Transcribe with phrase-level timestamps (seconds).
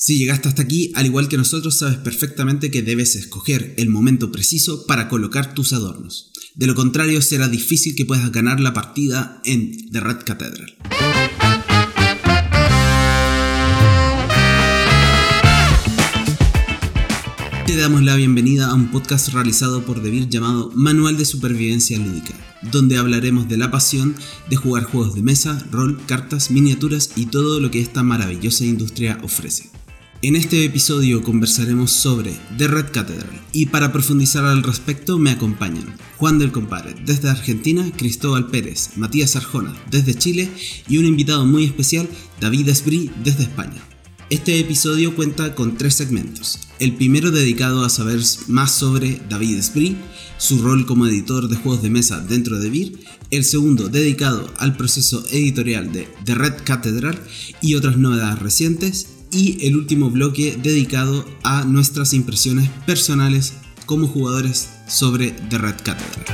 [0.00, 4.30] Si llegaste hasta aquí, al igual que nosotros, sabes perfectamente que debes escoger el momento
[4.30, 6.30] preciso para colocar tus adornos.
[6.54, 10.76] De lo contrario, será difícil que puedas ganar la partida en The Red Cathedral.
[17.66, 22.34] Te damos la bienvenida a un podcast realizado por Devir llamado Manual de Supervivencia Lúdica,
[22.70, 24.14] donde hablaremos de la pasión
[24.48, 29.18] de jugar juegos de mesa, rol, cartas, miniaturas y todo lo que esta maravillosa industria
[29.24, 29.72] ofrece.
[30.20, 35.94] En este episodio conversaremos sobre The Red Cathedral y para profundizar al respecto me acompañan
[36.16, 40.50] Juan del Compare desde Argentina, Cristóbal Pérez, Matías Arjona desde Chile
[40.88, 42.08] y un invitado muy especial,
[42.40, 43.80] David Esbrí desde España.
[44.28, 46.58] Este episodio cuenta con tres segmentos.
[46.80, 49.96] El primero dedicado a saber más sobre David Esbrí,
[50.36, 52.98] su rol como editor de juegos de mesa dentro de VIR,
[53.30, 57.22] el segundo dedicado al proceso editorial de The Red Cathedral
[57.62, 63.54] y otras novedades recientes, y el último bloque dedicado a nuestras impresiones personales
[63.86, 66.24] como jugadores sobre The Red Cathedral.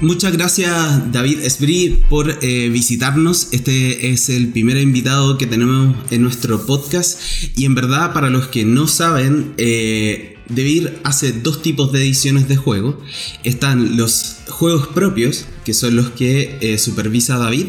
[0.00, 3.52] Muchas gracias David Esbrí por eh, visitarnos.
[3.52, 7.20] Este es el primer invitado que tenemos en nuestro podcast
[7.56, 12.48] y en verdad para los que no saben, eh, Devir hace dos tipos de ediciones
[12.48, 13.00] de juego.
[13.44, 17.66] Están los juegos propios, que son los que eh, supervisa David,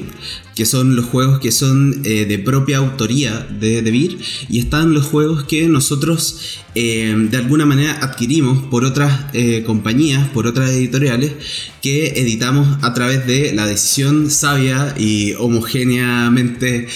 [0.55, 4.19] que son los juegos que son eh, de propia autoría de Devir,
[4.49, 9.31] y están los juegos que nosotros eh, de alguna manera adquirimos por otras
[9.65, 11.33] compañías, por otras editoriales,
[11.81, 16.87] que editamos a través de la decisión sabia y homogéneamente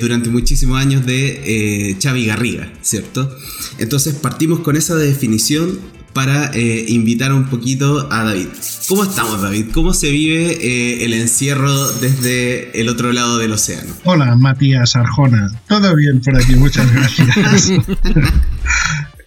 [0.00, 3.36] durante muchísimos años de Xavi Garriga, ¿cierto?
[3.78, 8.48] Entonces partimos con esa definición para eh, invitar un poquito a David.
[8.88, 9.66] ¿Cómo estamos, David?
[9.72, 13.94] ¿Cómo se vive eh, el encierro desde el otro lado del océano?
[14.04, 15.50] Hola, Matías Arjona.
[15.68, 17.36] Todo bien por aquí, muchas gracias.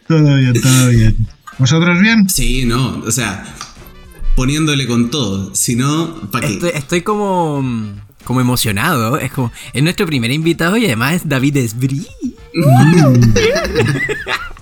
[0.08, 1.28] todo bien, todo bien.
[1.58, 2.28] ¿Vosotros bien?
[2.28, 3.46] Sí, no, o sea,
[4.36, 5.53] poniéndole con todo.
[5.53, 6.72] Si no, ¿para qué?
[6.74, 7.63] Estoy, como,
[8.24, 9.18] como emocionado.
[9.18, 12.08] Es como, es nuestro primer invitado y además es David Esbrí.
[12.53, 13.34] Mm.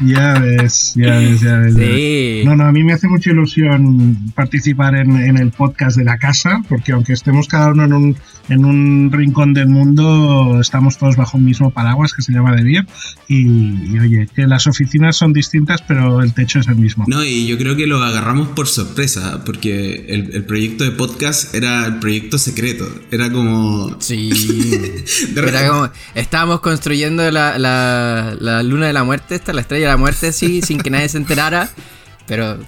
[0.00, 1.74] Ya ves, ya ves, ya ves.
[1.74, 2.42] Sí.
[2.44, 6.62] No, no, a mí me hace mucha ilusión participar en, el podcast de la casa,
[6.68, 8.16] porque aunque estemos cada uno en un,
[8.50, 12.64] en un rincón del mundo, estamos todos bajo un mismo paraguas que se llama De
[12.64, 12.86] Bien.
[13.28, 17.04] Y, oye, que las oficinas son distintas, pero el techo es el mismo.
[17.06, 21.86] No, y yo creo que lo agarramos por sorpresa, porque el, proyecto de podcast era
[21.86, 22.86] el proyecto secreto.
[23.12, 23.96] Era como.
[24.00, 24.30] Sí.
[25.36, 25.88] era como.
[26.16, 30.60] Estábamos construyendo la, la, la luna de la muerte, esta, la estrella la muerte, sí,
[30.66, 31.70] sin que nadie se enterara.
[32.26, 32.58] Pero,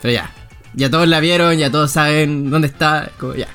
[0.00, 0.32] pero ya.
[0.74, 3.10] Ya todos la vieron, ya todos saben dónde está.
[3.18, 3.48] Como ya.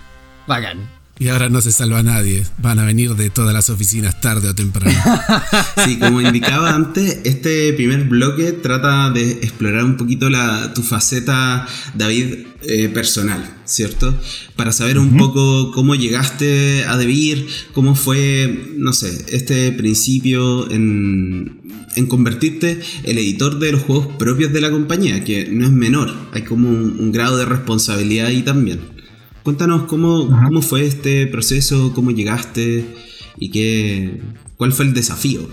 [0.48, 0.97] Bacán.
[1.20, 2.46] Y ahora no se salva a nadie.
[2.60, 4.98] Van a venir de todas las oficinas tarde o temprano.
[5.84, 11.66] Sí, como indicaba antes, este primer bloque trata de explorar un poquito la, tu faceta,
[11.94, 14.14] David, eh, personal, ¿cierto?
[14.56, 21.62] Para saber un poco cómo llegaste a Debir, cómo fue, no sé, este principio en,
[21.96, 26.14] en convertirte el editor de los juegos propios de la compañía, que no es menor.
[26.34, 28.97] Hay como un grado de responsabilidad ahí también.
[29.47, 32.85] Cuéntanos cómo, cómo fue este proceso, cómo llegaste
[33.38, 34.19] y qué,
[34.58, 35.47] cuál fue el desafío.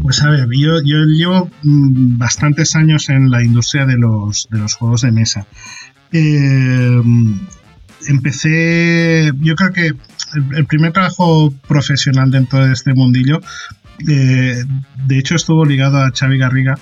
[0.00, 4.74] Pues a ver, yo, llevo mm, bastantes años en la industria de los, de los
[4.76, 5.46] juegos de mesa.
[6.10, 7.02] Eh,
[8.08, 9.92] empecé, yo creo que
[10.56, 13.42] el, primer trabajo profesional dentro de este mundillo,
[14.08, 14.64] eh,
[15.06, 16.78] de hecho estuvo ligado a Xavi Garriga,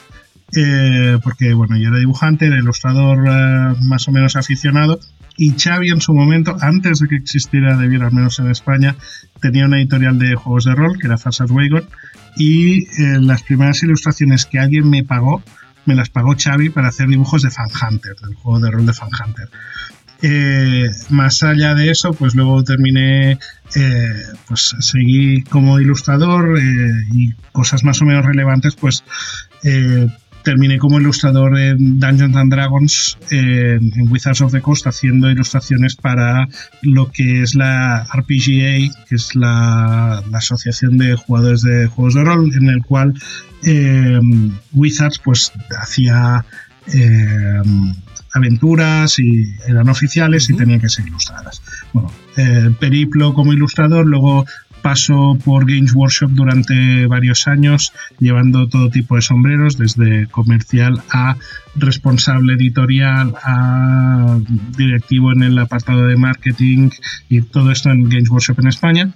[0.56, 4.98] eh, porque bueno, yo era dibujante, era ilustrador eh, más o menos aficionado,
[5.36, 8.96] y Xavi en su momento, antes de que existiera Debier, al menos en España,
[9.40, 11.88] tenía una editorial de juegos de rol, que era Farsas Wagon,
[12.36, 15.42] y eh, las primeras ilustraciones que alguien me pagó,
[15.86, 18.92] me las pagó Xavi para hacer dibujos de Fan Hunter, del juego de rol de
[18.92, 19.48] Fan Hunter.
[21.08, 23.38] más allá de eso, pues luego terminé,
[24.46, 29.04] pues seguí como ilustrador y cosas más o menos relevantes, pues
[30.42, 36.48] terminé como ilustrador en Dungeons and Dragons en, Wizards of the Coast haciendo ilustraciones para
[36.82, 42.52] lo que es la RPGA, que es la, asociación de jugadores de juegos de rol,
[42.54, 43.14] en el cual
[43.64, 44.18] eh,
[44.72, 46.44] Wizards pues hacía
[46.92, 47.62] eh,
[48.32, 51.62] aventuras y eran oficiales y tenían que ser ilustradas.
[51.92, 52.10] Bueno,
[52.78, 54.46] periplo como ilustrador, luego
[54.82, 61.36] Pasó por Games Workshop durante varios años, llevando todo tipo de sombreros, desde comercial a
[61.76, 64.38] responsable editorial, a
[64.76, 66.90] directivo en el apartado de marketing
[67.28, 69.14] y todo esto en Games Workshop en España.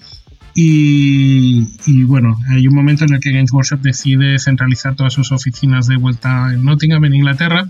[0.57, 5.89] Y, bueno, hay un momento en el que Games Workshop decide centralizar todas sus oficinas
[5.89, 7.69] de vuelta en Nottingham, en Inglaterra,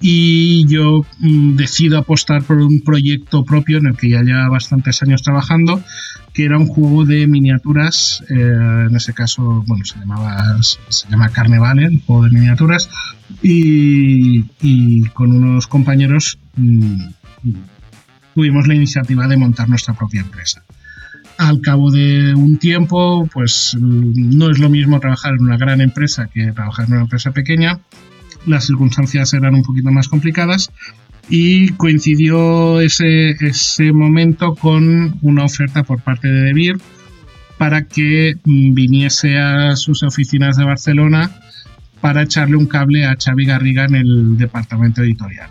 [0.00, 5.02] y yo mm, decido apostar por un proyecto propio en el que ya lleva bastantes
[5.02, 5.82] años trabajando,
[6.34, 11.30] que era un juego de miniaturas, eh, en ese caso, bueno, se llamaba se llama
[11.30, 12.90] Carnevale, un juego de miniaturas,
[13.42, 14.42] y,
[15.14, 17.06] con unos compañeros mm,
[18.34, 20.62] tuvimos la iniciativa de montar nuestra propia empresa
[21.38, 26.28] al cabo de un tiempo, pues no es lo mismo trabajar en una gran empresa
[26.32, 27.78] que trabajar en una empresa pequeña.
[28.44, 30.70] Las circunstancias eran un poquito más complicadas
[31.30, 36.78] y coincidió ese, ese momento con una oferta por parte de Debir
[37.56, 41.30] para que viniese a sus oficinas de Barcelona
[42.00, 45.50] para echarle un cable a Xavi Garriga en el departamento editorial.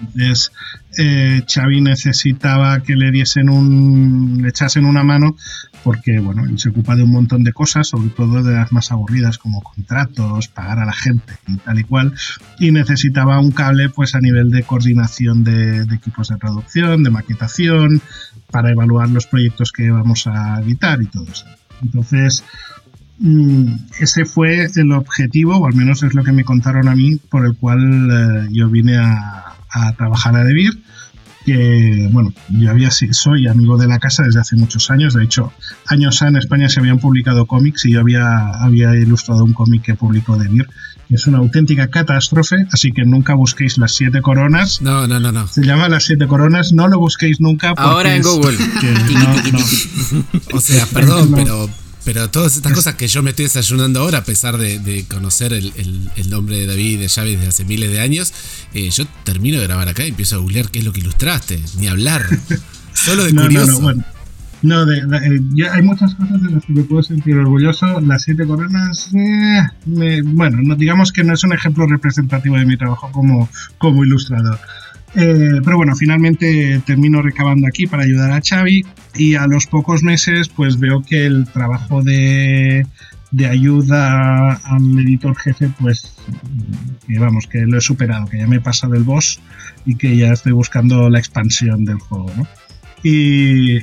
[0.00, 0.52] Entonces,
[0.98, 5.36] eh, Xavi necesitaba que le diesen un, le echasen una mano
[5.84, 8.90] porque, bueno, él se ocupa de un montón de cosas, sobre todo de las más
[8.92, 12.14] aburridas como contratos, pagar a la gente y tal y cual,
[12.58, 18.02] y necesitaba un cable, pues, a nivel de coordinación de, equipos de traducción, de maquetación,
[18.50, 21.46] para evaluar los proyectos que vamos a editar y todo eso.
[21.82, 22.44] Entonces,
[23.18, 27.16] mm, ese fue el objetivo, o al menos es lo que me contaron a mí,
[27.16, 30.82] por el cual eh, yo vine a, a trabajar a Debir
[31.44, 35.14] que bueno, yo había soy amigo de la casa desde hace muchos años.
[35.14, 35.52] De hecho,
[35.86, 39.94] años en España se habían publicado cómics y yo había, había ilustrado un cómic que
[39.94, 40.68] publicó Debir.
[41.08, 44.80] Es una auténtica catástrofe, así que nunca busquéis las siete coronas.
[44.80, 45.48] No, no, no, no.
[45.48, 47.74] Se llama las siete coronas, no lo busquéis nunca.
[47.76, 48.56] Ahora en Google.
[50.52, 51.68] o sea, perdón, pero
[52.04, 56.30] pero todas estas cosas que yo me estoy desayunando ahora, a pesar de, conocer el,
[56.30, 58.32] nombre de David de Chávez desde hace miles de años,
[58.74, 61.60] eh, yo termino de grabar acá y empiezo a googlear qué es lo que ilustraste,
[61.78, 62.26] ni hablar.
[62.94, 63.72] Solo de curioso.
[63.72, 64.04] No, bueno.
[64.62, 68.00] No, de, eh, hay muchas cosas de las que me puedo sentir orgulloso.
[68.00, 72.76] Las siete coronas, eh, bueno, no, digamos que no es un ejemplo representativo de mi
[72.76, 73.48] trabajo como,
[73.78, 74.58] como ilustrador.
[75.14, 78.84] Eh, pero bueno, finalmente termino recabando aquí para ayudar a Xavi
[79.16, 82.86] y a los pocos meses pues veo que el trabajo de,
[83.32, 86.14] de ayuda al editor jefe pues
[87.08, 89.40] que vamos, que lo he superado, que ya me he pasado el boss
[89.84, 92.30] y que ya estoy buscando la expansión del juego.
[93.02, 93.78] Y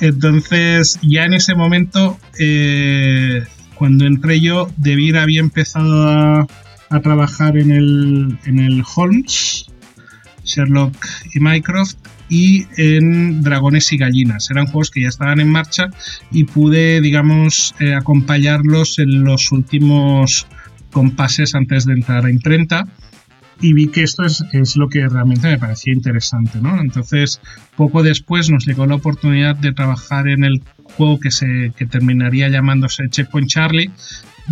[0.00, 3.44] entonces ya en ese momento eh,
[3.76, 6.46] cuando entré yo, Debir había empezado a,
[6.90, 9.66] a trabajar en el, en el Holmes
[10.44, 10.94] Sherlock
[11.34, 11.96] y Mycroft
[12.28, 14.50] y en Dragones y Gallinas.
[14.50, 15.88] Eran juegos que ya estaban en marcha
[16.30, 20.46] y pude, digamos, eh, acompañarlos en los últimos
[20.90, 22.86] compases antes de entrar a imprenta
[23.60, 26.80] y vi que esto es, lo que realmente me parecía interesante, ¿no?
[26.80, 27.40] Entonces,
[27.76, 32.48] poco después nos llegó la oportunidad de trabajar en el juego que, se, que terminaría
[32.48, 33.90] llamándose Checkpoint Charlie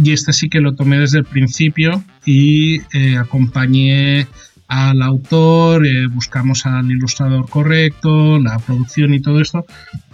[0.03, 4.27] y este sí que lo tomé desde el principio y eh, acompañé
[4.73, 9.67] al autor, eh, buscamos al ilustrador correcto, la producción y todo esto.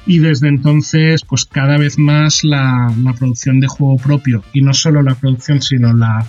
[0.05, 5.03] Y desde entonces, pues cada vez más la, producción de juego propio, y no solo
[5.03, 6.27] la producción, sino la,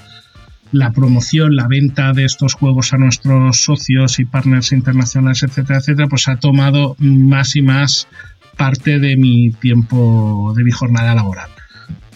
[0.71, 6.07] la promoción, la venta de estos juegos a nuestros socios y partners internacionales, etcétera, etcétera,
[6.07, 8.07] pues ha tomado más y más
[8.55, 11.49] parte de mi tiempo, de mi jornada laboral.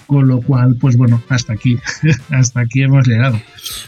[0.08, 1.78] Con lo cual, pues bueno, hasta aquí,
[2.30, 3.42] hasta aquí hemos llegado.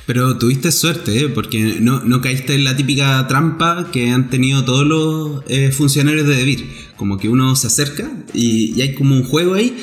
[0.05, 1.29] Pero tuviste suerte, ¿eh?
[1.29, 6.27] porque no, no, caíste en la típica trampa que han tenido todos los eh, funcionarios
[6.27, 6.67] de Debir.
[6.95, 9.75] Como que uno se acerca y, hay como un juego ahí,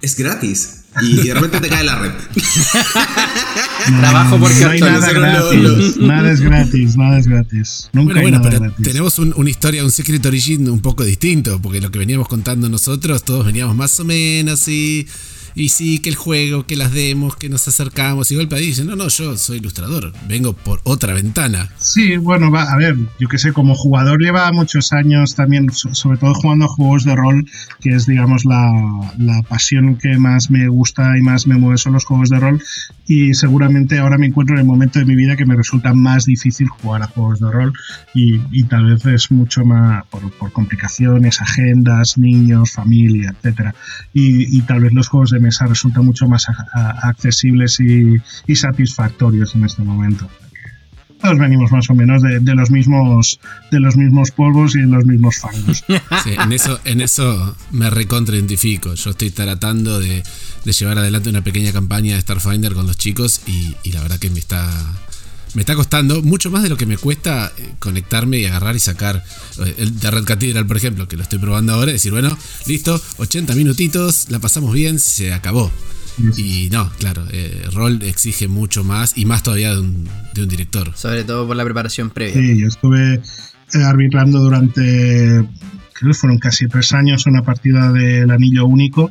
[0.00, 0.78] es gratis.
[1.00, 2.12] Y de repente te cae la red.
[4.00, 5.96] Trabajo porque no hay nada gratis.
[5.96, 7.88] Nada es gratis, nada es gratis.
[7.94, 11.90] Nunca bueno, bueno, pero tenemos una historia, un Secret Origin un poco distinto, porque lo
[11.90, 15.06] que veníamos contando nosotros, todos veníamos más o menos y
[15.54, 18.30] y sí, que el juego, que las demos, que nos acercamos.
[18.30, 21.70] Y golpe dice, no, no, yo soy ilustrador, vengo por otra ventana.
[21.78, 26.18] Sí, bueno, va, a ver, yo que sé, como jugador lleva muchos años también, sobre
[26.18, 27.46] todo jugando a juegos de rol,
[27.80, 28.70] que es, digamos, la,
[29.18, 32.62] la pasión que más me gusta y más me mueve son los juegos de rol.
[33.06, 36.24] Y seguramente ahora me encuentro en el momento de mi vida que me resulta más
[36.24, 37.72] difícil jugar a juegos de rol
[38.14, 43.74] y, y tal vez es mucho más por, complicaciones, agendas, niños, familia, etcétera.
[44.12, 46.46] Y, y tal vez los juegos de mesa resultan mucho más
[47.02, 48.20] accesibles y,
[48.54, 50.28] satisfactorios en este momento.
[51.22, 53.38] Todos venimos más o menos de, los mismos
[53.70, 55.84] de los mismos polvos y de los mismos fangos.
[56.24, 58.94] Sí, en eso, en eso me recontraidentifico.
[58.94, 60.22] Yo estoy tratando de,
[60.64, 64.30] llevar adelante una pequeña campaña de Starfinder con los chicos y, y la verdad que
[64.30, 64.68] me está
[65.54, 68.78] me está costando mucho más de lo que me cuesta eh, conectarme y agarrar y
[68.78, 69.22] sacar
[69.64, 72.36] eh, el de Red Cathedral, por ejemplo, que lo estoy probando ahora, decir, bueno,
[72.66, 75.70] listo, 80 minutitos, la pasamos bien, se acabó.
[76.18, 80.48] Y no, claro, eh, rol exige mucho más y más todavía de un, de un,
[80.48, 80.92] director.
[80.94, 82.34] Sobre todo por la preparación previa.
[82.34, 83.22] Sí, yo estuve
[83.84, 85.46] arbitrando durante,
[85.92, 89.10] creo que fueron casi tres años, una partida del anillo único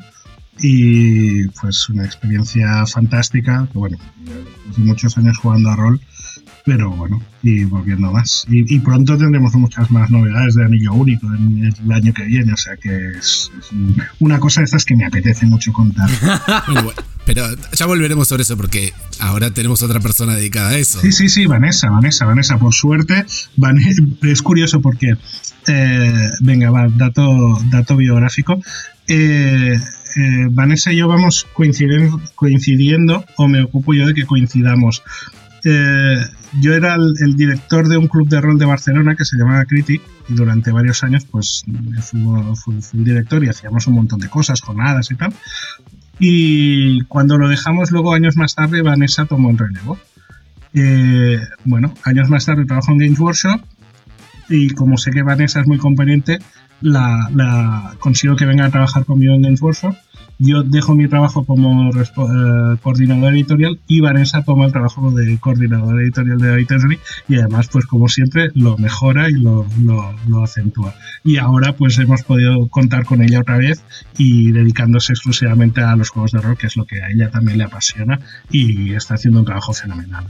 [0.60, 3.98] y pues una experiencia fantástica, bueno,
[4.78, 6.00] muchos años jugando a rol
[6.66, 8.46] pero bueno, y volviendo más.
[8.50, 12.58] Y, pronto tendremos muchas más novedades de Anillo Único en el año que viene, o
[12.58, 13.52] sea que es,
[14.20, 16.10] una cosa de estas que me apetece mucho contar.
[17.26, 21.00] pero ya volveremos sobre eso porque ahora tenemos otra persona dedicada a eso.
[21.02, 23.26] Sí, sí, sí, Vanessa, Vanessa, Vanessa, por suerte,
[24.22, 25.16] es curioso porque,
[25.68, 28.62] eh, venga, va, dato, dato biográfico.
[29.08, 29.80] Eh,
[30.16, 35.04] eh, Vanessa y yo vamos coincidiendo, coincidiendo, o me ocupo yo de que coincidamos.
[35.64, 36.18] Eh,
[36.60, 40.02] yo era el, director de un club de rol de Barcelona que se llamaba Critic
[40.28, 41.64] y durante varios años pues
[42.02, 45.34] fui, el director y hacíamos un montón de cosas, jornadas y tal.
[46.20, 49.98] Y cuando lo dejamos luego años más tarde Vanessa tomó el relevo.
[50.74, 53.62] Eh, bueno, años más tarde trabajo en Games Workshop
[54.50, 56.40] y como sé que Vanessa es muy conveniente,
[56.82, 59.96] la, la consigo que venga a trabajar conmigo en Games Workshop
[60.44, 66.02] yo dejo mi trabajo como eh, coordinador editorial y Vanessa toma el trabajo de coordinador
[66.02, 70.96] editorial de Editorial y además pues como siempre lo mejora y lo, lo, acentúa.
[71.24, 73.84] Y ahora pues hemos podido contar con ella otra vez
[74.18, 77.60] y dedicándose exclusivamente a los juegos de rol, que es lo que a ella también
[77.60, 78.20] le apasiona
[78.50, 80.26] y está haciendo un trabajo fenomenal.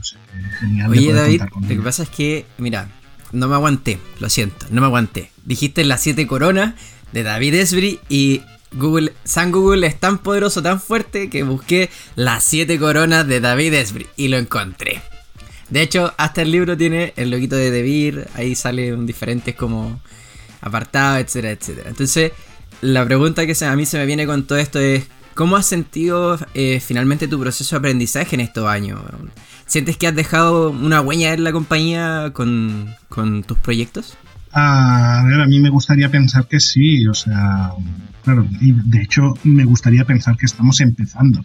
[0.60, 0.90] genial.
[0.90, 2.88] Oye David, lo que pasa es que, mira,
[3.32, 5.30] no me aguanté, lo siento, no me aguanté.
[5.46, 6.74] Dijiste las siete coronas
[7.12, 8.42] de David Esbri y
[8.74, 13.74] Google, San Google es tan poderoso, tan fuerte, que busqué las siete coronas de David
[13.74, 15.02] Esbri y lo encontré.
[15.70, 20.00] De hecho, hasta el libro tiene el loguito de Debir, ahí salen diferentes como
[20.60, 21.88] apartados, etcétera, etcétera.
[21.88, 22.32] Entonces,
[22.82, 26.38] la pregunta que a mí se me viene con todo esto es, ¿cómo has sentido
[26.54, 29.00] eh, finalmente tu proceso de aprendizaje en estos años?
[29.66, 34.18] ¿Sientes que has dejado una huella en la compañía con, con tus proyectos?
[34.52, 37.70] A ver, a mí me gustaría pensar que sí, o sea,
[38.22, 41.42] claro, y de hecho me gustaría pensar que estamos empezando,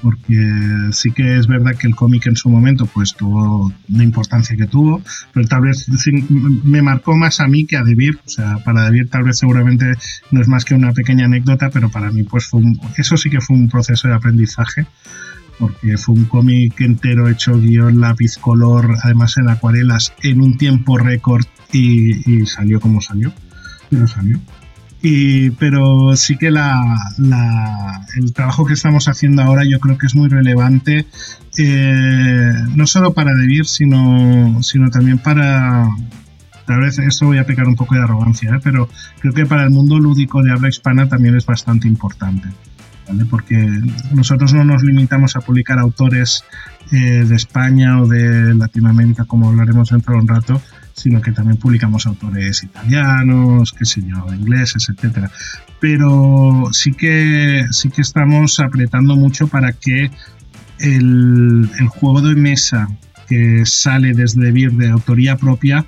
[0.00, 4.56] porque sí que es verdad que el cómic en su momento pues tuvo la importancia
[4.56, 5.86] que tuvo, pero tal vez
[6.62, 9.94] me marcó más a mí que a Debir, o sea, para Debir tal vez seguramente
[10.30, 12.62] no es más que una pequeña anécdota, pero para mí pues fue
[12.96, 14.86] eso sí que fue un proceso de aprendizaje
[15.58, 20.98] porque fue un cómic entero hecho guion, lápiz, color, además en acuarelas, en un tiempo
[20.98, 23.32] récord y, salió como salió,
[23.90, 24.38] pero salió.
[25.02, 26.82] Y, pero sí que la,
[28.16, 31.06] el trabajo que estamos haciendo ahora yo creo que es muy relevante,
[31.58, 35.88] eh, no solo para Debir, sino, sino también para,
[36.66, 38.60] tal vez esto voy a pecar un poco de arrogancia, ¿eh?
[38.62, 38.88] pero
[39.20, 42.48] creo que para el mundo lúdico de habla hispana también es bastante importante.
[43.06, 43.24] ¿Vale?
[43.24, 43.56] Porque
[44.12, 46.44] nosotros no nos limitamos a publicar autores
[46.92, 50.60] eh, de España o de Latinoamérica, como hablaremos dentro de un rato,
[50.92, 55.30] sino que también publicamos autores italianos, qué sé yo, ingleses, etcétera.
[55.80, 60.10] Pero sí que, sí que estamos apretando mucho para que
[60.78, 62.88] el, juego de mesa
[63.28, 65.84] que sale desde BIR de autoría propia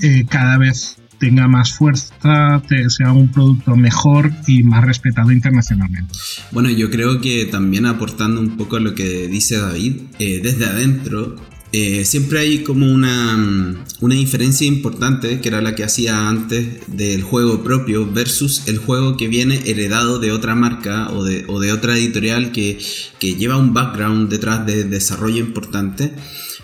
[0.00, 6.12] eh, cada vez tenga más fuerza, sea un producto mejor y más respetado internacionalmente.
[6.50, 10.64] Bueno, yo creo que también aportando un poco a lo que dice David, eh, desde
[10.64, 11.36] adentro
[11.72, 16.80] eh, siempre hay como una, mm, una, diferencia importante, que era la que hacía antes
[16.88, 21.60] del juego propio versus el juego que viene heredado de otra marca o de, o
[21.60, 22.78] de otra editorial que,
[23.20, 26.12] que, lleva un background detrás de desarrollo importante.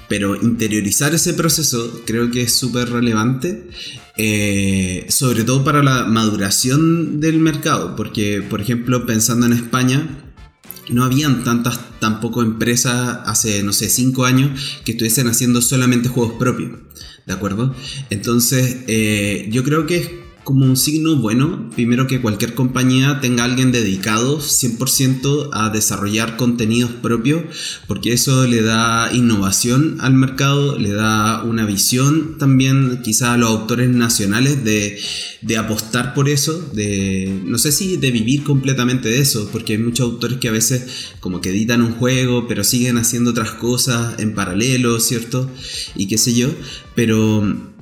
[0.08, 3.68] Pero interiorizar ese proceso creo que es súper relevante,
[4.16, 10.08] eh, sobre todo para la maduración del mercado, porque por ejemplo pensando en España,
[10.88, 16.34] no habían tantas tampoco empresas hace, no sé, cinco años que estuviesen haciendo solamente juegos
[16.38, 16.72] propios,
[17.26, 17.74] ¿de acuerdo?
[18.10, 23.72] Entonces, eh, yo creo que como un signo bueno, primero que cualquier compañía tenga alguien
[23.72, 27.42] dedicado 100% a desarrollar contenidos propios,
[27.88, 33.50] porque eso le da innovación al mercado, le da una visión también quizá a los
[33.50, 35.00] autores nacionales de,
[35.42, 39.78] de apostar por eso, de no sé si de vivir completamente de eso, porque hay
[39.80, 44.20] muchos autores que a veces como que editan un juego, pero siguen haciendo otras cosas
[44.20, 45.50] en paralelo, ¿cierto?
[45.96, 46.50] Y qué sé yo,
[46.94, 47.74] pero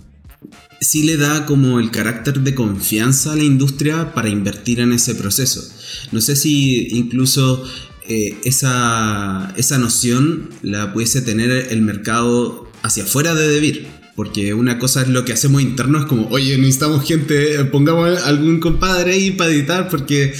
[0.81, 5.14] sí le da como el carácter de confianza a la industria para invertir en ese
[5.14, 5.66] proceso.
[6.12, 7.64] No sé si incluso
[8.07, 13.87] eh, esa, esa noción la pudiese tener el mercado hacia afuera de Debir.
[14.14, 18.61] Porque una cosa es lo que hacemos interno, es como, oye, necesitamos gente, pongamos algún
[18.61, 20.33] compadre ahí para editar porque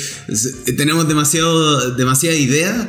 [0.77, 2.89] tenemos demasiado, demasiada idea.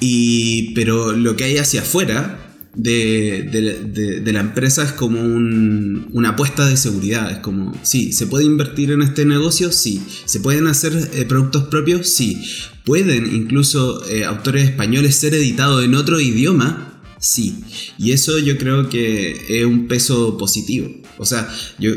[0.00, 6.76] Y, pero lo que hay hacia afuera, de, la empresa es como una apuesta de
[6.76, 7.30] seguridad.
[7.30, 9.72] Es como, sí, ¿se puede invertir en este negocio?
[9.72, 10.02] Sí.
[10.24, 12.08] ¿Se pueden hacer eh, productos propios?
[12.08, 12.42] Sí.
[12.84, 17.02] ¿Pueden incluso eh, autores españoles ser editados en otro idioma?
[17.20, 17.64] Sí.
[17.98, 20.88] Y eso yo creo que es un peso positivo.
[21.18, 21.48] O sea,
[21.78, 21.92] yo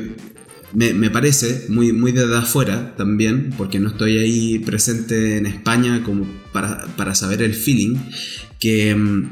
[0.74, 6.26] me, parece muy, muy desde afuera también, porque no estoy ahí presente en España como
[6.52, 7.98] para, para saber el feeling,
[8.60, 9.30] que mm,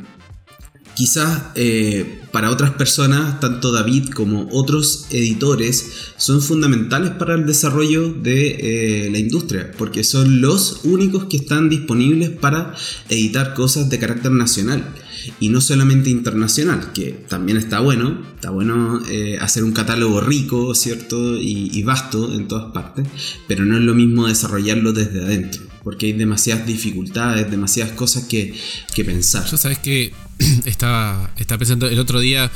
[1.00, 8.12] quizás eh, para otras personas, tanto David como otros editores, son fundamentales para el desarrollo
[8.12, 12.76] de eh, la industria, porque son los únicos que están disponibles para
[13.08, 14.94] editar cosas de carácter nacional
[15.40, 20.76] y no solamente internacional, que también está bueno, está bueno eh, hacer un catálogo rico,
[20.76, 21.38] ¿cierto?
[21.38, 23.08] Y, vasto en todas partes,
[23.48, 28.54] pero no es lo mismo desarrollarlo desde adentro, porque hay demasiadas dificultades, demasiadas cosas que,
[28.94, 29.46] que pensar.
[29.50, 30.12] Yo sabes que
[30.66, 32.52] estaba, pensando, el otro día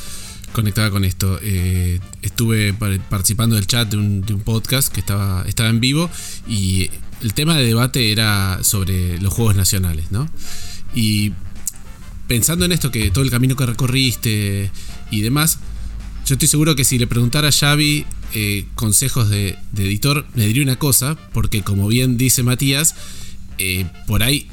[0.52, 1.40] conectada con esto.
[1.42, 6.10] Eh, estuve participando del chat de un, podcast que estaba, estaba en vivo
[6.48, 6.90] y
[7.22, 10.30] el tema de debate era sobre los juegos nacionales, ¿no?
[10.94, 11.34] Y
[12.28, 14.72] pensando en esto, que todo el camino que recorriste
[15.12, 15.60] y demás,
[16.26, 20.64] yo estoy seguro que si le preguntara a Xavi eh, consejos de, editor, me diría
[20.64, 22.96] una cosa, porque como bien dice Matías,
[23.58, 24.48] eh, por ahí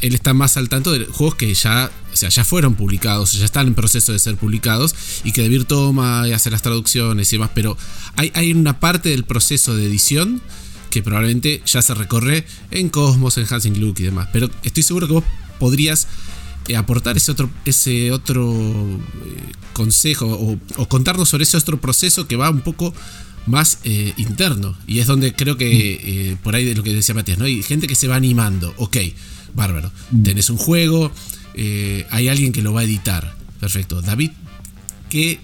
[0.00, 3.44] él está más al tanto de juegos que ya, o sea, ya fueron publicados, ya
[3.44, 7.36] están en proceso de ser publicados y que Debir toma y hace las traducciones y
[7.36, 7.76] demás, pero
[8.16, 10.40] hay, hay una parte del proceso de edición
[10.90, 15.06] que probablemente ya se recorre en Cosmos, en Hansing Look y demás, pero estoy seguro
[15.06, 15.24] que vos
[15.58, 16.08] podrías
[16.68, 18.98] eh, aportar ese otro, ese otro eh,
[19.72, 22.92] consejo o, contarnos sobre ese otro proceso que va un poco
[23.46, 27.38] más eh, interno y es donde creo que por ahí de lo que decía Matías,
[27.38, 27.46] ¿no?
[27.46, 28.96] Hay gente que se va animando, ok
[29.54, 29.90] Bárbaro.
[30.10, 30.22] Mm.
[30.22, 31.12] Tenés un juego,
[31.54, 33.34] eh, hay alguien que lo va a editar.
[33.58, 34.00] Perfecto.
[34.02, 34.30] David,
[35.08, 35.40] ¿qué,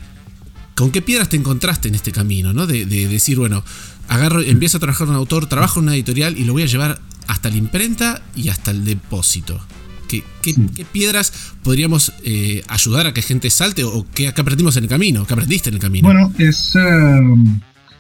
[0.74, 2.52] ¿con qué piedras te encontraste en este camino?
[2.52, 2.66] ¿no?
[2.66, 3.62] De, decir, bueno,
[4.08, 7.00] agarro, empiezo a trabajar un autor, trabajo en una editorial y lo voy a llevar
[7.26, 9.60] hasta la imprenta y hasta el depósito.
[10.08, 11.32] ¿Qué, qué, piedras
[11.64, 15.26] podríamos eh, ayudar a que gente salte o qué, aprendimos en el camino?
[15.26, 16.06] ¿Qué aprendiste en el camino?
[16.06, 17.20] Bueno, es, eh,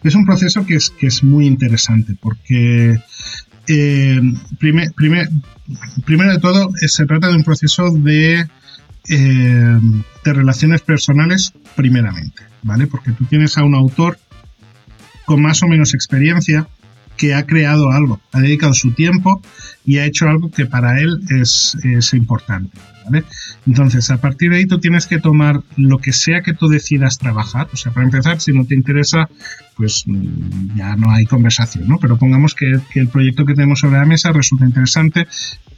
[0.04, 3.00] es un proceso que es, que es muy interesante porque
[3.66, 4.20] eh,
[6.04, 8.46] primero de todo, eh, se trata de un proceso de,
[9.08, 9.78] eh,
[10.24, 12.86] de relaciones personales primeramente, ¿vale?
[12.86, 14.18] Porque tú tienes a un autor
[15.24, 16.68] con más o menos experiencia
[17.16, 19.40] que ha creado algo, ha dedicado su tiempo
[19.84, 22.76] y ha hecho algo que para él es, es importante.
[23.66, 27.18] Entonces, a partir de ahí tú tienes que tomar lo que sea que tú decidas
[27.18, 27.68] trabajar.
[27.72, 29.28] O sea, para empezar, si no te interesa,
[29.76, 31.98] pues mm, ya no hay conversación, ¿no?
[31.98, 35.26] Pero pongamos que, el proyecto que tenemos sobre la mesa resulta interesante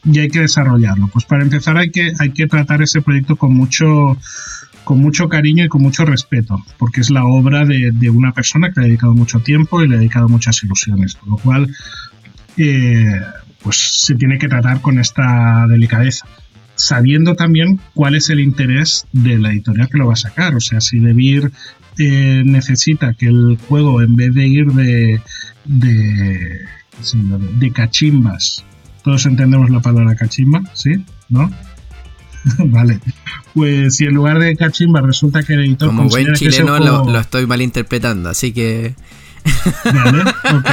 [0.05, 1.09] y hay que desarrollarlo.
[1.09, 4.17] Pues para empezar hay que, hay que tratar ese proyecto con mucho
[4.85, 8.81] con mucho cariño y con mucho respeto, porque es la obra de, una persona que
[8.81, 11.69] le ha dedicado mucho tiempo y le ha dedicado muchas ilusiones, con lo cual
[12.57, 13.21] eh,
[13.63, 16.27] pues se tiene que tratar con esta delicadeza
[16.79, 20.55] sabiendo también cuál es el interés de la editorial que lo va a sacar.
[20.55, 21.51] O sea, si Debir
[21.99, 25.21] eh, necesita que el juego, en vez de ir de,
[25.67, 26.61] de,
[27.59, 28.65] de cachimbas,
[29.03, 31.05] todos entendemos la palabra cachimba, ¿sí?
[31.29, 31.51] ¿No?
[32.67, 33.01] vale.
[33.55, 35.89] Pues si en lugar de cachimba resulta que el editor.
[35.89, 38.95] Como buen chileno lo, estoy malinterpretando, así que.
[39.85, 40.71] Vale, ok.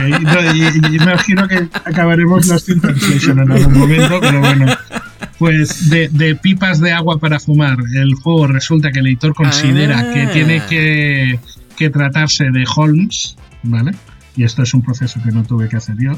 [0.53, 4.65] y, imagino que acabaremos los Translation en algún momento, pero bueno.
[5.39, 10.21] Pues de, pipas de agua para fumar, el juego resulta que el editor considera que
[10.21, 10.31] ah.
[10.31, 11.39] tiene que,
[11.75, 13.91] que tratarse de Holmes, ¿vale?
[14.37, 16.13] Y esto es un proceso que no tuve que hacer yo.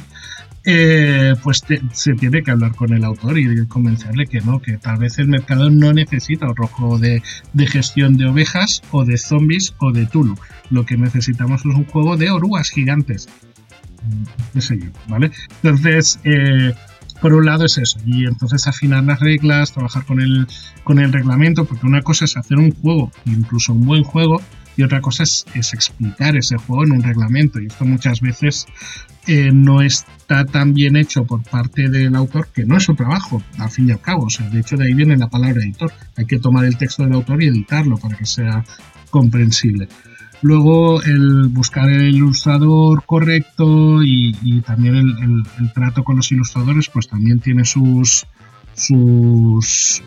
[0.69, 4.97] Eh, pues se tiene que hablar con el autor y convencerle que no, que tal
[4.97, 9.73] vez el mercado no necesita otro juego de, de, gestión de ovejas o de zombies
[9.80, 10.38] o de Tulu.
[10.69, 13.30] Lo que necesitamos es un juego de orugas gigantes.
[14.53, 15.32] qué sé yo, ¿vale?
[15.63, 16.73] Entonces, eh,
[17.21, 20.47] por un lado es eso, y entonces afinar las reglas, trabajar con el,
[20.84, 24.41] con el reglamento, porque una cosa es hacer un juego, incluso un buen juego,
[24.75, 28.67] y otra cosa es, explicar ese juego en un reglamento, y esto muchas veces
[29.25, 33.41] eh, no está tan bien hecho por parte del autor, que no es su trabajo,
[33.58, 35.91] al fin y al cabo, o sea, de hecho de ahí viene la palabra editor,
[36.15, 38.63] hay que tomar el texto del autor y editarlo para que sea
[39.10, 39.89] comprensible.
[40.41, 47.39] Luego el buscar el ilustrador correcto y, también el, trato con los ilustradores pues también
[47.39, 48.26] tiene sus,
[48.76, 50.04] sus,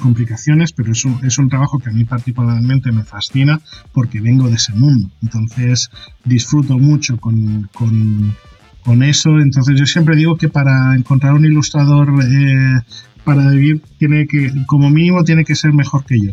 [0.00, 3.60] complicaciones, pero es un, es un trabajo que a mí particularmente me fascina
[3.92, 5.10] porque vengo de ese mundo.
[5.22, 5.90] Entonces
[6.24, 9.40] disfruto mucho con, con, eso.
[9.40, 12.80] Entonces yo siempre digo que para encontrar un ilustrador eh,
[13.24, 16.32] para vivir tiene que, como mínimo, tiene que ser mejor que yo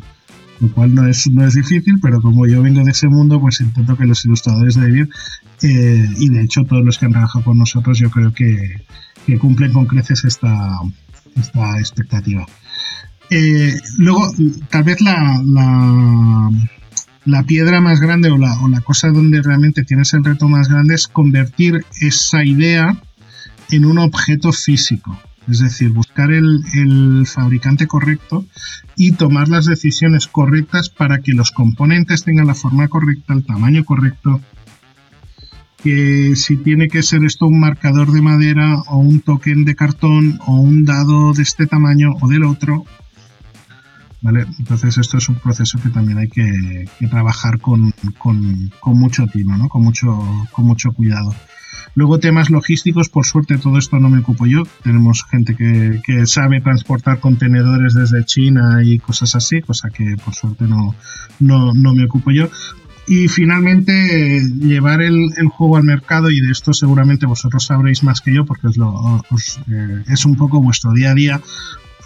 [0.62, 3.60] lo cual no es, no es difícil, pero como yo vengo de ese mundo, pues
[3.62, 5.10] intento que los ilustradores de Vivir,
[5.64, 8.82] eh, y de hecho todos los que han trabajado con nosotros, yo creo que,
[9.40, 10.80] cumplen con creces esta,
[11.36, 12.46] esta expectativa.
[13.30, 14.30] Eh, luego,
[14.70, 15.42] tal vez la,
[17.24, 20.68] la, piedra más grande o la, o la cosa donde realmente tienes el reto más
[20.68, 23.02] grande es convertir esa idea
[23.70, 25.18] en un objeto físico.
[25.52, 28.46] Es decir, buscar el, fabricante correcto
[28.96, 33.84] y tomar las decisiones correctas para que los componentes tengan la forma correcta, el tamaño
[33.84, 34.40] correcto.
[35.84, 40.40] Que si tiene que ser esto un marcador de madera o un token de cartón
[40.48, 42.86] o un dado de este tamaño o del otro.
[44.22, 44.46] ¿Vale?
[44.58, 47.94] Entonces esto es un proceso que también hay que, trabajar con,
[48.86, 49.68] mucho tino, ¿no?
[49.68, 50.18] con, mucho,
[50.54, 51.36] con mucho cuidado.
[51.96, 54.64] Luego temas logísticos, por suerte todo esto no me ocupo yo.
[54.84, 60.66] Tenemos gente que, sabe transportar contenedores desde China y cosas así, cosa que por suerte
[60.66, 60.96] no,
[61.40, 62.50] no, me ocupo yo.
[63.08, 68.34] Y finalmente llevar el, juego al mercado, y de esto seguramente vosotros sabréis más que
[68.34, 69.22] yo porque es, lo,
[69.70, 71.42] eh, es un poco vuestro día a día.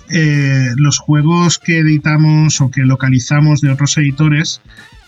[0.09, 4.61] Eh, los juegos que editamos o que localizamos de otros editores,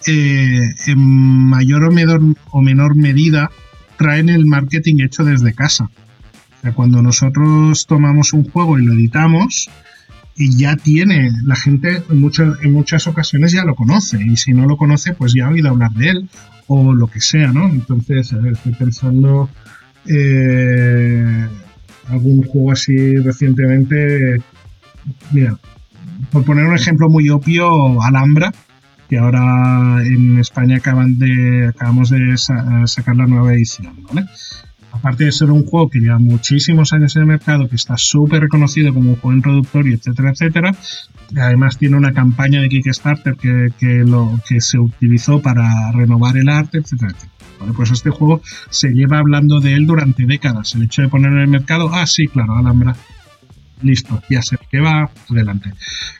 [0.05, 0.99] eh, en
[1.49, 3.49] mayor o menor, o menor medida,
[3.97, 5.85] traen el marketing hecho desde casa.
[5.85, 9.69] O sea, cuando nosotros tomamos un juego y lo editamos,
[10.35, 14.53] y ya tiene, la gente en muchas, en muchas ocasiones ya lo conoce, y si
[14.53, 16.29] no lo conoce, pues ya ha oído hablar de él,
[16.67, 17.67] o lo que sea, ¿no?
[17.67, 19.49] Entonces, estoy pensando
[20.05, 21.47] eh,
[22.07, 24.41] algún juego así recientemente,
[25.31, 25.57] mira,
[26.31, 28.53] por poner un ejemplo muy obvio, Alhambra,
[29.09, 34.27] que ahora en España acaban de, acabamos de sacar la nueva edición, ¿vale?
[34.91, 38.41] Aparte de ser un juego que lleva muchísimos años en el mercado, que está súper
[38.41, 40.75] reconocido como un juego introductorio, etcétera, etcétera,
[41.35, 46.49] además tiene una campaña de Kickstarter que, que, lo, que se utilizó para renovar el
[46.49, 47.37] arte, etcétera, etcétera.
[47.75, 50.75] Pues este juego se lleva hablando de él durante décadas.
[50.75, 52.95] El hecho de ponerlo en el mercado, ah, sí, claro, Alhambra,
[53.81, 55.73] listo, ya sé que va, adelante.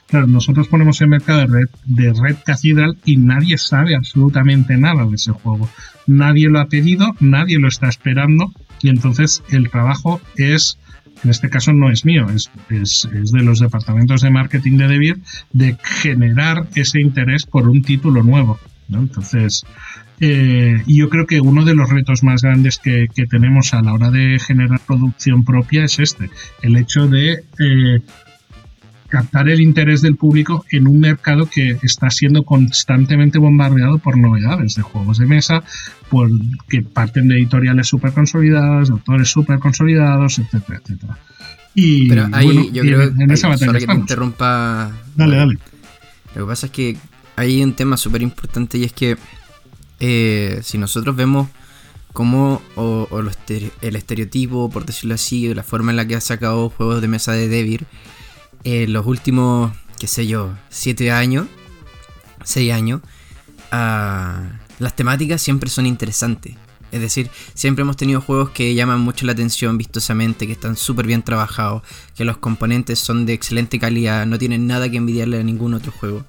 [0.06, 5.04] Claro, nosotros ponemos el mercado de Red, de Red Cathedral y nadie sabe absolutamente nada
[5.06, 5.68] de ese juego.
[6.06, 10.78] Nadie lo ha pedido, nadie lo está esperando y entonces el trabajo es,
[11.24, 14.88] en este caso no es mío, es, es, es de los departamentos de marketing de
[14.88, 15.20] Devir,
[15.52, 18.58] de generar ese interés por un título nuevo.
[18.88, 19.00] ¿no?
[19.00, 19.64] Entonces,
[20.20, 23.92] eh, y yo creo que uno de los retos más grandes que, tenemos a la
[23.92, 26.30] hora de generar producción propia es este,
[26.62, 28.00] el hecho de eh,
[29.08, 34.74] captar el interés del público en un mercado que está siendo constantemente bombardeado por novedades
[34.74, 35.62] de juegos de mesa,
[36.10, 36.30] por,
[36.68, 41.18] que parten de editoriales súper consolidadas, de autores súper consolidados, etcétera, etcétera.
[41.74, 44.90] Y Pero ahí yo creo en, esa batalla que te interrumpa.
[45.14, 45.58] Dale, dale.
[46.34, 46.96] Lo que pasa es que
[47.36, 49.16] hay un tema súper importante y es que
[50.00, 51.48] eh, si nosotros vemos
[52.12, 53.08] cómo o,
[53.80, 57.32] el estereotipo, por decirlo así, la forma en la que ha sacado juegos de mesa
[57.32, 57.86] de Devir,
[58.64, 61.46] en los últimos, qué sé yo, 7 años,
[62.44, 63.02] 6 años,
[63.70, 64.42] ah,
[64.78, 66.56] las temáticas siempre son interesantes.
[66.90, 71.06] Es decir, siempre hemos tenido juegos que llaman mucho la atención vistosamente, que están súper
[71.06, 71.82] bien trabajados,
[72.16, 75.92] que los componentes son de excelente calidad, no tienen nada que envidiarle a ningún otro
[75.92, 76.24] juego.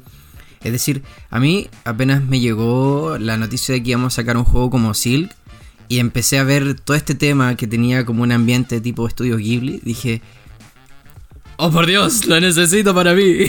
[0.64, 4.44] Es decir, a mí apenas me llegó la noticia de que íbamos a sacar un
[4.44, 5.32] juego como Silk
[5.88, 9.80] y empecé a ver todo este tema que tenía como un ambiente tipo estudio Ghibli,
[9.84, 10.22] dije,
[11.58, 13.46] oh por Dios, lo necesito para mí.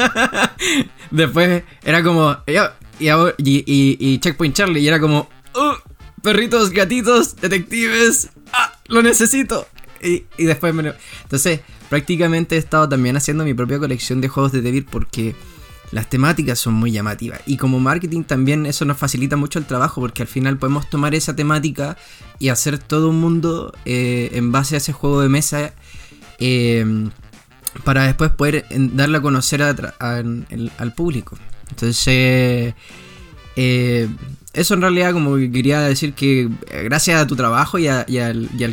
[1.10, 5.76] Después era como, y, y, Checkpoint Charlie, y era como, oh,
[6.22, 9.66] perritos, gatitos, detectives, ah, lo necesito.
[10.02, 10.92] Y, y después me...
[11.22, 15.34] Entonces, prácticamente he estado también haciendo mi propia colección de juegos de Devil porque
[15.92, 17.40] las temáticas son muy llamativas.
[17.46, 21.14] Y como marketing también eso nos facilita mucho el trabajo porque al final podemos tomar
[21.14, 21.96] esa temática
[22.38, 25.72] y hacer todo un mundo eh, en base a ese juego de mesa
[26.38, 27.08] eh,
[27.84, 31.36] para después poder darle a conocer al público.
[31.70, 32.74] Entonces,
[33.56, 34.08] eh,
[34.56, 36.48] eso en realidad como que quería decir que
[36.84, 38.06] gracias a tu trabajo y, al,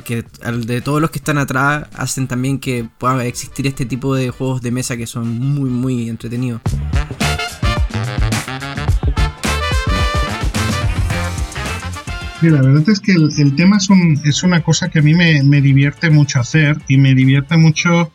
[0.04, 4.16] que, al de todos los que están atrás hacen también que pueda existir este tipo
[4.16, 6.62] de juegos de mesa que son muy muy entretenidos.
[12.50, 13.88] la verdad es que el, tema es,
[14.26, 18.12] es, una cosa que a mí me, divierte mucho hacer y me divierte mucho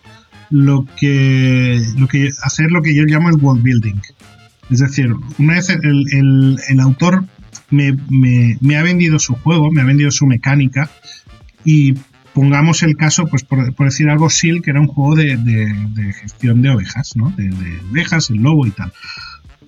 [0.51, 3.97] lo que, lo que hacer lo que yo llamo el world building.
[4.71, 7.25] Es decir, una vez el, el, autor
[7.71, 10.91] me, ha vendido su juego, me ha vendido su mecánica
[11.65, 11.95] y
[12.33, 16.71] pongamos el caso, pues por, decir algo, Seal, que era un juego de, gestión de
[16.71, 17.31] ovejas, ¿no?
[17.31, 17.51] De,
[17.91, 18.93] ovejas, el lobo y tal.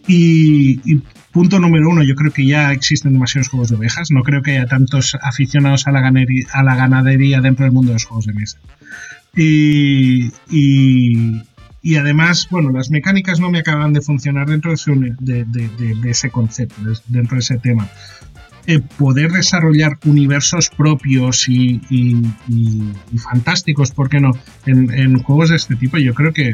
[0.07, 1.01] Y,
[1.33, 4.11] Punto número uno, yo creo que ya existen demasiados juegos de ovejas.
[4.11, 8.27] No creo que haya tantos aficionados a la, ganadería, dentro del mundo de los juegos
[8.27, 8.59] de mesa.
[9.37, 10.33] Y,
[11.97, 16.75] además, bueno, las mecánicas no me acaban de funcionar dentro de ese, de ese concepto,
[17.09, 17.89] dentro de ese tema.
[18.67, 21.81] Eh, poder desarrollar universos propios y,
[23.17, 24.33] fantásticos, ¿por qué no?
[24.67, 26.53] En, juegos de este tipo yo creo que,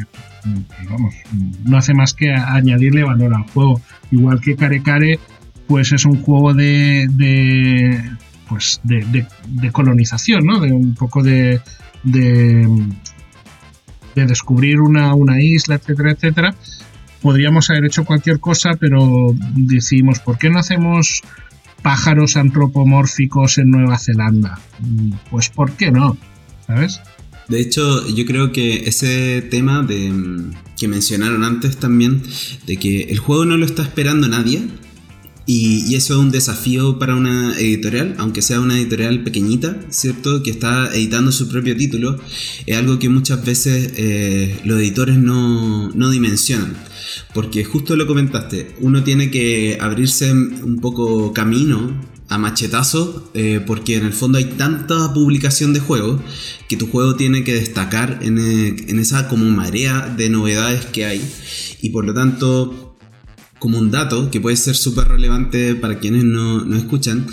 [0.89, 1.13] vamos,
[1.65, 3.81] no hace más que añadirle valor al juego.
[4.09, 5.19] Igual que Care Care,
[5.67, 8.01] pues es un juego de, de
[8.47, 9.27] pues de,
[9.73, 10.59] colonización, ¿no?
[10.61, 11.59] De un poco de,
[12.03, 12.67] de,
[14.25, 16.55] descubrir una, una isla, etcétera, etcétera
[17.21, 21.23] podríamos haber hecho cualquier cosa, pero decimos, ¿por qué no hacemos
[21.81, 24.59] pájaros antropomórficos en Nueva Zelanda.
[24.79, 26.17] Mm, pues ¿por qué no?
[26.65, 26.99] ¿Sabes?
[27.47, 32.23] De hecho, yo creo que ese tema de, mm, que mencionaron antes también,
[32.65, 34.67] de que el juego no lo está esperando nadie,
[35.47, 40.43] y, eso es un desafío para una editorial, aunque sea una editorial pequeñita, ¿cierto?
[40.43, 42.19] Que está editando su propio título,
[42.65, 46.75] es algo que muchas veces eh, los editores no, no dimensionan.
[47.33, 51.95] Porque justo lo comentaste, uno tiene que abrirse un poco camino
[52.27, 56.19] a machetazo, eh, porque en el fondo hay tanta publicación de juegos
[56.67, 61.05] que tu juego tiene que destacar en, eh, en esa como marea de novedades que
[61.05, 61.21] hay.
[61.81, 62.86] Y por lo tanto,
[63.59, 67.27] como un dato que puede ser súper relevante para quienes no, no escuchan,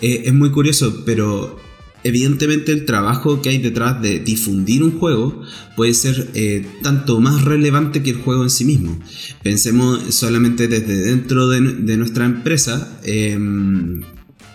[0.00, 1.58] eh, es muy curioso, pero
[2.04, 5.42] evidentemente el trabajo que hay detrás de difundir un juego
[5.76, 8.98] puede ser eh, tanto más relevante que el juego en sí mismo.
[9.42, 11.60] Pensemos solamente desde dentro de,
[11.96, 12.98] nuestra empresa.
[13.04, 14.02] Em,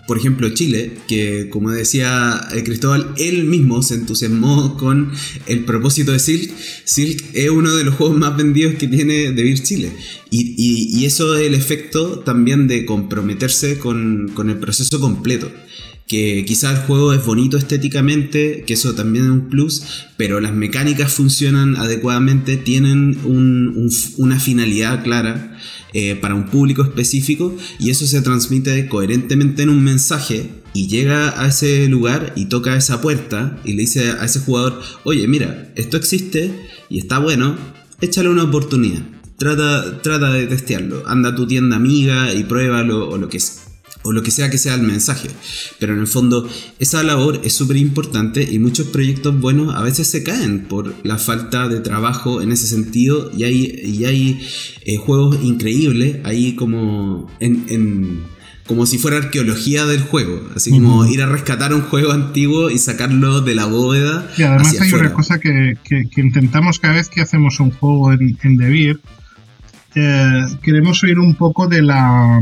[0.08, 5.12] por ejemplo, Chile, que como decía eh, Cristóbal, él mismo se entusiasmó con
[5.46, 6.52] el propósito de Silk.
[6.86, 9.92] Silk es uno de los juegos más vendidos que tiene de Vir Chile.
[10.30, 15.50] Y, eso es el efecto también de comprometerse con, con el proceso completo
[16.08, 19.84] que quizá el juego es bonito estéticamente, que eso también es un plus,
[20.16, 23.20] pero las mecánicas funcionan adecuadamente, tienen
[24.18, 25.58] una finalidad clara
[25.94, 31.42] eh, para un público específico y eso se transmite coherentemente en un mensaje y llega
[31.42, 35.72] a ese lugar y toca esa puerta y le dice a ese jugador, oye, mira,
[35.76, 36.54] esto existe
[36.90, 37.58] y está bueno,
[38.00, 39.02] échale una oportunidad.
[39.38, 41.04] Trata, trata de testearlo.
[41.06, 43.67] Anda a tu tienda amiga y pruébalo o lo que sea
[44.08, 45.30] o lo que sea que sea el mensaje.
[45.80, 46.48] Pero en el fondo
[46.80, 51.18] esa labor es súper importante y muchos proyectos buenos a veces se caen por la
[51.18, 54.48] falta de trabajo en ese sentido y hay, y hay
[54.86, 58.24] eh, juegos increíbles ahí como en,
[58.66, 62.78] como si fuera arqueología del juego, así como ir a rescatar un juego antiguo y
[62.78, 64.30] sacarlo de la bóveda.
[64.38, 65.78] Y además hay una cosa que,
[66.18, 69.00] intentamos cada vez que hacemos un juego en, en Devir,
[69.96, 72.40] eh, queremos oír un poco de la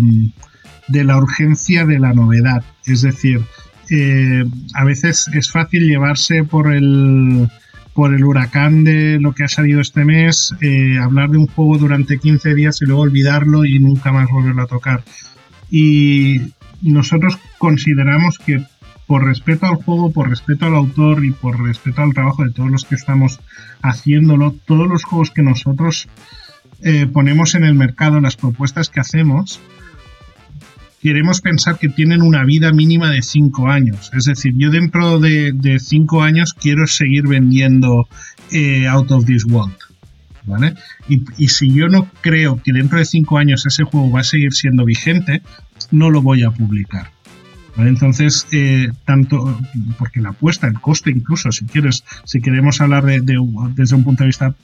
[0.87, 2.63] de la urgencia de la novedad.
[2.85, 3.41] Es decir,
[3.89, 4.43] eh,
[4.73, 7.49] a veces es fácil llevarse por el,
[7.93, 11.77] por el huracán de lo que ha salido este mes, eh, hablar de un juego
[11.77, 15.03] durante 15 días y luego olvidarlo y nunca más volverlo a tocar.
[15.69, 16.41] Y
[16.81, 18.63] nosotros consideramos que
[19.07, 22.71] por respeto al juego, por respeto al autor y por respeto al trabajo de todos
[22.71, 23.39] los que estamos
[23.81, 26.07] haciéndolo, todos los juegos que nosotros
[26.81, 29.59] eh, ponemos en el mercado, las propuestas que hacemos,
[31.05, 34.09] queremos pensar que tienen una vida mínima de 5 años.
[34.17, 38.07] Es decir, yo dentro de 5 años quiero seguir vendiendo
[38.51, 39.75] eh, Out of This World.
[40.47, 40.73] ¿Vale?
[41.07, 44.53] Y, si yo no creo que dentro de 5 años ese juego va a seguir
[44.53, 45.43] siendo vigente,
[45.91, 47.11] no lo voy a publicar.
[47.77, 49.59] Entonces, eh, tanto,
[49.99, 53.21] porque la apuesta, el coste incluso, si quieres, si queremos hablar de,
[53.75, 54.55] desde un punto de vista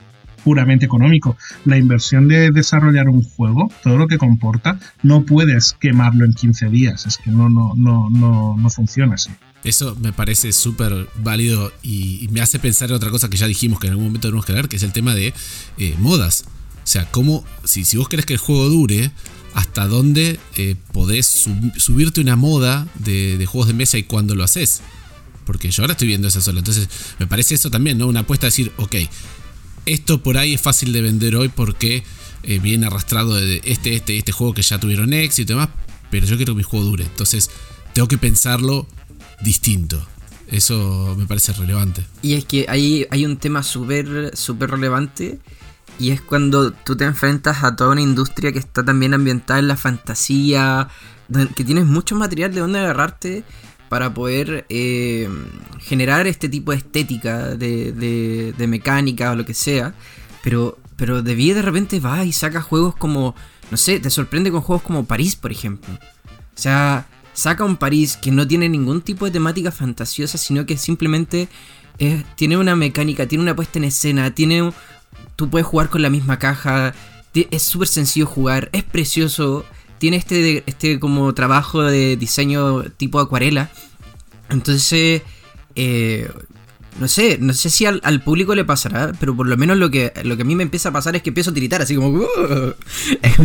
[0.44, 1.36] puramente económico.
[1.64, 6.68] La inversión de desarrollar un juego, todo lo que comporta, no puedes quemarlo en 15
[6.68, 7.06] días.
[7.06, 9.30] Es que no, no, no, no, no funciona así.
[9.64, 13.78] Eso me parece súper válido y, me hace pensar en otra cosa que ya dijimos
[13.78, 15.32] que en algún momento tenemos que hablar, que es el tema de
[15.78, 16.44] eh, modas.
[16.82, 19.12] O sea, cómo, si, si vos querés que el juego dure,
[19.54, 24.80] hasta dónde eh, podés subirte una moda de, juegos de mesa y cuándo lo haces.
[25.44, 26.58] Porque yo ahora estoy viendo eso solo.
[26.58, 28.06] Entonces, me parece eso también, ¿no?
[28.06, 28.96] Una apuesta a decir, ok,
[29.86, 32.02] esto por ahí es fácil de vender hoy porque
[32.42, 35.70] eh, viene arrastrado de este, este, este juego que ya tuvieron éxito y demás.
[36.10, 37.04] Pero yo quiero que mi juego dure.
[37.04, 37.50] Entonces,
[37.94, 38.86] tengo que pensarlo
[39.42, 40.04] distinto.
[40.48, 42.04] Eso me parece relevante.
[42.20, 45.38] Y es que ahí hay un tema súper súper relevante
[45.98, 49.68] y es cuando tú te enfrentas a toda una industria que está también ambientada en
[49.68, 50.88] la fantasía,
[51.54, 53.44] que tienes mucho material de donde agarrarte
[53.92, 55.28] para poder eh,
[55.80, 59.92] generar este tipo de estética, de, de, mecánica o lo que sea.
[60.42, 63.34] Pero, pero de de repente va y saca juegos como,
[63.70, 65.92] no sé, te sorprende con juegos como París, por ejemplo.
[65.92, 70.78] O sea, saca un París que no tiene ningún tipo de temática fantasiosa, sino que
[70.78, 71.50] simplemente
[72.34, 74.72] tiene una mecánica, tiene una puesta en escena, tiene
[75.36, 76.94] tú puedes jugar con la misma caja,
[77.34, 79.66] es súper sencillo jugar, es precioso,
[80.02, 83.70] tiene este, este como trabajo de diseño tipo acuarela.
[84.50, 85.22] Entonces,
[85.76, 86.28] eh,
[87.00, 90.12] no sé, no sé si al, público le pasará, pero por lo menos lo que,
[90.24, 92.22] lo que a mí me empieza a pasar es que empiezo a tiritar así como...
[93.22, 93.36] es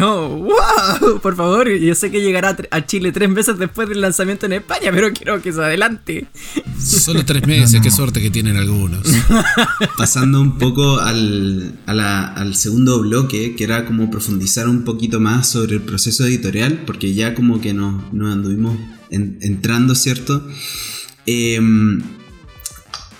[0.00, 4.46] como, wow, por favor, yo sé que llegará a Chile tres meses después del lanzamiento
[4.46, 6.26] en España, pero quiero que se adelante.
[6.78, 9.00] Solo tres meses, qué suerte que tienen algunos.
[9.96, 15.76] Pasando un poco al, al segundo bloque, que era como profundizar un poquito más sobre
[15.76, 18.76] el proceso editorial, porque ya como que nos, nos anduvimos
[19.10, 20.46] entrando, ¿cierto?
[21.26, 22.00] Em,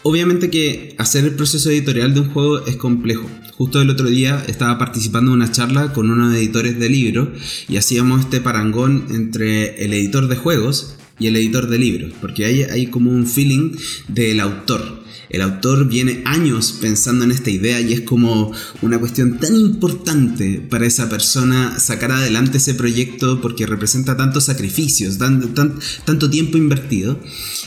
[0.03, 3.29] obviamente que hacer el proceso editorial de un juego es complejo.
[3.57, 7.29] Justo el otro día estaba participando en una charla con unos editores de libros
[7.69, 12.45] y hacíamos este parangón entre el editor de juegos y el editor de libros, porque
[12.45, 13.77] hay, hay como un feeling
[14.09, 15.04] del autor.
[15.35, 20.65] El autor viene años pensando en esta idea y es como una cuestión tan importante
[20.71, 27.19] para esa persona sacar adelante ese proyecto porque representa tantos sacrificios, tanto tiempo invertido.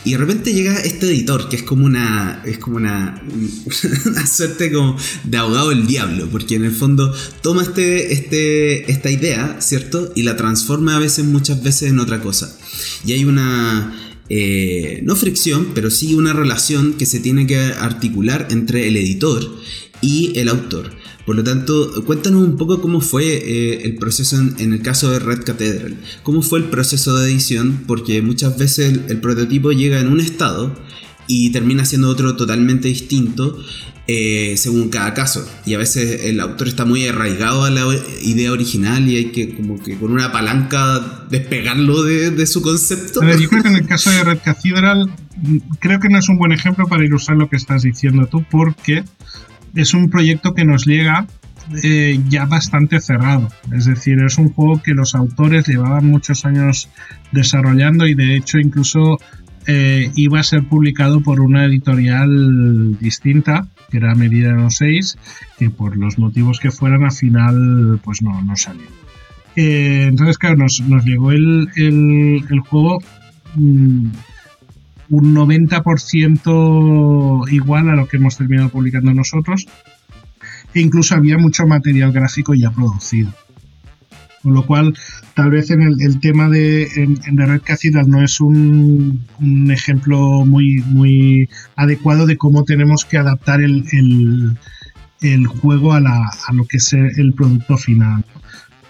[0.05, 3.21] Y de repente llega este editor que es como una, es como una,
[4.25, 9.57] suerte como de abogado del diablo, porque en el fondo toma este, este, esta idea,
[9.59, 10.13] ¿cierto?
[10.15, 12.57] Y la transforma a veces, muchas veces en otra cosa.
[13.05, 18.47] Y hay una eh, no fricción, pero sí una relación que se tiene que articular
[18.51, 19.43] entre el editor
[20.01, 20.91] y el autor.
[21.25, 25.19] Por lo tanto, cuéntanos un poco cómo fue eh, el proceso en, el caso de
[25.19, 25.97] Red Cathedral.
[26.23, 27.83] ¿Cómo fue el proceso de edición?
[27.85, 30.73] Porque muchas veces el prototipo llega en un estado
[31.27, 33.59] y termina siendo otro totalmente distinto
[34.07, 35.45] eh, según cada caso.
[35.65, 37.85] Y a veces el autor está muy arraigado a la
[38.21, 43.21] idea original y hay que como que con una palanca despegarlo de, su concepto.
[43.21, 45.11] yo creo que en el caso de Red Cathedral
[45.79, 49.03] creo que no es un buen ejemplo para ilustrar lo que estás diciendo tú porque
[49.75, 51.27] es un proyecto que nos llega
[51.83, 53.49] eh, ya bastante cerrado.
[53.73, 56.89] Es decir, es un juego que los autores llevaban muchos años
[57.33, 59.19] desarrollando y de hecho incluso
[59.67, 65.17] eh, iba a ser publicado por una editorial distinta, que era Meridiano 6,
[65.59, 68.85] que por los motivos que fueran al final pues no, no salió.
[69.57, 71.67] Eh, entonces, claro, nos, llegó el,
[72.69, 72.99] juego
[73.55, 74.05] mm,
[75.09, 79.65] un 90% igual a lo que hemos terminado publicando nosotros,
[80.73, 83.31] e incluso había mucho material gráfico ya producido.
[84.43, 84.93] Con lo cual,
[85.33, 89.25] tal vez en el, tema de en, Red Cathedral no es un,
[89.71, 94.57] ejemplo muy, muy adecuado de cómo tenemos que adaptar el,
[95.47, 96.01] juego a,
[96.53, 98.23] lo que es el producto final.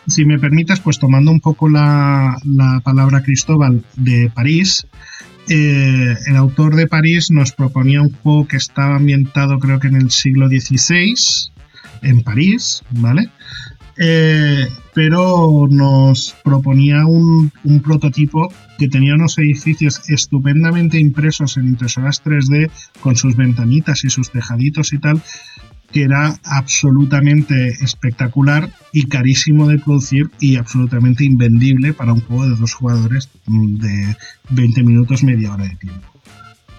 [0.07, 2.37] Si me permitas, pues tomando un poco la,
[2.83, 4.87] palabra Cristóbal de París,
[5.49, 9.95] eh, el autor de París nos proponía un juego que estaba ambientado creo que en
[9.95, 11.13] el siglo XVI,
[12.01, 13.29] en París, ¿vale?
[13.97, 17.51] Eh, pero nos proponía un,
[17.83, 24.31] prototipo que tenía unos edificios estupendamente impresos en impresoras 3D con sus ventanitas y sus
[24.31, 25.21] tejaditos y tal,
[25.91, 32.55] que era absolutamente espectacular y carísimo de producir y absolutamente invendible para un juego de
[32.55, 34.17] dos jugadores de
[34.49, 36.07] 20 minutos, media hora de tiempo.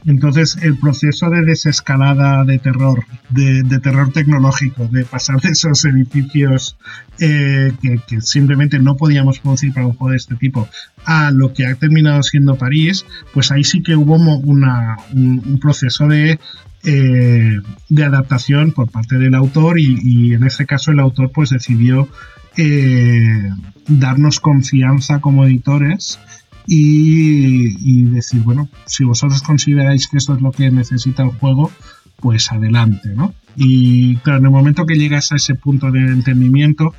[0.07, 6.77] Entonces, el proceso de desescalada de terror, de, terror tecnológico, de pasar de esos edificios
[7.19, 10.69] eh, que, simplemente no podíamos producir para un juego de este tipo,
[11.05, 16.39] a lo que ha terminado siendo París, pues ahí sí que hubo un, proceso de,
[16.85, 17.57] eh,
[17.89, 22.09] de adaptación por parte del autor y, en este caso el autor pues decidió
[22.57, 23.51] eh,
[23.89, 26.19] darnos confianza como editores
[26.71, 31.73] y, decir, bueno, si vosotros consideráis que esto es lo que necesita el juego,
[32.21, 33.33] pues adelante, ¿no?
[33.57, 36.93] Y claro, en el momento que llegas a ese punto de entendimiento,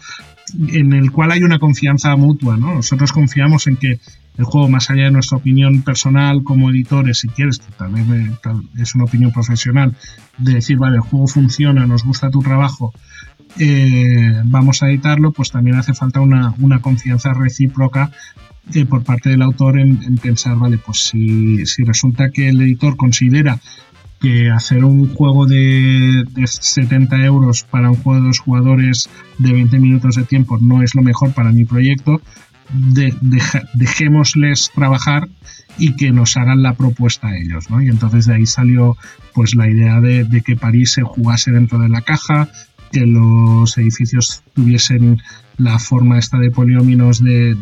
[0.69, 2.73] en el cual hay una confianza mutua, ¿no?
[2.73, 3.99] Nosotros confiamos en que
[4.37, 8.05] el juego, más allá de nuestra opinión personal como editores, si quieres, que tal vez
[8.79, 9.95] es una opinión profesional,
[10.39, 12.91] de decir, vale, el juego funciona, nos gusta tu trabajo,
[13.59, 18.11] eh, vamos a editarlo, pues también hace falta una, una confianza recíproca
[18.73, 22.97] eh, por parte del autor en, pensar, vale, pues si, si, resulta que el editor
[22.97, 23.59] considera
[24.19, 29.79] que hacer un juego de, 70 euros para un juego de dos jugadores de 20
[29.79, 32.21] minutos de tiempo no es lo mejor para mi proyecto,
[32.71, 33.13] de,
[33.73, 35.27] dejémosles trabajar
[35.77, 37.81] y que nos hagan la propuesta a ellos, ¿no?
[37.81, 38.97] Y entonces de ahí salió
[39.33, 42.49] pues la idea de, de que París se jugase dentro de la caja,
[42.91, 45.21] que los edificios tuviesen
[45.59, 47.53] la forma esta de polióminos de,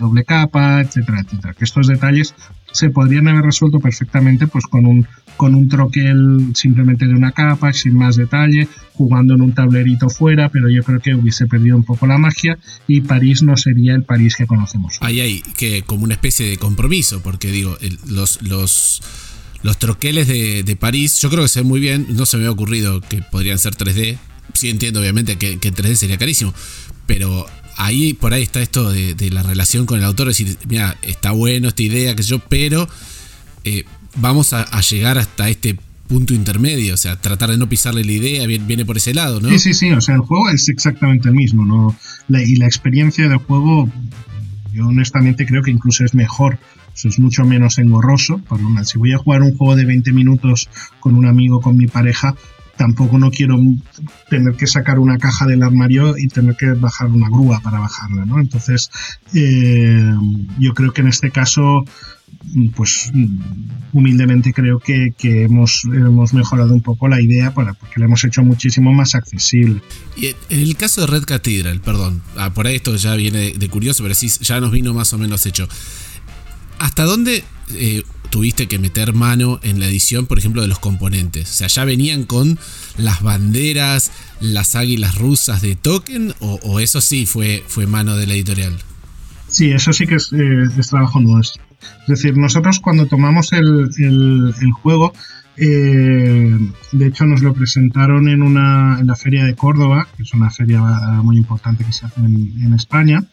[0.00, 1.54] doble capa, etcétera, etcétera.
[1.54, 2.34] Que estos detalles
[2.70, 5.06] se podrían haber resuelto perfectamente pues con un,
[5.36, 10.48] con un troquel simplemente de una capa, sin más detalle, jugando en un tablerito fuera,
[10.50, 14.04] pero yo creo que hubiese perdido un poco la magia y París no sería el
[14.04, 14.98] París que conocemos.
[15.00, 19.02] Ahí hay que como una especie de compromiso, porque digo, los, los,
[19.62, 22.44] los troqueles de, de París, yo creo que se ven muy bien, no se me
[22.44, 24.18] había ocurrido que podrían ser 3D,
[24.52, 26.54] sí entiendo obviamente que, que 3D sería carísimo,
[27.06, 27.46] pero
[27.76, 31.68] ahí por ahí está esto de, la relación con el autor, decir, mira, está bueno
[31.68, 32.88] esta idea, que yo, pero
[33.64, 33.84] eh,
[34.16, 38.46] vamos a, llegar hasta este punto intermedio, o sea, tratar de no pisarle la idea,
[38.46, 39.48] viene, por ese lado, ¿no?
[39.48, 41.96] Sí, sí, sí, o sea, el juego es exactamente el mismo, ¿no?
[42.28, 43.90] y la experiencia del juego,
[44.72, 46.58] yo honestamente creo que incluso es mejor,
[47.02, 48.38] es mucho menos engorroso.
[48.38, 50.68] Por una, si voy a jugar un juego de 20 minutos
[51.00, 52.36] con un amigo, con mi pareja,
[52.82, 53.60] tampoco no quiero
[54.28, 58.26] tener que sacar una caja del armario y tener que bajar una grúa para bajarla,
[58.26, 58.40] ¿no?
[58.40, 58.90] Entonces,
[59.34, 60.12] eh,
[60.58, 61.84] yo creo que en este caso,
[62.74, 63.12] pues
[63.92, 68.92] humildemente creo que, hemos, hemos, mejorado un poco la idea porque la hemos hecho muchísimo
[68.92, 69.80] más accesible.
[70.16, 73.68] Y en el caso de Red Cathedral, perdón, ah, por ahí esto ya viene de
[73.68, 75.68] curioso, pero sí, ya nos vino más o menos hecho.
[76.80, 78.02] ¿Hasta dónde eh,
[78.32, 81.50] tuviste que meter mano en la edición, por ejemplo, de los componentes?
[81.50, 82.58] O sea, ¿ya venían con
[82.96, 84.10] las banderas,
[84.40, 86.34] las águilas rusas de Token?
[86.40, 88.74] ¿O, eso sí fue, fue mano de la editorial?
[89.48, 91.62] Sí, eso sí que es, eh, trabajo nuestro.
[92.02, 93.92] Es decir, nosotros cuando tomamos el,
[94.80, 95.12] juego,
[95.58, 96.56] eh,
[96.92, 100.50] de hecho nos lo presentaron en, una, en la feria de Córdoba, que es una
[100.50, 100.80] feria
[101.22, 103.28] muy importante que se hace en España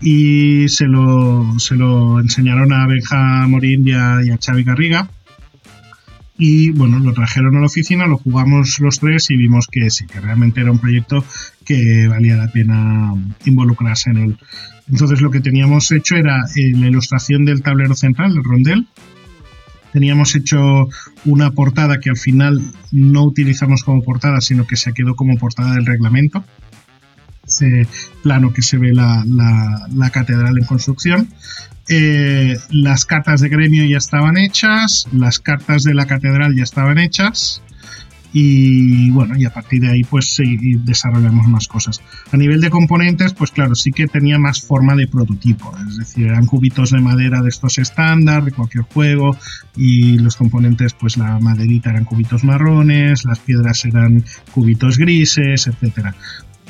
[0.00, 5.08] y se lo, se lo enseñaron a Benja Morín y a, y Xavi Garriga.
[6.38, 10.06] Y bueno, lo trajeron a la oficina, lo jugamos los tres y vimos que sí,
[10.06, 11.22] que realmente era un proyecto
[11.66, 13.12] que valía la pena
[13.44, 14.38] involucrarse en él.
[14.90, 18.86] Entonces lo que teníamos hecho era eh, la ilustración del tablero central, del rondel.
[19.92, 20.88] Teníamos hecho
[21.26, 22.58] una portada que al final
[22.90, 26.42] no utilizamos como portada, sino que se quedó como portada del reglamento
[27.46, 27.86] ese
[28.22, 31.28] plano que se ve la, la, catedral en construcción.
[31.88, 36.98] Eh, las cartas de gremio ya estaban hechas, las cartas de la catedral ya estaban
[36.98, 37.62] hechas
[38.32, 40.40] y bueno, y a partir de ahí pues
[40.84, 42.00] desarrollamos más cosas.
[42.30, 46.28] A nivel de componentes, pues claro, sí que tenía más forma de prototipo, es decir,
[46.28, 49.36] eran cubitos de madera de estos estándar de cualquier juego
[49.76, 56.14] y los componentes, pues la maderita eran cubitos marrones, las piedras eran cubitos grises, etcétera.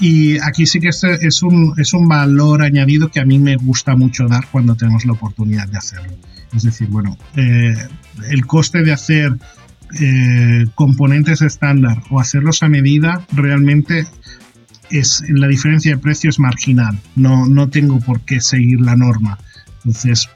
[0.00, 3.94] Y aquí sí que es un, es un valor añadido que a mí me gusta
[3.96, 6.12] mucho dar cuando tenemos la oportunidad de hacerlo.
[6.54, 7.74] Es decir, bueno, eh,
[8.30, 9.36] el coste de hacer
[10.00, 14.06] eh, componentes estándar o hacerlos a medida realmente
[14.90, 16.98] es la diferencia de precio es marginal.
[17.14, 19.38] No, no tengo por qué seguir la norma.
[19.84, 20.28] Entonces,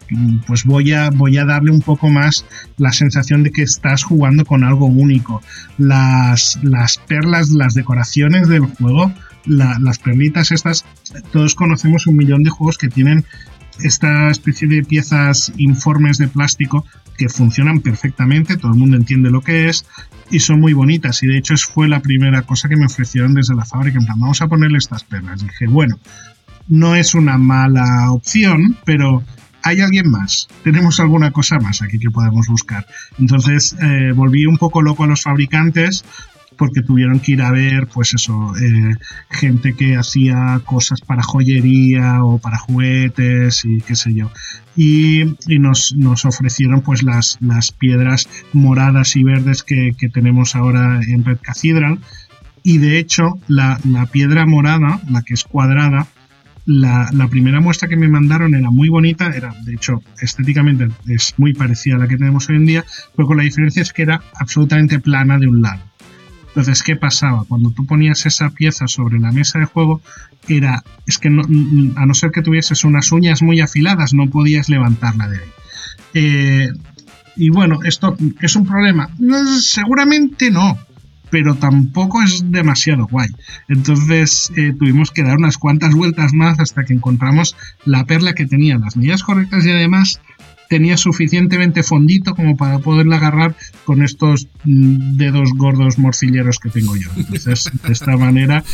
[0.46, 2.46] pues voy a, voy a darle un poco más
[2.78, 5.42] la sensación de que estás jugando con algo único.
[5.76, 9.12] Las, las perlas, las decoraciones del juego
[9.47, 10.84] las perlitas estas,
[11.32, 13.24] todos conocemos un millón de juegos que tienen
[13.82, 16.84] esta especie de piezas informes de plástico
[17.16, 19.86] que funcionan perfectamente, todo el mundo entiende lo que es
[20.30, 21.22] y son muy bonitas.
[21.22, 24.20] Y de hecho fue la primera cosa que me ofrecieron desde la fábrica, en plan,
[24.20, 25.42] vamos a ponerle estas perlas.
[25.42, 25.99] dije, bueno,
[26.68, 29.22] no es una mala opción, pero
[29.62, 32.86] hay alguien más, tenemos alguna cosa más aquí que podemos buscar.
[33.18, 36.05] Entonces eh, volví un poco loco a los fabricantes
[36.57, 38.94] porque tuvieron que ir a ver, pues eso, eh,
[39.30, 44.30] gente que hacía cosas para joyería o para juguetes y qué sé yo.
[44.76, 45.24] Y,
[45.59, 51.24] nos, nos, ofrecieron pues las, las piedras moradas y verdes que, que tenemos ahora en
[51.24, 51.98] Red Cathedral.
[52.62, 56.09] Y de hecho, la, la piedra morada, la que es cuadrada,
[56.66, 61.52] la, primera muestra que me mandaron era muy bonita, era de hecho estéticamente es muy
[61.52, 62.84] parecida a la que tenemos hoy en día,
[63.14, 65.82] pero con la diferencia es que era absolutamente plana de un lado.
[66.55, 67.44] Entonces, ¿qué pasaba?
[67.48, 70.00] Cuando tú ponías esa pieza sobre la mesa de juego,
[70.48, 75.28] era, es que a no ser que tuvieses unas uñas muy afiladas, no podías levantarla
[75.28, 75.50] de ahí.
[76.14, 76.68] Eh,
[77.34, 79.11] y bueno, ¿esto es un problema?
[79.61, 80.78] Seguramente no,
[81.30, 83.28] pero tampoco es demasiado guay.
[83.68, 88.46] Entonces eh, tuvimos que dar unas cuantas vueltas más hasta que encontramos la perla que
[88.46, 90.20] tenía las medidas correctas y además
[90.68, 96.96] tenía suficientemente fondito como para poderla agarrar con estos mm, dedos gordos morcilleros que tengo
[96.96, 97.10] yo.
[97.16, 98.64] Entonces, de esta manera,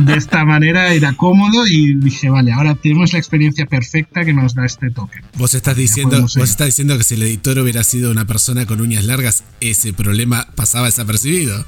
[0.00, 4.54] de esta manera era cómodo y dije, vale, ahora tenemos la experiencia perfecta que nos
[4.54, 5.22] da este token.
[5.36, 8.80] Vos estás diciendo, vos estás diciendo que si el editor hubiera sido una persona con
[8.80, 11.64] uñas largas, ese problema pasaba desapercibido.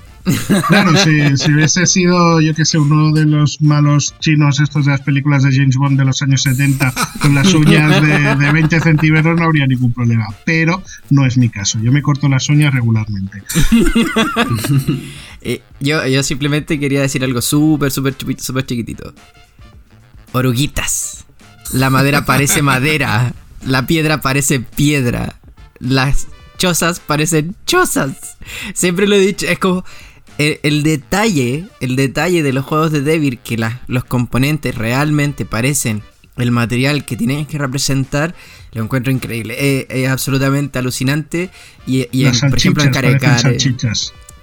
[0.68, 5.00] Claro, si, hubiese sido, yo que sé, uno de los malos chinos estos de las
[5.00, 9.44] películas de James Bond de los años 70 con las uñas de, 20 centímetros no
[9.44, 10.26] habría ningún problema.
[10.44, 11.78] Pero no es mi caso.
[11.82, 13.42] Yo me corto las uñas regularmente.
[15.40, 19.14] Eh, yo, yo simplemente quería decir algo súper, súper, súper chiquitito.
[20.32, 21.26] Oruguitas.
[21.72, 23.34] La madera parece madera.
[23.64, 25.38] La piedra parece piedra.
[25.78, 26.26] Las
[26.58, 28.36] chozas parecen chozas.
[28.74, 29.84] Siempre lo he dicho, es como
[30.38, 36.02] el, detalle, el detalle de los juegos de Devil, que los componentes realmente parecen
[36.36, 38.34] el material que tienen que representar,
[38.72, 39.86] lo encuentro increíble.
[39.88, 41.50] Es, absolutamente alucinante.
[41.86, 43.56] Y, por ejemplo, en Carecar.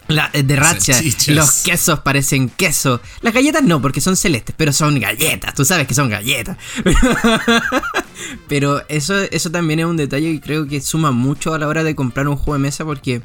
[0.07, 3.01] La, eh, de racha, los quesos parecen queso.
[3.21, 5.55] Las galletas no, porque son celestes, pero son galletas.
[5.55, 6.57] Tú sabes que son galletas.
[8.47, 11.83] pero eso, eso también es un detalle que creo que suma mucho a la hora
[11.83, 13.23] de comprar un juego de mesa porque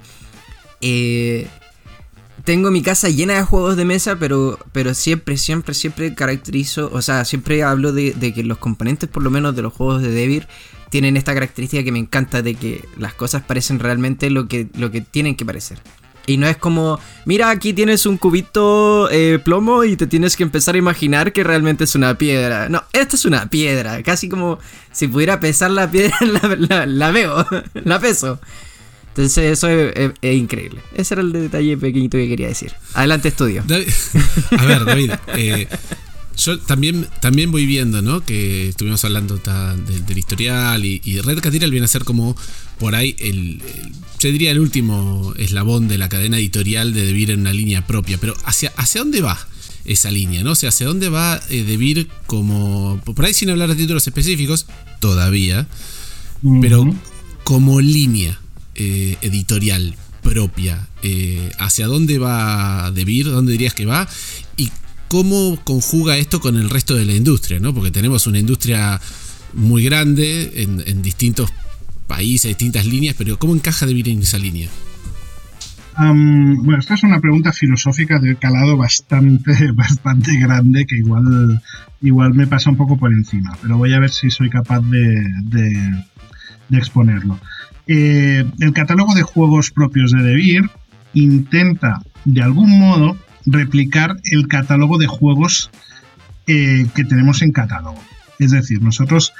[0.81, 1.49] eh,
[2.45, 7.03] tengo mi casa llena de juegos de mesa, pero, pero siempre, siempre, siempre caracterizo, o
[7.03, 10.47] sea, siempre hablo de, que los componentes, por lo menos de los juegos de Devir,
[10.91, 14.91] tienen esta característica que me encanta de que las cosas parecen realmente lo que, lo
[14.91, 15.79] que tienen que parecer.
[16.27, 20.43] Y no es como, mira, aquí tienes un cubito eh, plomo y te tienes que
[20.43, 22.69] empezar a imaginar que realmente es una piedra.
[22.69, 24.03] No, esta es una piedra.
[24.03, 24.59] Casi como
[24.93, 26.17] si pudiera pesar la piedra,
[26.87, 28.39] la veo, la peso.
[29.11, 30.81] Entonces eso es, increíble.
[30.95, 32.73] Ese era el detalle pequeñito que quería decir.
[32.95, 33.65] Adelante, estudio.
[34.57, 35.13] a ver, David.
[35.37, 35.67] Eh,
[36.37, 38.25] yo también, también voy viendo, ¿no?
[38.25, 42.37] Que estuvimos hablando del historial y, Red Cathedral viene a ser como
[42.79, 43.61] por ahí el,
[44.19, 48.17] yo diría el último eslabón de la cadena editorial de Debir en una línea propia.
[48.19, 49.39] Pero ¿hacia, hacia dónde va
[49.85, 50.53] esa línea, no?
[50.53, 53.01] O sea, ¿hacia dónde va eh, Debir como...
[53.05, 54.67] Por ahí sin hablar de títulos específicos,
[55.01, 55.67] todavía.
[56.63, 56.95] Pero
[57.45, 58.41] como línea.
[58.83, 63.27] Eh, editorial propia, eh, ¿hacia dónde va Debir?
[63.27, 64.09] ¿Dónde dirías que va?
[64.57, 64.71] ¿Y
[65.07, 67.61] cómo conjuga esto con el resto de la industria?
[67.61, 67.75] ¿no?
[67.75, 68.99] Porque tenemos una industria
[69.53, 71.53] muy grande en, distintos
[72.07, 74.71] países, distintas líneas, pero ¿cómo encaja Debir en esa línea?
[75.99, 81.63] bueno, esta es una pregunta filosófica de calado bastante, bastante grande que igual,
[82.01, 85.23] igual me pasa un poco por encima, pero voy a ver si soy capaz de,
[86.71, 87.39] de exponerlo.
[87.93, 90.71] Eh, el catálogo de juegos propios de Devir
[91.13, 93.17] intenta de algún modo
[93.47, 95.73] replicar el catálogo de juegos
[96.47, 98.01] eh, que tenemos en catálogo.
[98.39, 99.33] Es decir, nosotros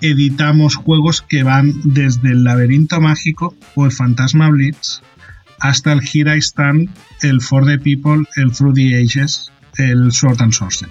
[0.00, 5.00] editamos juegos que van desde el laberinto mágico o el fantasma blitz
[5.60, 6.90] hasta el Here I Stand,
[7.22, 10.90] el For the People, el Through the Ages, el Sword and Sorcery.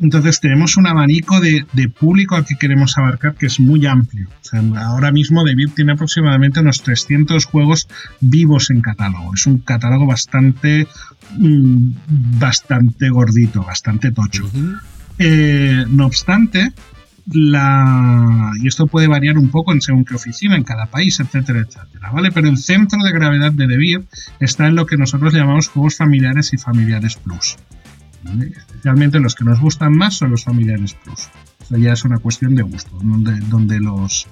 [0.00, 1.64] Entonces tenemos un abanico de,
[1.98, 4.28] público al que queremos abarcar que es muy amplio.
[4.76, 7.88] ahora mismo David tiene aproximadamente unos 300 juegos
[8.20, 9.34] vivos en catálogo.
[9.34, 10.86] Es un catálogo bastante,
[11.38, 11.92] mm,
[12.38, 14.50] bastante gordito, bastante tocho.
[15.18, 16.72] Eh, no obstante,
[17.32, 21.60] la, y esto puede variar un poco en según qué oficina, en cada país, etcétera,
[21.60, 22.30] etcétera, ¿vale?
[22.32, 24.04] Pero el centro de gravedad de Devir
[24.40, 27.56] está en lo que nosotros llamamos juegos familiares y familiares plus.
[28.56, 31.28] Especialmente los que nos gustan más son los familiares plus.
[31.70, 34.26] Ya es una cuestión de gusto, donde, donde, los,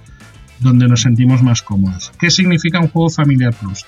[0.60, 2.12] donde nos sentimos más cómodos.
[2.18, 3.84] ¿Qué significa un juego familiar plus?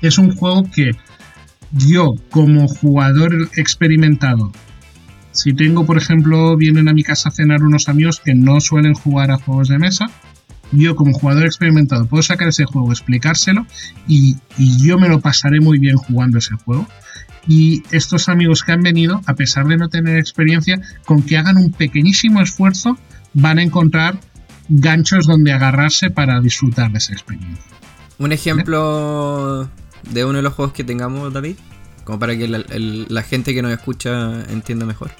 [0.00, 0.92] Es un juego que
[1.72, 4.52] yo, como jugador experimentado,
[5.30, 8.94] Si tengo, por ejemplo, vienen a mi casa a cenar unos amigos que no suelen
[8.94, 10.10] jugar a juegos de mesa,
[10.72, 13.66] yo como jugador experimentado puedo sacar ese juego, explicárselo
[14.06, 16.88] y, yo me lo pasaré muy bien jugando ese juego.
[17.48, 21.56] Y estos amigos que han venido, a pesar de no tener experiencia, con que hagan
[21.56, 22.98] un pequeñísimo esfuerzo,
[23.32, 24.20] van a encontrar
[24.68, 27.64] ganchos donde agarrarse para disfrutar de esa experiencia.
[28.18, 29.68] Un ejemplo
[30.10, 31.56] de uno de los juegos que tengamos, David,
[32.04, 35.10] como para que la, la gente que nos escucha entienda mejor.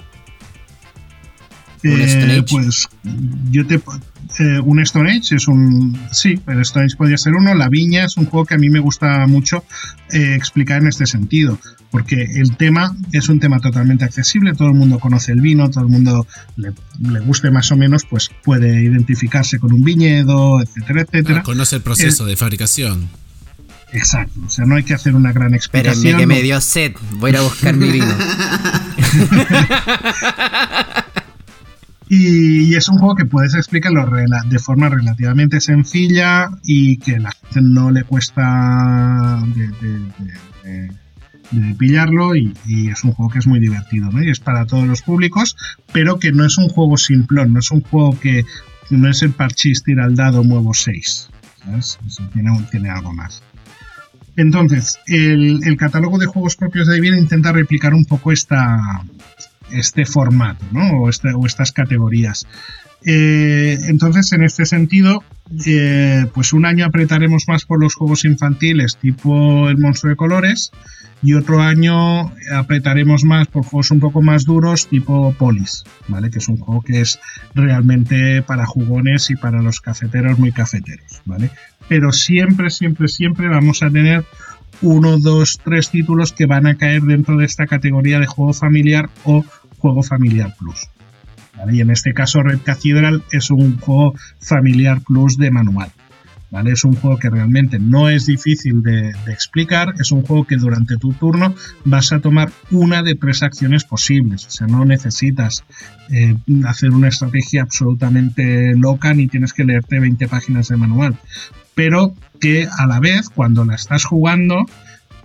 [1.83, 2.45] ¿Un Stone Age?
[2.49, 2.89] Pues
[3.51, 3.75] yo te.
[3.75, 5.97] Eh, un Stone Age es un.
[6.11, 7.53] Sí, el Stone Age podría ser uno.
[7.55, 9.63] La Viña es un juego que a mí me gusta mucho
[10.11, 11.57] eh, explicar en este sentido.
[11.91, 14.53] Porque el tema es un tema totalmente accesible.
[14.53, 18.05] Todo el mundo conoce el vino, todo el mundo le, le guste más o menos,
[18.05, 21.43] pues puede identificarse con un viñedo, etcétera, etcétera.
[21.43, 23.09] conoce el proceso de fabricación.
[23.91, 26.05] Exacto, o sea, no hay que hacer una gran explicación.
[26.05, 28.05] Espérenme que me dio sed, voy a ir a buscar mi vino.
[32.11, 34.03] Y, es un juego que puedes explicarlo
[34.47, 40.89] de forma relativamente sencilla y que la gente no le cuesta de,
[41.77, 42.53] pillarlo y,
[42.91, 44.23] es un juego que es muy divertido, ¿no?
[44.23, 45.55] Y es para todos los públicos,
[45.91, 48.45] pero que no es un juego simplón, no es un juego que
[48.89, 51.29] no es el parchís tira al dado muevo 6,
[52.33, 53.43] Tiene, tiene algo más.
[54.35, 59.03] Entonces, el, catálogo de juegos propios de Divine intenta replicar un poco esta,
[59.71, 61.01] este formato, ¿no?
[61.01, 62.47] O, o estas categorías.
[63.05, 65.23] Eh, entonces, en este sentido,
[65.65, 70.71] eh, pues un año apretaremos más por los juegos infantiles tipo el monstruo de colores
[71.21, 76.29] y otro año apretaremos más por juegos un poco más duros tipo Polis, ¿vale?
[76.29, 77.19] Que es un juego que es
[77.53, 81.51] realmente para jugones y para los cafeteros muy cafeteros, ¿vale?
[81.87, 84.23] Pero siempre, siempre, siempre vamos a tener
[84.81, 89.09] uno, dos, tres títulos que van a caer dentro de esta categoría de juego familiar
[89.23, 89.43] o
[89.77, 90.87] juego familiar plus.
[91.71, 95.91] Y en este caso Red Cathedral es un juego familiar plus de manual.
[96.51, 100.97] Es un juego que realmente no es difícil de, explicar, es un juego que durante
[100.97, 101.53] tu turno
[101.85, 105.63] vas a tomar una de tres acciones posibles, o sea, no necesitas
[106.09, 106.35] eh,
[106.65, 111.17] hacer una estrategia absolutamente loca ni tienes que leerte 20 páginas de manual,
[111.75, 114.65] pero que a la vez cuando la estás jugando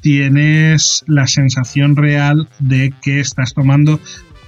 [0.03, 3.99] tienes la sensación real de que estás tomando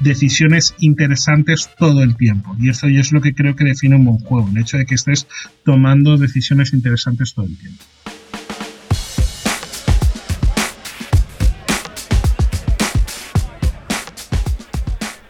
[0.00, 2.54] decisiones interesantes todo el tiempo.
[2.58, 4.94] Y eso es lo que creo que define un buen juego, el hecho de que
[4.94, 5.26] estés
[5.64, 7.84] tomando decisiones interesantes todo el tiempo.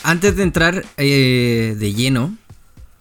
[0.02, 2.36] Antes de entrar eh, de lleno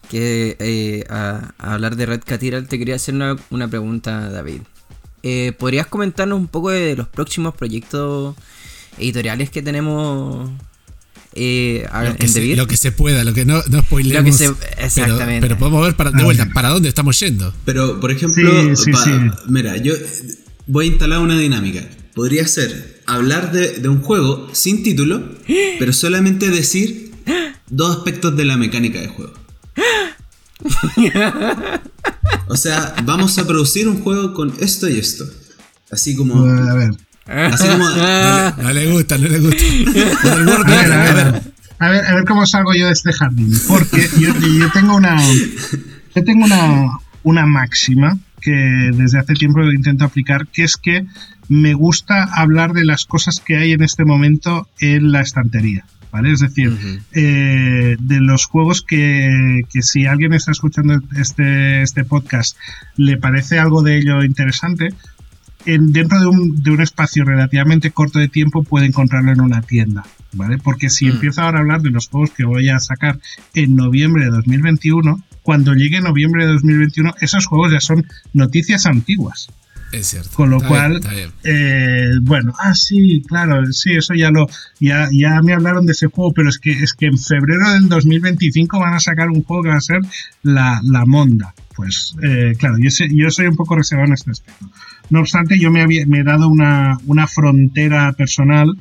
[0.10, 4.62] que, eh, a, hablar de Red Cathedral, te quería hacer una, pregunta, David.
[5.22, 8.36] Eh, ¿Podrías comentarnos un poco de los próximos proyectos
[8.98, 10.50] editoriales que tenemos
[11.36, 14.40] eh, lo, que se, lo, que se, pueda, lo que no, no spoilemos.
[14.78, 15.42] exactamente.
[15.42, 17.54] Pero, podemos ver para, de vuelta para dónde estamos yendo.
[17.66, 18.52] Pero, por ejemplo,
[19.48, 19.94] mira, yo
[20.68, 21.88] voy a instalar una dinámica.
[22.14, 25.24] Podría ser hablar de, un juego sin título,
[25.78, 27.12] pero solamente decir
[27.70, 29.34] dos aspectos de la mecánica de juego.
[32.48, 35.26] O sea, vamos a producir un juego con esto y esto.
[35.92, 36.46] Así como.
[36.46, 36.92] A ver.
[37.28, 37.86] Así como.
[38.64, 39.64] No le, gusta, no le gusta.
[41.80, 43.52] a, ver, a, ver, cómo salgo yo de este jardín.
[43.68, 44.34] Porque yo,
[44.72, 45.22] tengo una.
[46.16, 48.52] Yo tengo una, una máxima que
[48.94, 51.06] desde hace tiempo intento aplicar, que es que
[51.50, 55.86] me gusta hablar de las cosas que hay en este momento en la estantería.
[56.12, 56.32] ¿Vale?
[56.32, 56.72] Es decir,
[57.12, 62.56] eh, de los juegos que, que, si alguien está escuchando este, este podcast
[62.96, 64.94] le parece algo de ello interesante,
[65.66, 70.06] dentro de un, de un, espacio relativamente corto de tiempo puede encontrarlo en una tienda,
[70.34, 70.58] ¿vale?
[70.58, 71.12] Porque si mm.
[71.12, 73.20] empiezo ahora a hablar de los juegos que voy a sacar
[73.54, 79.50] en noviembre de 2021, cuando llegue noviembre de 2021, esos juegos ya son noticias antiguas.
[79.92, 80.30] Es cierto.
[80.34, 81.00] Con lo cual,
[81.44, 84.48] eh, bueno, ah, sí, claro, sí, eso ya lo,
[84.80, 87.88] ya, ya me hablaron de ese juego, pero es que, es que en febrero del
[87.88, 90.00] 2025 van a sacar un juego que va a ser
[90.44, 91.54] la, la Monda.
[91.76, 94.70] Pues, eh, claro, yo, yo soy un poco reservado en este aspecto.
[95.10, 98.76] No obstante, yo me, había, me he dado una, una frontera personal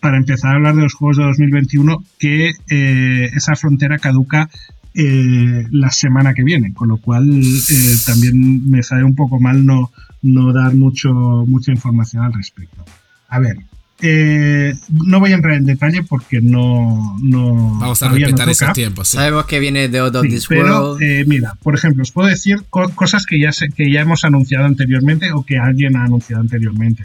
[0.00, 4.48] para empezar a hablar de los juegos de 2021 que eh, esa frontera caduca
[4.94, 9.66] eh, la semana que viene, con lo cual eh, también me sale un poco mal
[9.66, 9.90] no,
[10.22, 12.84] no dar mucho, mucha información al respecto.
[13.28, 13.56] A ver,
[14.02, 17.16] eh, no voy a entrar en detalle porque no.
[17.22, 19.08] no Vamos a respetar esos tiempos.
[19.08, 23.24] Sabemos que viene de Out This Pero, eh, mira, por ejemplo, os puedo decir cosas
[23.26, 27.04] que ya, que ya hemos anunciado anteriormente o que alguien ha anunciado anteriormente.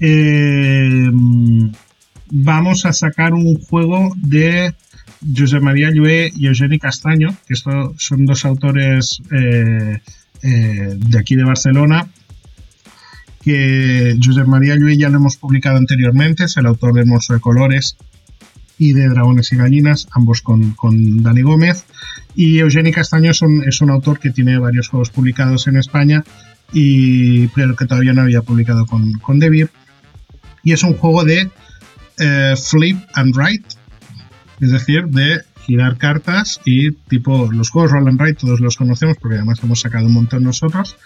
[0.00, 1.10] Eh,
[2.30, 4.74] vamos a sacar un juego de
[5.36, 10.00] Josep María Llué y Eugeni Castaño, que estos son dos autores eh,
[10.42, 12.08] eh, de aquí de Barcelona,
[13.46, 17.40] que Josep María Llué ya lo hemos publicado anteriormente, es el autor de Monstruo de
[17.40, 17.96] Colores
[18.76, 21.84] y de Dragones y Gallinas, ambos con, con Dani Gómez.
[22.34, 26.24] Y Eugeni Castaño es un, autor que tiene varios juegos publicados en España,
[26.72, 29.40] y, pero que todavía no había publicado con, con.
[30.64, 31.48] Y es un juego de
[32.18, 33.68] eh, flip and write,
[34.60, 39.16] es decir, de girar cartas y tipo los juegos roll and write todos los conocemos
[39.20, 40.96] porque además hemos sacado un montón nosotros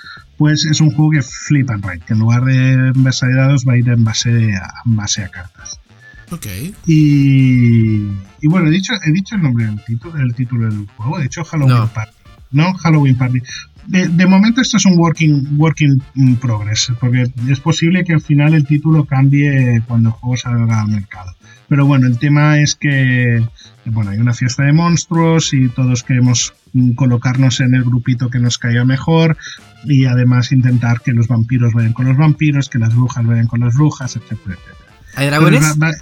[0.41, 3.67] pues es un juego que flip and write que en lugar de envasar de dados
[3.69, 5.79] va a ir en base a, en base a cartas
[6.31, 6.47] Ok.
[6.87, 8.07] y,
[8.41, 11.25] y bueno he dicho he dicho el nombre del título el título del juego he
[11.25, 11.89] dicho Halloween No.
[11.89, 12.13] Party
[12.53, 13.41] no Halloween Party
[13.87, 18.23] de, de momento esto es un working working in progress porque es posible que al
[18.23, 21.35] final el título cambie cuando el juego salga al mercado
[21.69, 23.47] pero bueno, el tema es que
[23.85, 26.53] bueno, hay una fiesta de monstruos y todos queremos
[26.97, 29.37] colocarnos en el grupito que nos caiga mejor
[29.85, 33.61] y además intentar que los vampiros vayan con los vampiros, que las brujas vayan con
[33.61, 34.95] las brujas, etcétera, etcétera.
[35.17, 35.77] ¿Hay dragones?
[35.79, 35.93] Pero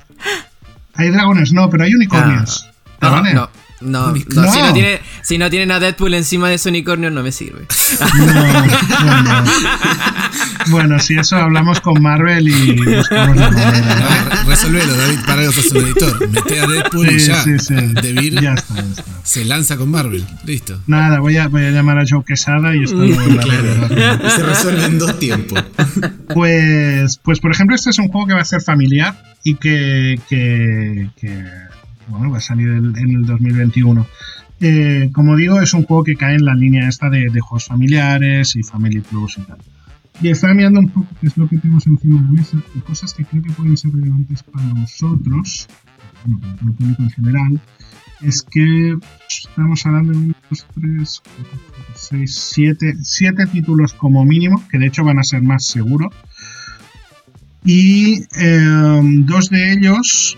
[0.94, 2.68] Hay dragones, no, pero hay unicornios.
[3.00, 3.34] No, ¿Vale?
[3.34, 3.50] no,
[3.80, 4.52] no, no, No.
[4.52, 7.66] Si, no tiene, si no tienen a Deadpool encima de su unicornio, no me sirve.
[8.00, 9.44] No, bueno.
[10.70, 14.42] Bueno, si eso hablamos con Marvel y buscamos la manera.
[14.46, 16.28] Resolvelo, David, para que sos un editor.
[16.30, 17.42] Mete a Deadpool y Sí, ya.
[17.42, 17.74] sí, sí.
[17.74, 19.04] Devir Ya está, ya está.
[19.24, 20.24] se lanza con Marvel.
[20.44, 20.80] Listo.
[20.86, 24.18] Nada, voy a, voy a llamar a Joe Quesada y esto lo Claro.
[24.26, 25.62] Y se resuelve en dos tiempos.
[26.34, 30.20] Pues, pues por ejemplo, este es un juego que va a ser familiar y que,
[30.28, 31.44] que- que,
[32.08, 34.06] bueno, va a salir en, en el 2021.
[34.60, 37.66] Eh, como digo, es un juego que cae en la línea esta de, de juegos
[37.66, 39.58] familiares y Family Plus y tal.
[40.20, 42.80] Y estaba mirando un poco qué es lo que tenemos encima de la mesa y
[42.80, 45.68] cosas que creo que pueden ser relevantes para nosotros,
[46.24, 47.60] bueno, para el público en general,
[48.20, 48.96] es que
[49.28, 51.22] estamos hablando de unos 3,
[51.94, 56.10] 6, 7, 7 títulos como mínimo, que de hecho van a ser más seguro.
[57.64, 60.36] Y eh, dos de ellos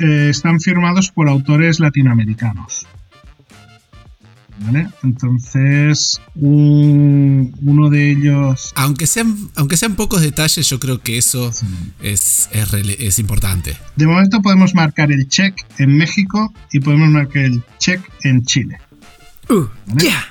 [0.00, 2.86] eh, están firmados por autores latinoamericanos.
[4.64, 4.88] ¿Vale?
[5.02, 8.72] Entonces, un- uno de ellos...
[8.76, 11.50] Aunque sean, aunque sean pocos detalles, yo creo que eso
[12.02, 13.76] es, es, rele- es importante.
[13.96, 18.78] De momento podemos marcar el check en México y podemos marcar el check en Chile.
[19.48, 19.64] Uh,
[19.98, 20.24] yeah.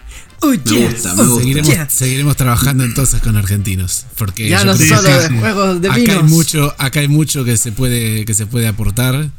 [0.44, 0.90] Uh, yeah.
[0.92, 1.40] gusta, me Uh, gusta.
[1.42, 1.90] Seguiremos, yeah.
[1.90, 4.06] seguiremos trabajando entonces con argentinos.
[4.18, 5.38] Porque Ya no Sí, solo sí, de sí.
[5.40, 6.32] juegos de que acá hay vinos.
[6.32, 9.30] mucho, acá hay mucho que se puede, que se puede aportar.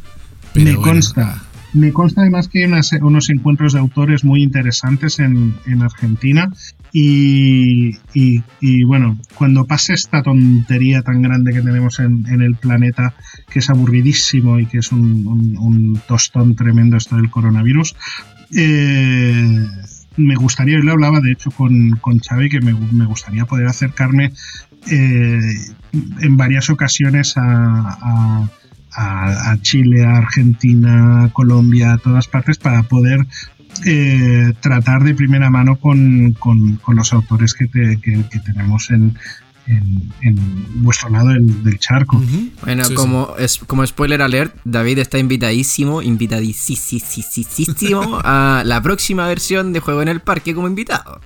[0.52, 1.42] Pero Me bueno, consta.
[1.74, 2.70] Me consta además que hay
[3.00, 6.50] unos encuentros de autores muy interesantes en, en Argentina
[6.92, 7.96] y,
[8.84, 13.14] bueno, cuando pase esta tontería tan grande que tenemos en, en el planeta,
[13.50, 17.96] que es aburridísimo y que es un, tostón tremendo esto del coronavirus,
[18.54, 19.66] eh,
[20.18, 24.32] me gustaría, y lo hablaba de hecho con, con que me, me gustaría poder acercarme
[24.90, 25.40] eh,
[26.20, 28.50] en varias ocasiones a, a-
[28.94, 33.26] a- a Chile, a Argentina, a Colombia, a todas partes para poder
[33.86, 38.90] eh, tratar de primera mano con, con- con los autores que, te- que- que tenemos
[38.90, 39.16] en,
[39.66, 40.36] en- en
[40.82, 42.22] vuestro lado del, del charco.
[42.62, 42.94] Bueno, Sí, sí.
[42.94, 50.02] como, es, como spoiler alert, David está invitadísimo, invitadísimo a la próxima versión de Juego
[50.02, 51.20] en el Parque como invitado.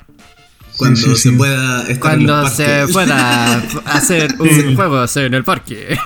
[0.77, 1.31] Cuando sí, se sí.
[1.37, 3.57] pueda estar en Cuando los se pueda
[3.87, 5.99] hacer un juego en el parque.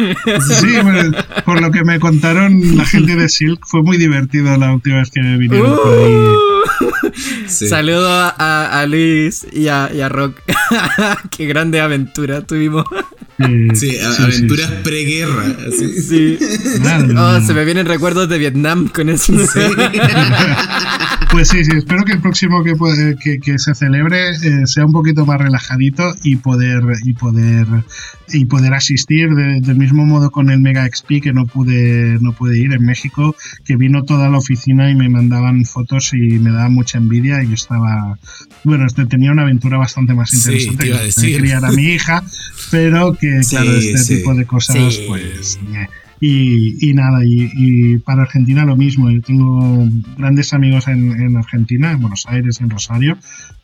[0.60, 4.72] Sí, bueno, por lo que me contaron la gente de Silk, fue muy divertido la
[4.72, 6.14] última vez que vinieron por ahí.
[6.14, 7.10] Uh.
[7.46, 7.68] Sí.
[7.68, 10.36] Saludo a, a Luis y a, y a Rock.
[11.30, 12.84] Qué grande aventura tuvimos.
[13.74, 14.80] Sí, a- sí, aventuras sí, sí.
[14.84, 15.44] preguerra.
[15.76, 16.38] Sí.
[17.16, 19.32] Oh, se me vienen recuerdos de Vietnam con eso.
[21.32, 24.84] Pues sí, sí, espero que el próximo que, puede- que, que se celebre eh, sea
[24.84, 27.66] un poquito más relajadito y poder y poder
[28.32, 32.32] y poder asistir de- del mismo modo con el Mega XP que no pude no
[32.32, 36.50] pude ir en México, que vino toda la oficina y me mandaban fotos y me
[36.50, 38.18] daba mucha envidia y yo estaba
[38.64, 42.24] bueno, este tenía una aventura bastante más interesante que criar a mi hija,
[42.72, 44.16] pero que Sí, claro, este sí.
[44.16, 45.88] tipo de cosas pues ñe.
[46.20, 49.10] Y, y nada, y, y para Argentina lo mismo.
[49.10, 53.16] Yo tengo grandes amigos en, en Argentina, en Buenos Aires, en Rosario,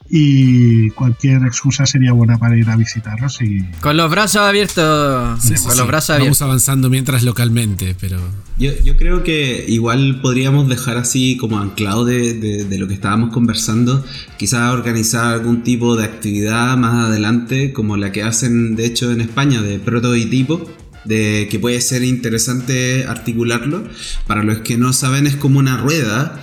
[0.08, 3.42] y cualquier excusa sería buena para ir a visitarlos.
[3.42, 5.42] Y Con los brazos abiertos.
[5.42, 5.78] Sí, sí, con sí.
[5.78, 6.42] los brazos Vamos abiertos.
[6.42, 8.18] avanzando mientras localmente, pero
[8.58, 12.94] Yo, yo creo que igual podríamos dejar así como anclado de, de- de lo que
[12.94, 14.04] estábamos conversando,
[14.38, 19.20] quizás organizar algún tipo de actividad más adelante, como la que hacen de hecho en
[19.20, 20.70] España de prototipo,
[21.06, 23.84] de que puede ser interesante articularlo.
[24.26, 26.40] Para los que no saben, es como una rueda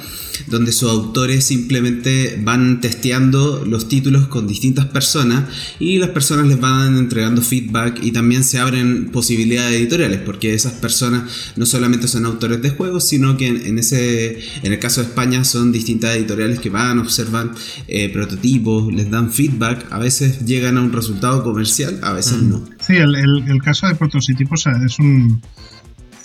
[0.47, 5.45] donde sus autores simplemente van testeando los títulos con distintas personas
[5.79, 10.73] y las personas les van entregando feedback y también se abren posibilidades editoriales porque esas
[10.73, 11.23] personas
[11.55, 15.43] no solamente son autores de juegos sino que en, ese en el caso de España
[15.43, 17.51] son distintas editoriales que van observan
[17.87, 22.63] eh, prototipos les dan feedback a veces llegan a un resultado comercial a veces no.
[22.85, 25.41] Sí el, el caso de prototipos es un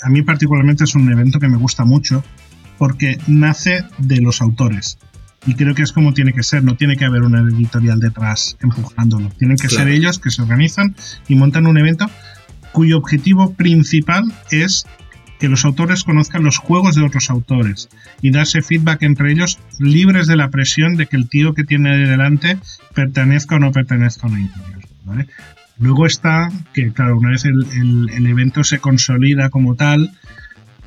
[0.02, 2.22] a mí particularmente es un evento que me gusta mucho
[2.78, 4.98] porque nace de los autores.
[5.46, 8.56] Y creo que es como tiene que ser, no tiene que haber una editorial detrás
[8.60, 9.30] empujándolo.
[9.30, 10.96] Tienen que ser ellos que se organizan
[11.28, 12.10] y montan un evento
[12.72, 14.84] cuyo objetivo principal es
[15.38, 17.88] que los autores conozcan los juegos de otros autores
[18.20, 21.96] y darse feedback entre ellos libres de la presión de que el tío que tiene
[21.96, 22.58] delante
[22.94, 25.26] pertenezca o no pertenezca a una editorial.
[25.78, 30.10] Luego está que, claro, una vez el evento se consolida como tal,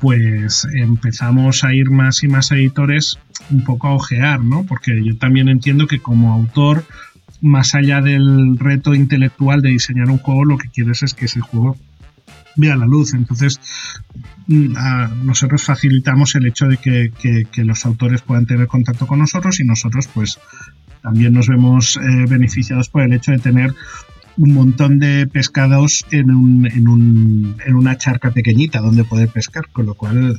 [0.02, 4.64] pues empezamos a ir más y más editores un poco a ojear, ¿no?
[4.64, 6.84] Porque yo también entiendo que como autor,
[7.40, 11.40] más allá del reto intelectual de diseñar un juego, lo que quieres es que ese
[11.40, 11.76] juego
[12.56, 13.14] vea la luz.
[13.14, 13.60] Entonces,
[14.48, 14.74] mm,
[15.24, 20.08] nosotros facilitamos el hecho de que, los autores puedan tener contacto con nosotros y nosotros,
[20.12, 20.40] pues,
[21.00, 23.72] también nos vemos eh, beneficiados por el hecho de tener
[24.38, 29.68] un montón de pescados en, un, en, un, en, una charca pequeñita donde poder pescar,
[29.72, 30.38] con lo cual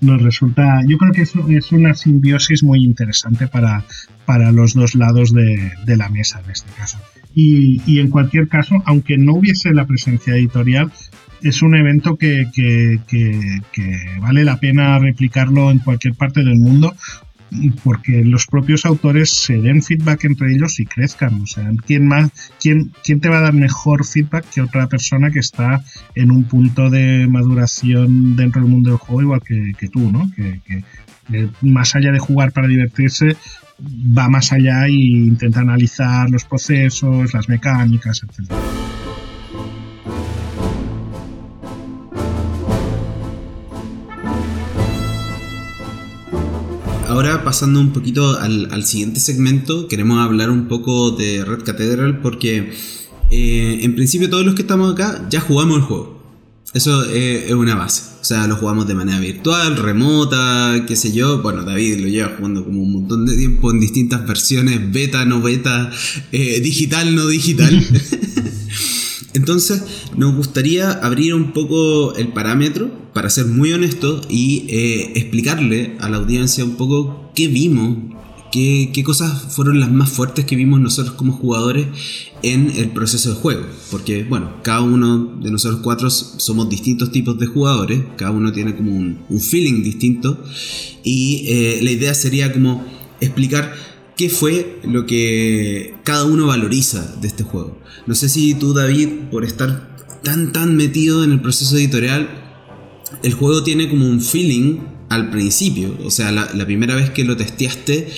[0.00, 3.84] nos, resulta, yo creo que es, es una simbiosis muy interesante para,
[4.24, 6.98] para los dos lados de, la mesa en este caso.
[7.34, 10.90] Y, y, en cualquier caso, aunque no hubiese la presencia editorial,
[11.42, 16.94] es un evento que, que, que, vale la pena replicarlo en cualquier parte del mundo
[17.82, 21.42] porque los propios autores se den feedback entre ellos y crezcan.
[21.42, 22.30] O sea, ¿quién, más,
[22.60, 25.82] quién, quién te va a dar mejor feedback que otra persona que está
[26.14, 30.30] en un punto de maduración dentro del mundo del juego igual que, tú, ¿no?
[30.34, 30.84] Que, que,
[31.60, 33.36] más allá de jugar para divertirse,
[33.80, 38.52] va más allá e intenta analizar los procesos, las mecánicas, etc.
[47.10, 52.72] ahora pasando un poquito al, siguiente segmento, queremos hablar un poco de Red Cathedral porque
[53.30, 56.20] eh, en principio todos los que estamos acá ya jugamos el juego.
[56.72, 58.02] Eso es, una base.
[58.20, 61.42] O sea, lo jugamos de manera virtual, remota, qué sé yo.
[61.42, 65.42] Bueno, David lo lleva jugando como un montón de tiempo en distintas versiones, beta, no
[65.42, 65.90] beta,
[66.30, 67.84] eh, digital, no digital.
[69.34, 69.82] Entonces,
[70.16, 76.08] nos gustaría abrir un poco el parámetro, para ser muy honesto, y eh, explicarle a
[76.08, 77.96] la audiencia un poco qué vimos,
[78.50, 81.86] qué, qué, cosas fueron las más fuertes que vimos nosotros como jugadores
[82.42, 83.66] en el proceso de juego.
[83.90, 88.74] Porque, bueno, cada uno de nosotros cuatro somos distintos tipos de jugadores, cada uno tiene
[88.74, 90.42] como un, feeling distinto,
[91.04, 92.84] y eh, la idea sería como
[93.20, 93.74] explicar
[94.20, 97.80] qué fue lo que cada uno valoriza de este juego.
[98.06, 102.28] No sé si tú, David, por estar tan, tan metido en el proceso editorial,
[103.22, 107.34] el juego tiene como un feeling al principio, o sea, la, primera vez que lo
[107.38, 108.08] testeaste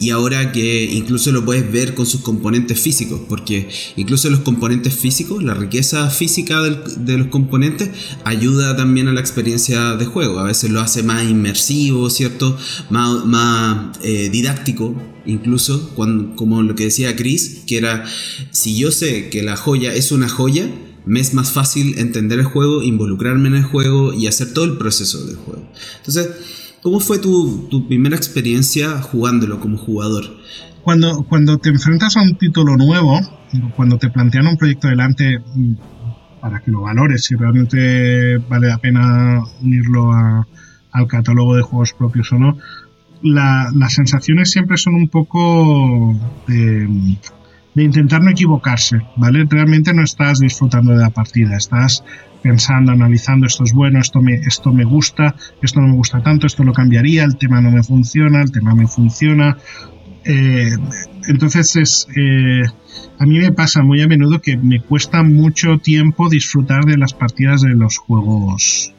[0.00, 4.94] y ahora que incluso lo puedes ver con sus componentes físicos, porque incluso los componentes
[4.94, 7.90] físicos, la riqueza física de los componentes
[8.24, 12.56] ayuda también a la experiencia de juego, a veces lo hace más inmersivo, ¿cierto?
[12.88, 14.94] Más, más eh, didáctico,
[15.26, 18.04] incluso, cuando, como lo que decía Chris, que era,
[18.50, 20.66] si yo sé que la joya es una joya,
[21.04, 24.78] me es más fácil entender el juego, involucrarme en el juego y hacer todo el
[24.78, 25.68] proceso del juego.
[25.98, 26.28] Entonces,
[26.82, 30.24] ¿cómo fue tu, primera experiencia jugándolo como jugador?
[30.82, 33.20] Cuando, cuando te enfrentas a un título nuevo,
[33.76, 35.74] cuando te plantean un proyecto delante mm,
[36.40, 42.32] para que lo valores, si realmente vale la pena unirlo al catálogo de juegos propios
[42.32, 42.56] o no,
[43.22, 46.88] las sensaciones siempre son un poco de
[47.74, 49.46] de intentar no equivocarse, ¿vale?
[49.48, 52.04] Realmente no estás disfrutando de la partida, estás
[52.42, 56.46] pensando, analizando, esto es bueno, esto me, esto me gusta, esto no me gusta tanto,
[56.46, 59.56] esto lo cambiaría, el tema no me funciona, el tema me funciona.
[60.24, 60.70] Eh,
[61.28, 62.62] entonces es, eh,
[63.18, 67.14] a mí me pasa muy a menudo que me cuesta mucho tiempo disfrutar de las
[67.14, 68.92] partidas de los juegos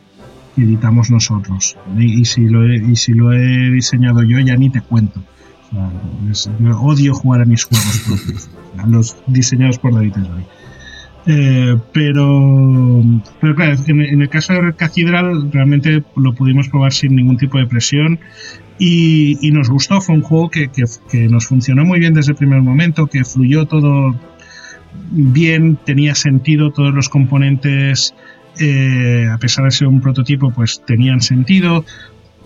[0.56, 1.78] que editamos nosotros.
[1.98, 5.22] Y, si lo y si lo he diseñado yo ya ni te cuento
[6.80, 10.14] odio jugar a mis juegos propios, a los diseñados por David
[11.28, 13.04] eh, pero,
[13.40, 17.58] pero claro, en, el caso de Red Cathedral realmente lo pudimos probar sin ningún tipo
[17.58, 18.20] de presión
[18.80, 20.02] y, nos gustó.
[20.02, 23.66] Fue un juego que, que, nos funcionó muy bien desde el primer momento, que fluyó
[23.66, 24.16] todo
[25.12, 28.16] bien, tenía sentido, todos los componentes
[28.60, 31.86] eh, a pesar de ser un prototipo, pues tenían sentido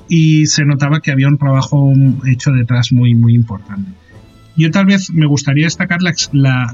[0.07, 1.91] y se notaba que había un trabajo
[2.27, 3.89] hecho detrás muy, muy importante.
[4.57, 6.13] Yo tal vez me gustaría destacar la,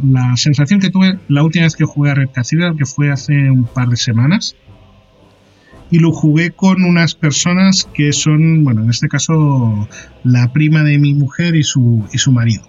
[0.04, 3.50] la, sensación que tuve la última vez que jugué a Red Cathedral, que fue hace
[3.50, 4.56] un par de semanas.
[5.90, 9.90] Y lo jugué con unas personas que son, bueno, en este caso,
[10.24, 12.64] la prima de mi mujer y su, y su marido.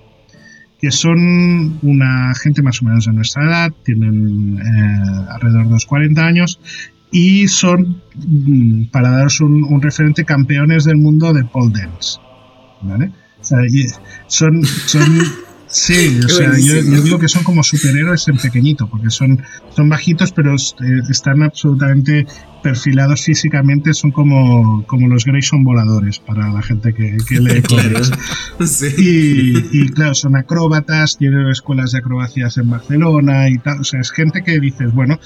[0.80, 5.86] Que son una gente más o menos de nuestra edad, tienen eh, alrededor de los
[5.86, 6.58] 40 años
[7.12, 12.18] y son, mm, para daros un, un referente, campeones del mundo de pole dance.
[12.80, 13.12] ¿Vale?
[14.28, 15.32] Son, son
[15.72, 19.42] sí, o sea, yo, digo que son como superhéroes en pequeñito, porque son,
[19.74, 22.26] son bajitos, pero eh, están absolutamente
[22.62, 28.12] perfilados físicamente, son como, como los Grayson voladores para la gente que, que lee cómics.
[28.98, 34.00] y, y, claro, son acróbatas, tienen escuelas de acrobacias en Barcelona y tal, o sea,
[34.00, 35.18] es gente que dices, bueno,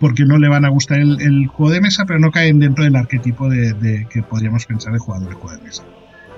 [0.00, 2.84] porque no le van a gustar el, el, juego de mesa, pero no caen dentro
[2.84, 5.84] del arquetipo de, de que podríamos pensar de jugador de juego de mesa.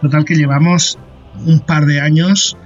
[0.01, 0.99] Total que llevamos
[1.47, 2.57] un par de años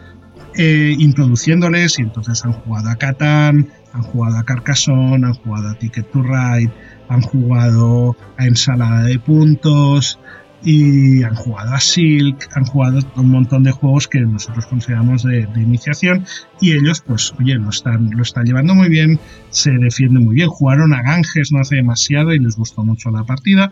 [0.55, 5.75] eh, introduciéndoles y entonces han jugado a Catán, han jugado a Carcassonne, han jugado a
[5.75, 6.73] Ticket to Ride,
[7.09, 10.19] han jugado a Ensalada de Puntos
[10.63, 15.47] y han jugado a Silk, han jugado un montón de juegos que nosotros consideramos de,
[15.47, 16.25] de, iniciación
[16.61, 20.49] y ellos pues oye lo están, lo están llevando muy bien, se defienden muy bien,
[20.49, 23.71] jugaron a Ganges no hace demasiado y les gustó mucho la partida,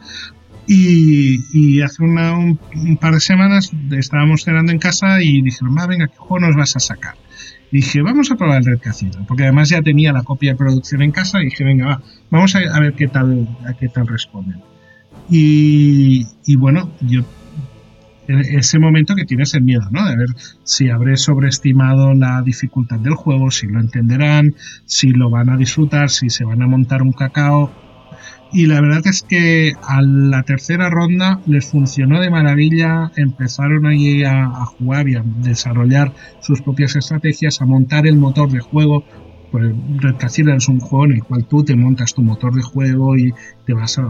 [0.66, 2.58] y, hace un,
[3.00, 6.76] par de semanas estábamos cenando en casa y dijeron, va, venga, ¿qué juego nos vas
[6.76, 7.14] a sacar?
[7.70, 10.56] Y dije, vamos a probar el Red Casino, porque además ya tenía la copia de
[10.56, 13.48] producción en casa y dije, venga, va, vamos a, ver qué tal,
[13.78, 14.60] qué tal responden.
[15.28, 17.24] Y, y bueno, yo
[18.28, 20.04] ese momento que tienes el miedo, ¿no?
[20.08, 20.28] De ver
[20.64, 24.54] si habré sobreestimado la dificultad del juego, si lo entenderán,
[24.84, 27.70] si lo van a disfrutar, si se van a montar un cacao
[28.52, 34.24] y la verdad es que a la tercera ronda les funcionó de maravilla, empezaron allí
[34.24, 39.04] a, jugar y a desarrollar sus propias estrategias, a montar el motor de juego.
[39.50, 42.62] Pues Red Casino es un juego en el cual tú te montas tu motor de
[42.62, 43.32] juego y
[43.64, 44.02] te vas eh,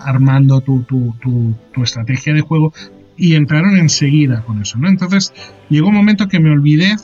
[0.00, 2.72] armando tu, tu, tu, estrategia de juego
[3.16, 4.88] y entraron enseguida con eso, ¿no?
[4.88, 5.32] Entonces
[5.70, 6.94] llegó un momento que me olvidé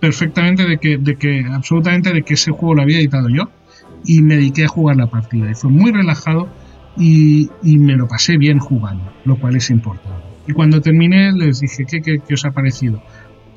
[0.00, 3.50] perfectamente de que, de que absolutamente de que ese juego lo había editado yo
[4.06, 5.50] y me dediqué a jugar la partida.
[5.50, 6.48] Y fue muy relajado
[6.96, 10.24] y, y me lo pasé bien jugando, lo cual es importante.
[10.46, 13.02] Y cuando terminé les dije, ¿qué, qué, qué os ha parecido?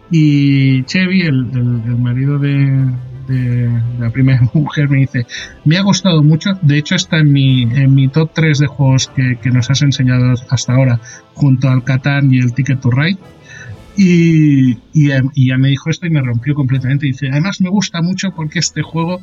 [0.09, 2.85] Y Chevy, el, el, marido de,
[3.27, 5.25] de, la primera mujer, me dice,
[5.65, 9.11] me ha gustado mucho, de hecho está en mi, en mi top 3 de juegos
[9.13, 11.01] que, que nos has enseñado hasta ahora,
[11.33, 13.19] junto al Catán y el Ticket to Ride.
[13.97, 17.07] Y, y, y, ya me dijo esto y me rompió completamente.
[17.07, 19.21] Dice, además me gusta mucho porque este juego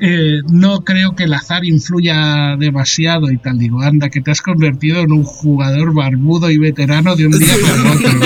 [0.00, 3.58] eh, no creo que el azar influya demasiado y tal.
[3.58, 7.54] Digo, anda, que te has convertido en un jugador barbudo y veterano de un día
[7.62, 8.10] para otro.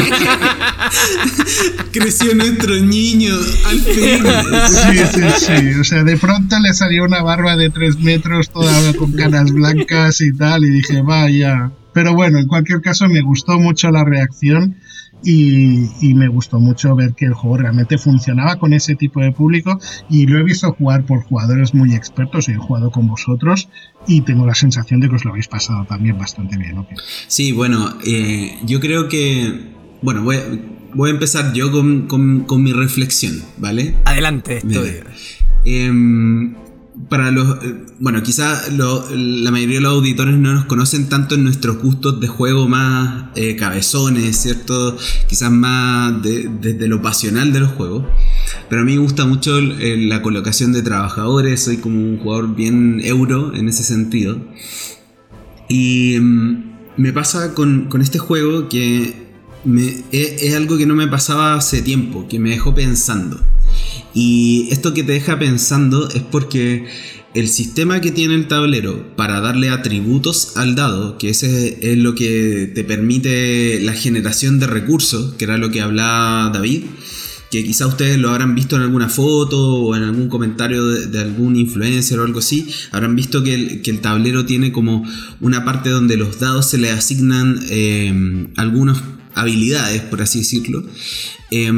[1.92, 3.34] Creció nuestro niño,
[3.66, 4.24] al fin.
[4.68, 5.52] Sí, sí, sí.
[5.80, 10.20] O sea, de pronto le salió una barba de tres metros, toda con canas blancas
[10.20, 11.72] y tal, y dije, vaya.
[11.92, 14.76] Pero bueno, en cualquier caso me gustó mucho la reacción
[15.22, 19.78] y, me gustó mucho ver que el juego realmente funcionaba con ese tipo de público
[20.08, 23.68] y lo he visto jugar por jugadores muy expertos y he jugado con vosotros
[24.06, 26.86] y tengo la sensación de que os lo habéis pasado también bastante bien.
[27.26, 30.36] Sí, bueno, eh, yo creo que, bueno, voy,
[30.94, 33.94] voy a empezar yo con, con, mi reflexión, ¿vale?
[34.04, 35.02] Adelante, estoy
[37.08, 37.62] para los.
[37.64, 42.20] Eh, bueno, quizá la mayoría de los auditores no nos conocen tanto en nuestros gustos
[42.20, 44.96] de juego más eh, cabezones, ¿cierto?
[45.28, 48.04] Quizás más desde lo pasional de los juegos.
[48.68, 53.00] Pero a mí me gusta mucho la colocación de trabajadores, soy como un jugador bien
[53.02, 54.40] euro en ese sentido.
[55.68, 56.62] Y mm,
[56.96, 59.28] me pasa con, este juego que
[60.12, 63.40] es algo que no me pasaba hace tiempo, que me dejó pensando.
[64.14, 66.86] Y esto que te deja pensando es porque
[67.34, 72.14] el sistema que tiene el tablero para darle atributos al dado, que ese es lo
[72.14, 76.84] que te permite la generación de recursos, que era lo que hablaba David,
[77.50, 81.56] que quizá ustedes lo habrán visto en alguna foto o en algún comentario de, algún
[81.56, 85.04] influencer o algo así, habrán visto que el, tablero tiene como
[85.40, 89.02] una parte donde los dados se le asignan eh, algunas
[89.34, 90.84] habilidades, por así decirlo.
[91.50, 91.72] Eh,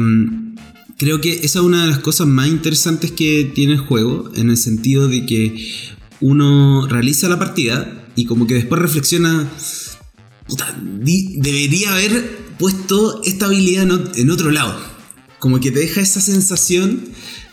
[1.01, 4.51] creo que esa es una de las cosas más interesantes que tiene el juego, en
[4.51, 5.73] el sentido de que
[6.19, 9.49] uno realiza la partida y como que después reflexiona,
[10.77, 14.77] debería haber puesto esta habilidad en otro lado.
[15.39, 17.01] como que te deja esa sensación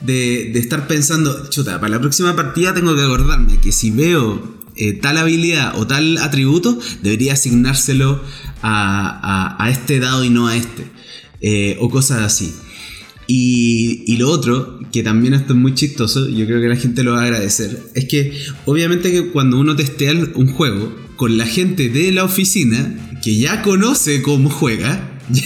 [0.03, 4.93] de, estar pensando, chuta, para la próxima partida tengo que acordarme que si veo eh,
[4.93, 8.23] tal habilidad o tal atributo, debería asignárselo
[8.61, 10.85] a, a, este dado y no a este.
[11.41, 12.53] Eh, o cosas así.
[13.31, 17.05] Y, y, lo otro, que también esto es muy chistoso, yo creo que la gente
[17.05, 18.33] lo va a agradecer, es que
[18.65, 23.61] obviamente que cuando uno testea un juego con la gente de la oficina, que ya
[23.61, 25.45] conoce cómo juega, ya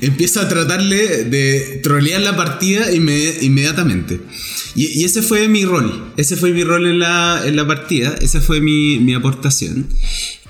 [0.00, 4.20] empieza a tratarle de trolear la partida inmediatamente.
[4.74, 6.12] Y, ese fue mi rol.
[6.16, 8.16] Ese fue mi rol en la, en la partida.
[8.20, 9.86] Esa fue mi, mi aportación.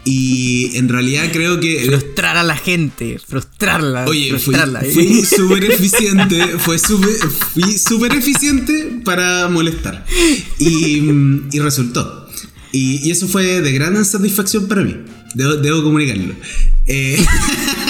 [0.05, 1.85] Y en realidad creo que.
[1.87, 4.05] Frustrar a la gente, frustrarla.
[4.07, 4.83] Oye, frustrarla.
[4.93, 6.59] fui súper eficiente.
[6.59, 10.05] fue fui súper eficiente para molestar.
[10.59, 11.03] Y,
[11.53, 12.29] y resultó.
[12.73, 14.97] Y, y, eso fue de gran satisfacción para mí.
[15.35, 16.35] Debo, debo comunicarlo.
[16.87, 17.25] Eh,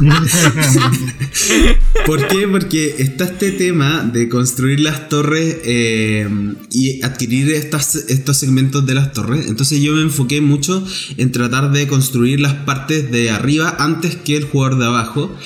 [2.06, 2.48] ¿Por qué?
[2.48, 6.28] Porque está este tema de construir las torres eh,
[6.70, 9.46] y adquirir estos segmentos de las torres.
[9.48, 10.84] Entonces yo me enfoqué mucho
[11.16, 15.36] en tratar de construir las partes de arriba antes que el jugador de abajo.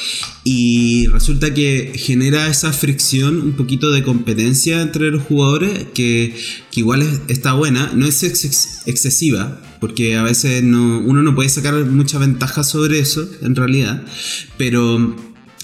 [0.47, 6.37] Y resulta que genera esa fricción, un poquito de competencia entre los jugadores, que,
[6.81, 12.65] igual está buena, no es excesiva, porque a veces uno no puede sacar mucha ventaja
[12.65, 14.05] sobre eso, en realidad,
[14.57, 15.17] pero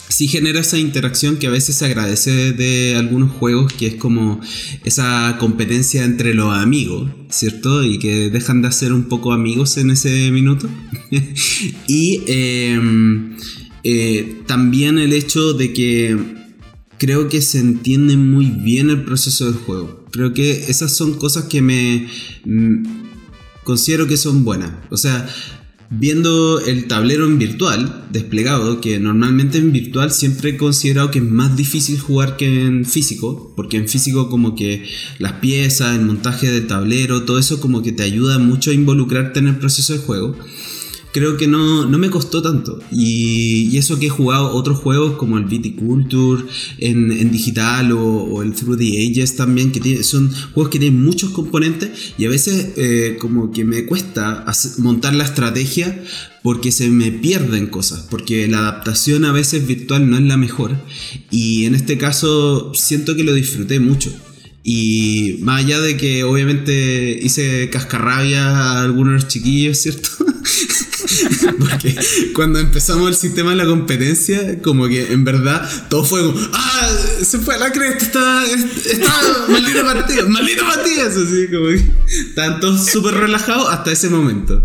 [0.08, 4.40] sí genera esa interacción que a veces se agradece de algunos juegos, que es como
[4.84, 7.84] esa competencia entre los amigos, ¿cierto?
[7.84, 10.68] Y que dejan de ser un poco amigos en ese minuto.
[11.86, 12.22] y...
[12.26, 13.36] Em,
[13.82, 16.16] eh, también el hecho de que
[16.98, 19.99] creo que se entiende muy bien el proceso del juego.
[20.11, 22.08] Creo que esas son cosas que me
[22.44, 22.84] mm,
[23.64, 24.72] considero que son buenas.
[24.90, 25.28] O sea,
[25.90, 31.24] viendo el tablero en virtual desplegado, que normalmente en virtual siempre he considerado que es
[31.24, 34.88] más difícil jugar que en físico, porque en físico como que
[35.18, 39.40] las piezas, el montaje del tablero, todo eso como que te ayuda mucho a involucrarte
[39.40, 40.36] en el proceso de juego
[41.12, 42.80] creo que no, no me costó tanto.
[42.90, 46.44] Y, eso que he jugado otros juegos como el Viticulture
[46.78, 52.12] en, digital o, el Through the Ages también, que son juegos que tienen muchos componentes
[52.18, 54.44] y a veces eh, como que me cuesta
[54.78, 56.02] montar la estrategia
[56.42, 60.76] porque se me pierden cosas, porque la adaptación a veces virtual no es la mejor.
[61.30, 64.12] Y en este caso siento que lo disfruté mucho.
[64.62, 70.08] Y más allá de que obviamente hice cascarrabia a algunos chiquillos, ¿cierto?
[71.59, 71.96] Porque
[72.34, 76.90] cuando empezamos el sistema de la competencia, como que en verdad todo fue como, ¡ah!
[77.22, 81.90] Se fue a la cresta, está, está maldito partido, maldito partido, así como que
[82.28, 84.62] estaban todos súper relajados hasta ese momento.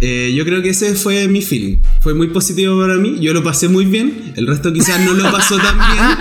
[0.00, 1.78] Eh, yo creo que ese fue mi feeling.
[2.02, 3.18] Fue muy positivo para mí.
[3.20, 4.32] Yo lo pasé muy bien.
[4.36, 6.18] El resto quizás no lo pasó tan bien.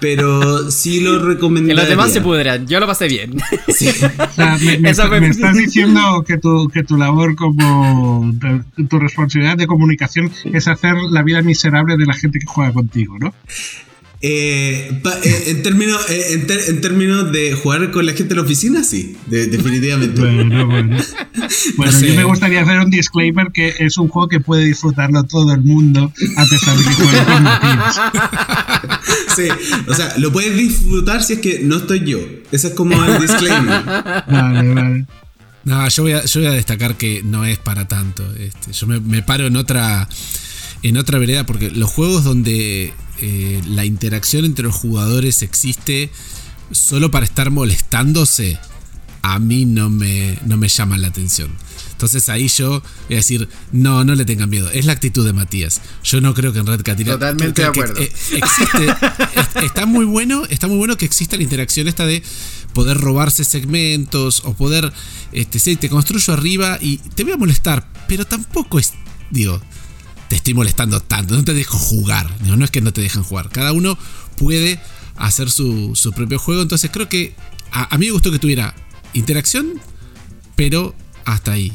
[0.00, 1.74] Pero sí lo recomendaría.
[1.74, 2.66] Que los demás se pudieran.
[2.66, 3.36] Yo lo pasé bien.
[4.80, 8.32] me, estás diciendo que tu, que tu labor como
[8.88, 13.16] tu responsabilidad de comunicación es hacer la vida miserable de la gente que juega contigo,
[13.18, 13.32] ¿no?
[14.26, 14.88] Eh,
[15.22, 19.18] eh, en, términos, eh, en, términos de jugar con la gente de la oficina, sí,
[19.26, 20.18] definitivamente.
[20.22, 20.96] bueno, bueno.
[21.76, 25.52] Bueno, yo me gustaría hacer un disclaimer que es un juego que puede disfrutarlo todo
[25.52, 27.44] el mundo a pesar de que juegue con
[29.36, 29.42] Sí,
[29.88, 32.20] o sea, lo puedes disfrutar si es que no estoy yo.
[32.50, 33.84] Ese es como el disclaimer.
[33.84, 35.04] Vale, vale.
[35.64, 38.24] No, yo voy a, yo voy a destacar que no es para tanto.
[38.36, 40.08] Este, yo me, me paro en otra
[40.82, 46.10] en otra vereda porque los juegos donde eh, la interacción entre los jugadores existe
[46.70, 48.58] solo para estar molestándose,
[49.22, 51.50] a mí no me, no me llama la atención.
[51.92, 54.68] Entonces ahí yo voy a decir, no, no le tengan miedo.
[54.70, 55.80] Es la actitud de Matías.
[56.02, 58.00] Yo no creo que en Red Cat Totalmente de acuerdo.
[58.00, 58.94] Eh, existe,
[59.64, 62.22] está muy bueno, está muy bueno que exista la interacción esta de
[62.74, 64.92] poder robarse segmentos o poder,
[65.32, 68.92] este, sí, te construyo arriba y te voy a molestar, pero tampoco es,
[69.30, 69.62] digo,
[70.28, 72.28] te estoy molestando tanto, no te dejo jugar.
[72.42, 73.50] No, es que no te dejan jugar.
[73.50, 73.98] Cada uno
[74.36, 74.80] puede
[75.16, 76.62] hacer su, propio juego.
[76.62, 77.34] Entonces creo que
[77.70, 78.74] a, mí me gustó que tuviera
[79.12, 79.80] interacción,
[80.56, 80.94] pero
[81.24, 81.72] hasta ahí.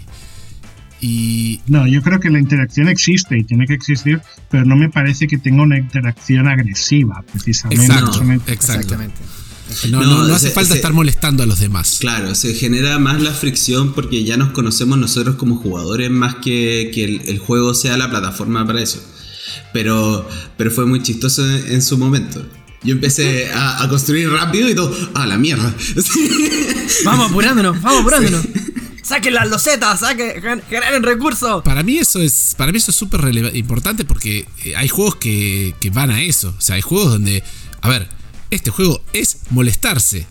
[1.01, 1.61] Y...
[1.67, 5.27] No, yo creo que la interacción existe y tiene que existir, pero no me parece
[5.27, 7.85] que tenga una interacción agresiva, precisamente.
[7.85, 9.21] Exacto, exactamente.
[9.89, 11.97] No, no, hace falta estar molestando a los demás.
[11.99, 16.91] Claro, se genera más la fricción porque ya nos conocemos nosotros como jugadores más que,
[16.93, 19.01] que el, juego sea la plataforma para eso.
[19.73, 22.45] Pero, pero fue muy chistoso en, su momento.
[22.83, 24.95] Yo empecé a, construir rápido y todo.
[25.13, 25.73] ¡Ah, la mierda!
[27.05, 28.41] Vamos apurándonos, vamos apurándonos.
[29.03, 31.63] saquen las losetas, saquen, generen recursos.
[31.63, 33.21] Para mí eso es, para mí eso es súper
[33.55, 36.53] importante porque eh, hay juegos que, que van a eso.
[36.57, 37.43] O sea, hay juegos donde,
[37.81, 38.18] a ver,
[38.51, 40.27] este juego es molestarse.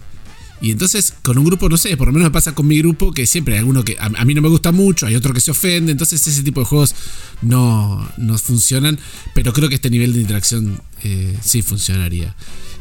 [0.61, 3.13] Y entonces con un grupo, no sé, por lo menos me pasa con mi grupo
[3.13, 5.53] que siempre hay alguno que a, mí no me gusta mucho, hay otro que se
[5.53, 6.95] ofende, entonces ese tipo de juegos
[7.43, 8.99] no, no funcionan,
[9.35, 12.35] pero creo que este nivel de interacción eh, sí funcionaría.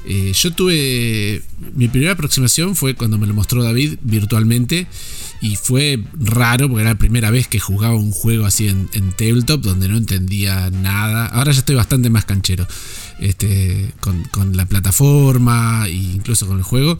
[0.05, 1.41] Eh, yo tuve.
[1.75, 4.87] Mi primera aproximación fue cuando me lo mostró David virtualmente.
[5.39, 9.61] Y fue raro porque era la primera vez que jugaba un juego así en, tabletop
[9.61, 11.27] donde no entendía nada.
[11.27, 12.67] Ahora ya estoy bastante más canchero.
[13.19, 16.99] Este, con, la plataforma e incluso con el juego.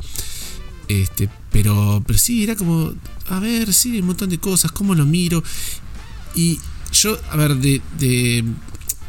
[0.87, 2.93] Este, pero, pero sí, era como.
[3.29, 4.71] A ver, sí, un montón de cosas.
[4.71, 5.43] ¿Cómo lo miro?
[6.35, 6.59] Y
[6.91, 8.43] yo, a ver, de de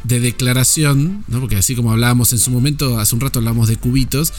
[0.03, 1.39] declaración, ¿no?
[1.39, 4.33] porque así como hablábamos en su momento, hace un rato hablábamos de cubitos,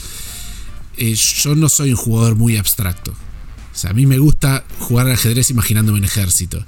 [0.97, 3.11] eh, yo no soy un jugador muy abstracto.
[3.11, 6.63] O sea, a mí me gusta jugar al ajedrez imaginándome un ejército.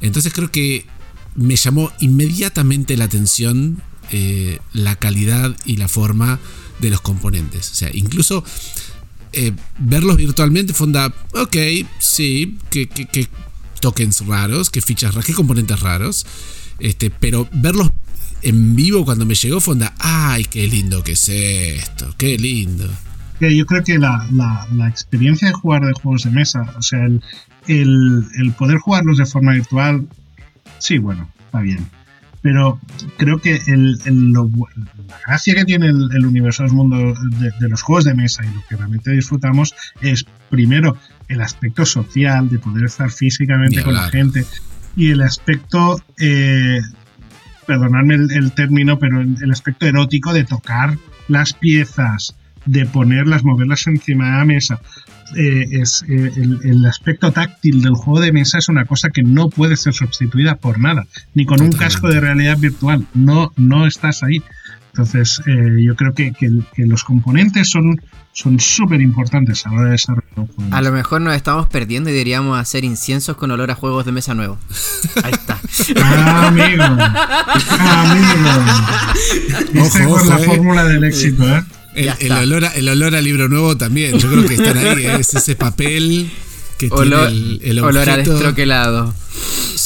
[0.00, 0.86] Entonces creo que
[1.34, 3.82] me llamó inmediatamente la atención
[4.12, 6.40] eh, la calidad y la forma
[6.80, 7.70] de los componentes.
[7.70, 8.42] O sea, incluso
[9.32, 11.56] eh, verlos virtualmente fue onda, ok,
[12.00, 12.88] sí, que,
[13.80, 16.26] tokens raros, que fichas raras, que componentes raros.
[16.80, 17.90] Este, pero verlos
[18.42, 22.88] en vivo cuando me llegó fue onda, ay, qué lindo que es esto, qué lindo.
[23.40, 27.22] Yo creo que la, la, experiencia de jugar de juegos de mesa, o sea, el,
[27.66, 30.06] el, poder jugarlos de forma virtual,
[30.78, 31.88] sí, bueno, está bien.
[32.42, 32.78] Pero
[33.16, 38.14] creo que el, la gracia que tiene el, universo del mundo de, los juegos de
[38.14, 40.96] mesa y lo que realmente disfrutamos es, primero,
[41.28, 44.44] el aspecto social de poder estar físicamente con la gente
[44.96, 46.80] y el aspecto eh,
[47.70, 50.98] perdonadme el, término, pero el, aspecto erótico de tocar
[51.28, 52.34] las piezas,
[52.66, 54.80] de ponerlas, moverlas encima de la mesa.
[55.36, 56.32] Eh, es, eh,
[56.64, 60.56] el, aspecto táctil del juego de mesa es una cosa que no puede ser sustituida
[60.56, 63.06] por nada, ni con un casco de realidad virtual.
[63.14, 64.42] No, no estás ahí.
[64.92, 66.50] Entonces, eh, yo creo que, que,
[66.84, 68.00] los componentes son
[68.32, 70.74] son súper importantes a la hora de desarrollar un juego.
[70.74, 74.12] A lo mejor nos estamos perdiendo y deberíamos hacer inciensos con olor a juegos de
[74.12, 74.58] mesa nuevo.
[75.24, 75.58] Ahí está.
[76.02, 76.82] ah, amigo.
[76.82, 78.12] Ah,
[79.72, 79.84] amigo.
[79.84, 81.64] Esa es la fórmula del éxito, ¿eh?
[81.94, 84.16] El, olor a, el olor a libro nuevo también.
[84.18, 85.06] Yo creo que están ahí.
[85.06, 86.30] Es ese papel
[86.88, 89.14] que olor, tiene el, el Olor a destroquelado.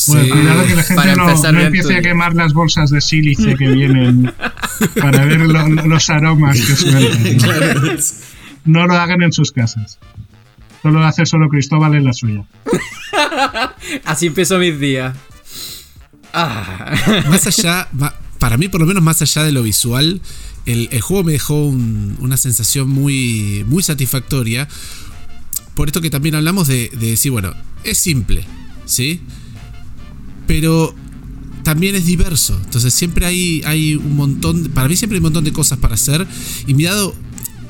[0.08, 1.16] Bueno, cuidado que la gente
[1.52, 4.32] no, empiece a quemar las bolsas de sílice que vienen
[5.00, 7.98] para ver los aromas que sueltan.
[8.64, 8.86] ¿no?
[8.86, 9.98] lo hagan en sus casas.
[10.82, 12.44] Solo lo hace solo Cristóbal en la suya.
[14.04, 15.16] Así empezó mis días.
[16.32, 16.94] Ah.
[17.28, 17.88] Más allá,
[18.38, 20.20] para mí por lo menos más allá de lo visual,
[20.66, 24.68] el, juego me dejó una sensación muy, muy satisfactoria.
[25.74, 27.52] Por esto que también hablamos de, de decir, bueno,
[27.82, 28.44] es simple,
[28.84, 29.20] ¿sí?
[30.46, 30.94] pero
[31.62, 32.58] también es diverso.
[32.64, 35.94] Entonces siempre hay, hay un montón, para mí siempre hay un montón de cosas para
[35.94, 36.26] hacer.
[36.66, 37.14] Y me ha dado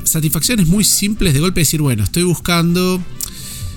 [0.05, 3.01] satisfacciones muy simples de golpe decir, bueno, estoy buscando,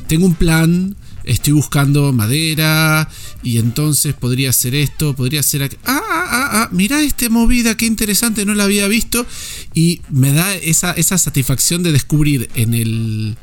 [0.08, 3.10] tengo un plan, estoy buscando madera
[3.44, 5.64] y entonces podría hacer esto, podría hacer...
[5.86, 9.26] Ah, ah, ah, ah, mira esta movida, qué interesante, no la había visto.
[9.74, 13.38] Y me da esa, esa satisfacción de descubrir en el...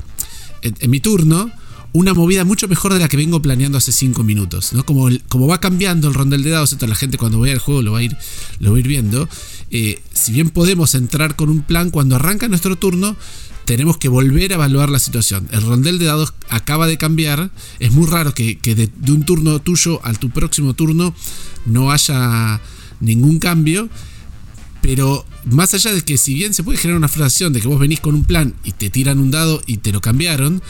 [0.65, 1.53] en mi turno
[1.95, 4.73] una movida mucho mejor de la que vengo planeando hace 5 minutos.
[4.73, 4.85] ¿no?
[4.85, 7.83] Como, como va cambiando el rondel de dados, esto la gente cuando vea el juego
[7.83, 8.17] lo va a ir,
[8.59, 9.29] lo va a ir viendo.
[9.71, 13.17] Eh, si bien podemos entrar con un plan, cuando arranca nuestro turno,
[13.65, 15.49] tenemos que volver a evaluar la situación.
[15.53, 17.51] El rondel de dados acaba de cambiar.
[17.79, 21.15] Es muy raro que, de, de, un turno tuyo al tu próximo turno
[21.65, 22.61] no haya
[22.99, 23.89] ningún cambio.
[24.85, 27.81] Pero más allá de que si bien se puede generar una frustración de que vos
[27.81, 30.63] venís con un plan y te tiran un dado y te lo cambiaron,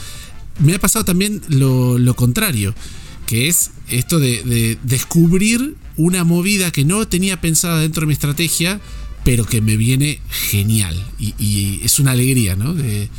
[0.59, 2.73] me ha pasado también lo, contrario,
[3.27, 8.79] que es esto de, descubrir una movida que no tenía pensada dentro de mi estrategia,
[9.25, 10.95] pero que me viene genial.
[11.19, 12.73] Y, es una alegría, ¿no?
[12.73, 13.09] De,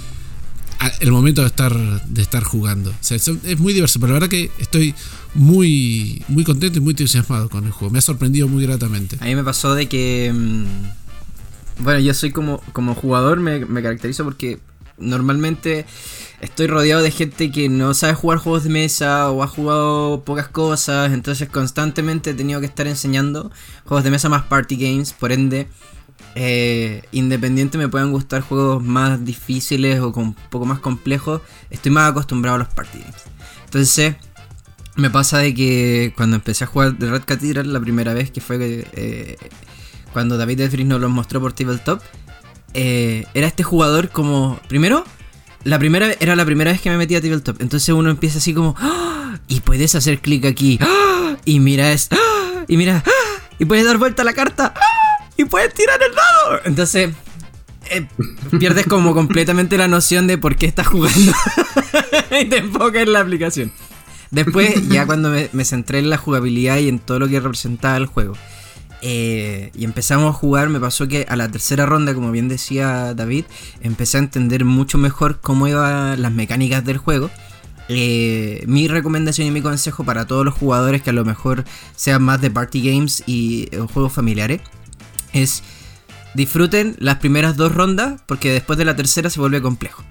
[1.01, 2.95] el momento de estar, de estar jugando.
[3.11, 4.95] es muy diverso, pero la verdad que estoy
[5.37, 7.93] muy, muy contento y muy entusiasmado con el juego.
[7.93, 9.17] Me ha sorprendido muy gratamente.
[9.21, 10.33] A mí me pasó de que.
[10.35, 10.65] Mm,
[11.79, 14.59] bueno, yo soy como, como jugador, me, me caracterizo porque
[14.99, 15.85] normalmente
[16.41, 20.49] estoy rodeado de gente que no sabe jugar juegos de mesa o ha jugado pocas
[20.49, 23.51] cosas, entonces constantemente he tenido que estar enseñando
[23.85, 25.69] juegos de mesa más party games, por ende,
[26.35, 31.93] eh, independiente me puedan gustar juegos más difíciles o con un poco más complejos, estoy
[31.93, 33.23] más acostumbrado a los party games.
[33.65, 34.17] Entonces,
[34.97, 38.41] me pasa de que cuando empecé a jugar The Red Cathedral la primera vez, que
[38.41, 39.37] fue eh,
[40.13, 42.03] cuando David Edfris nos lo mostró por Tabletop,
[42.75, 45.05] eh, era este jugador como, primero,
[45.65, 47.61] la primera era la primera vez que me metí a tabletop.
[47.61, 49.39] Entonces uno empieza así como, ¡Ah!
[49.49, 51.37] y puedes hacer clic aquí ¡Ah!
[51.45, 52.65] y mira es ¡Ah!
[52.69, 53.03] y mira
[53.59, 54.75] y puedes dar vuelta a la carta
[55.37, 56.61] y puedes tirar el dado.
[56.65, 57.11] Entonces
[57.91, 58.07] eh,
[58.59, 61.33] pierdes como completamente la noción de por qué estás jugando
[62.41, 63.73] y te enfocas en la aplicación.
[64.31, 68.07] Después, ya cuando me, centré en la jugabilidad y en todo lo que representaba el
[68.07, 68.35] juego,
[69.03, 73.15] eh, y empezamos a jugar, me pasó que a la tercera ronda, como bien decía
[73.15, 73.45] David,
[73.81, 77.31] empecé a entender mucho mejor cómo iban las mecánicas del juego.
[77.89, 82.23] Eh, mi recomendación y mi consejo para todos los jugadores que a lo mejor sean
[82.23, 84.61] más de party games y juegos familiares
[85.33, 85.63] es
[86.37, 90.05] disfruten las primeras dos rondas porque después de la tercera se vuelve complejo.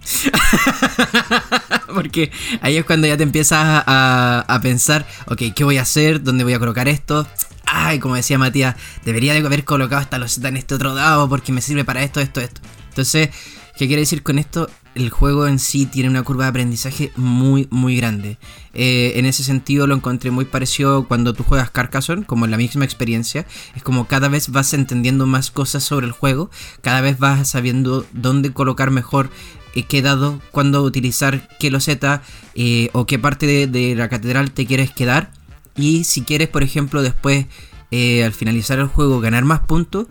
[1.94, 2.32] porque
[2.62, 6.24] ahí es cuando ya te empiezas a, pensar, ok, ¿qué voy a hacer?
[6.24, 7.28] ¿Dónde voy a colocar esto?
[7.66, 8.76] Ay, como decía Matías,
[9.06, 12.20] debería de haber colocado esta loseta en este otro dado porque me sirve para esto,
[12.20, 12.60] esto, esto.
[12.90, 13.30] Entonces,
[13.78, 14.70] ¿qué quiere decir con esto?
[14.96, 18.38] el juego en sí tiene una curva de aprendizaje muy, muy grande.
[18.74, 22.58] Eh, en ese sentido lo encontré muy parecido cuando tú juegas Carcassonne, como en la
[22.58, 23.46] misma experiencia.
[23.76, 26.50] Es como cada vez vas entendiendo más cosas sobre el juego,
[26.82, 29.30] cada vez vas sabiendo dónde colocar mejor
[29.76, 32.24] eh, qué dado, cuándo utilizar qué loseta
[32.56, 35.32] eh, o qué parte de, la catedral te quieres quedar.
[35.76, 37.48] Y si quieres, por ejemplo, después,
[37.92, 40.08] al finalizar el juego, ganar más puntos,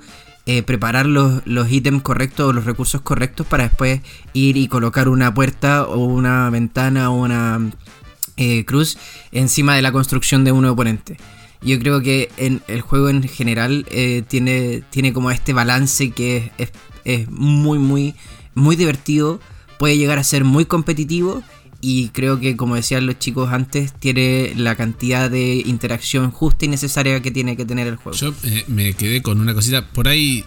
[0.47, 4.03] eh, preparar los, ítems correctos o los recursos correctos para después
[4.35, 7.71] ir y colocar una puerta o una ventana o una
[8.37, 8.99] eh, cruz
[9.33, 11.16] encima de la construcción de un oponente.
[11.62, 16.53] Yo creo que en el juego en general eh, tiene, tiene como este balance que
[16.59, 16.73] es,
[17.07, 18.15] es muy, muy,
[18.55, 19.41] muy divertido.
[19.79, 21.43] Puede llegar a ser muy competitivo
[21.86, 26.69] y creo que como decían los chicos antes tiene la cantidad de interacción justa y
[26.69, 28.16] necesaria que tiene que tener el juego.
[28.16, 30.47] Yo eh, me quedé con una cosita por ahí,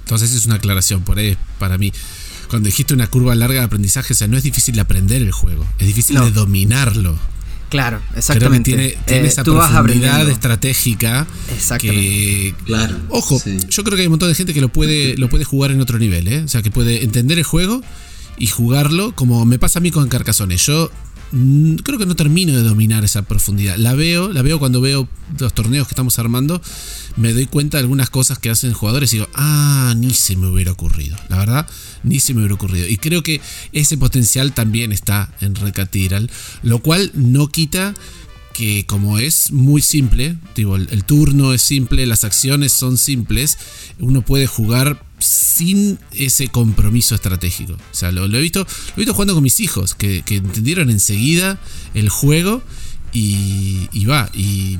[0.00, 1.94] entonces es una aclaración, por ahí para mí.
[2.50, 5.32] Cuando dijiste una curva larga de aprendizaje, o sea, no es difícil de aprender el
[5.32, 7.18] juego, es difícil de dominarlo.
[7.70, 8.70] Claro, exactamente.
[8.70, 11.26] tiene, tiene eh, esa profundidad estratégica.
[11.56, 12.54] Exactamente.
[12.66, 12.96] claro.
[13.08, 15.70] Ojo, yo creo que hay un montón de gente que lo puede, lo puede jugar
[15.70, 16.42] en otro nivel, ¿eh?
[16.44, 17.80] O sea, que puede entender el juego
[18.38, 20.56] y jugarlo como me pasa a mí con Carcassonne.
[20.56, 20.90] Yo
[21.82, 23.76] creo que no termino de dominar esa profundidad.
[23.76, 25.08] La veo, la veo cuando veo
[25.38, 26.62] los torneos que estamos armando,
[27.16, 30.46] me doy cuenta de algunas cosas que hacen jugadores y digo, ah, ni se me
[30.46, 31.16] hubiera ocurrido.
[31.28, 31.66] La verdad,
[32.04, 32.86] ni se me hubiera ocurrido.
[32.86, 33.40] Y creo que
[33.72, 36.30] ese potencial también está en Recatedral,
[36.62, 37.94] lo cual no quita
[38.56, 43.58] que como es muy simple, digo, el, turno es simple, las acciones son simples,
[43.98, 47.74] uno puede jugar sin ese compromiso estratégico.
[47.74, 51.60] O sea, lo, he, visto, lo he visto jugando con mis hijos, que, entendieron enseguida
[51.92, 52.62] el juego
[53.12, 54.78] y, va, y,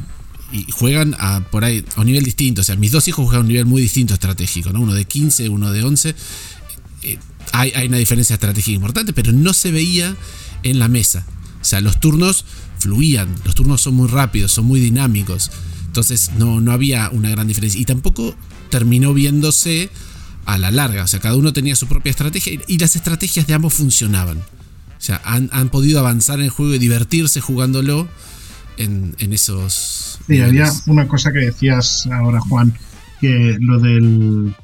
[0.73, 2.63] juegan a, por ahí a un nivel distinto.
[2.63, 4.81] O sea, mis dos hijos juegan a un nivel muy distinto estratégico, ¿no?
[4.81, 6.15] Uno de 15, uno de 11.
[7.03, 7.19] Eh,
[7.53, 10.17] hay, hay una diferencia estratégica importante, pero no se veía
[10.63, 11.27] en la mesa.
[11.61, 12.47] O sea, los turnos
[12.79, 13.35] fluían.
[13.45, 15.51] Los turnos son muy rápidos, son muy dinámicos.
[15.87, 17.81] Entonces no, no había una gran diferencia.
[17.81, 18.35] Y tampoco
[18.71, 19.91] terminó viéndose
[20.45, 21.05] a la larga.
[21.05, 24.39] O sea, cada uno tenía su propia estrategia y las estrategias de ambos funcionaban.
[24.39, 28.09] O sea, han, podido avanzar en el juego y divertirse jugándolo
[28.79, 30.19] en, esos.
[30.27, 32.75] Sí, había una cosa que decías ahora, Juan,
[33.21, 34.55] que lo del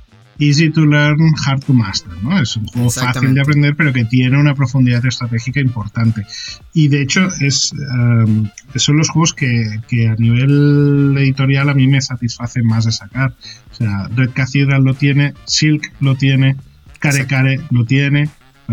[0.42, 2.40] Easy to learn, hard to master, ¿no?
[2.42, 6.26] Es un juego fácil de aprender, pero que tiene una profundidad estratégica importante.
[6.74, 11.86] Y de hecho, es, um, son los juegos que, que, a nivel editorial a mí
[11.86, 13.36] me satisfacen más de sacar.
[13.70, 16.56] O sea, Red Cathedral lo tiene, Silk lo tiene,
[16.98, 18.28] Care Care lo tiene.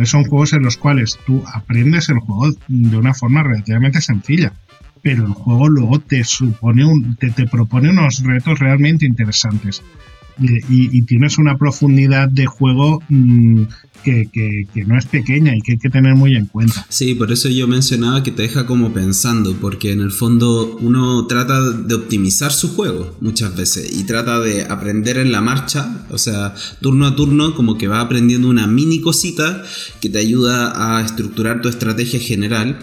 [0.06, 4.54] Son juegos en los cuales tú aprendes el juego de una forma relativamente sencilla
[5.02, 9.82] pero el juego luego te supone un, te, te propone unos retos realmente interesantes
[10.40, 13.64] y, tienes una profundidad de juego mm,
[14.04, 16.86] que, no es pequeña y que hay que tener muy en cuenta.
[16.90, 21.26] Sí, por eso yo mencionaba que te deja como pensando, porque en el fondo uno
[21.28, 26.18] trata de optimizar su juego muchas veces y trata de aprender en la marcha, o
[26.18, 29.64] sea, turno a turno, como que va aprendiendo una mini cosita
[30.02, 32.80] que te ayuda a estructurar tu estrategia general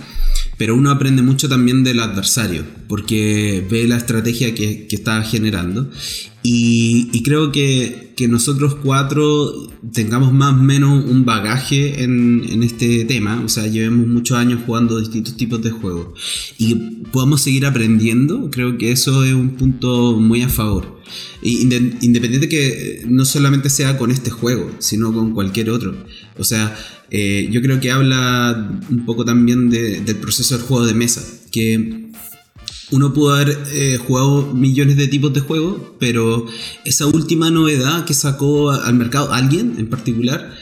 [0.59, 5.91] pero uno aprende mucho también del adversario, porque ve la estrategia que, que está generando.
[6.49, 13.05] Y, creo que, que, nosotros cuatro tengamos más o menos un bagaje en, en, este
[13.05, 16.17] tema, o sea, llevemos muchos años jugando distintos tipos de juegos
[16.57, 16.77] y
[17.11, 21.01] podamos seguir aprendiendo, creo que eso es un punto muy a favor.
[21.43, 25.97] Independiente que no solamente sea con este juego, sino con cualquier otro.
[26.39, 26.77] O sea,
[27.11, 32.11] eh, yo creo que habla un poco también del proceso del juego de mesa, que
[32.91, 36.47] uno pudo haber eh, jugado millones de tipos de juegos, pero
[36.85, 40.53] esa última novedad que sacó al mercado alguien en particular,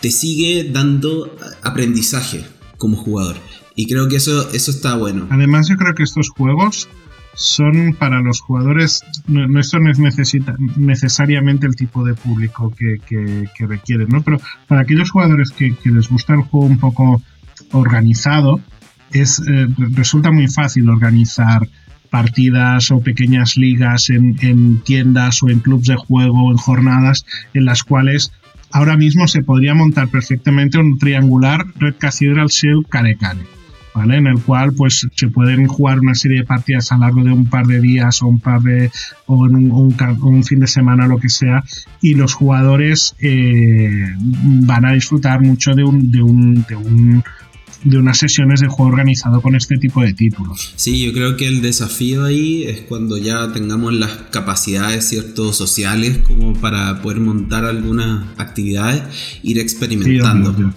[0.00, 2.44] te sigue dando aprendizaje
[2.76, 3.36] como jugador.
[3.76, 5.26] Y creo que eso, eso está bueno.
[5.30, 6.88] Además, yo creo que estos juegos
[7.34, 12.98] son para los jugadores, no, esto no es necesita, necesariamente el tipo de público que,
[13.06, 14.22] que, requieren, ¿no?
[14.22, 17.22] Pero para aquellos jugadores que, les gusta el juego un poco
[17.72, 18.60] organizado,
[19.12, 21.68] es, eh, resulta muy fácil organizar
[22.10, 27.24] partidas o pequeñas ligas en, en, tiendas o en clubs de juego, en jornadas
[27.54, 28.32] en las cuales
[28.72, 33.16] ahora mismo se podría montar perfectamente un triangular Red Cathedral Shield Care
[33.94, 34.16] ¿vale?
[34.16, 37.32] En el cual pues se pueden jugar una serie de partidas a lo largo de
[37.32, 38.90] un par de días o un par de
[39.26, 41.62] o en un, fin de semana lo que sea
[42.00, 47.24] y los jugadores eh, van a disfrutar mucho de un, de un, de un
[47.84, 50.72] de unas sesiones de juego organizado con este tipo de títulos.
[50.76, 56.18] Sí, yo creo que el desafío ahí es cuando ya tengamos las capacidades ciertos sociales
[56.18, 59.02] como para poder montar algunas actividades,
[59.42, 60.74] ir experimentando.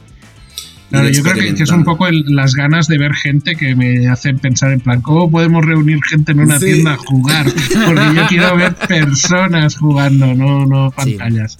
[0.94, 4.38] Claro, yo creo que, es un poco las ganas de ver gente que me hacen
[4.38, 7.48] pensar en plan, ¿cómo podemos reunir gente en una tienda a jugar?
[7.48, 11.58] Porque yo quiero ver personas jugando, no, no pantallas.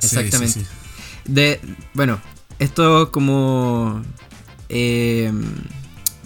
[0.00, 0.60] Exactamente.
[1.24, 1.60] de,
[1.94, 2.20] bueno,
[2.60, 4.04] esto como
[4.68, 5.32] eh,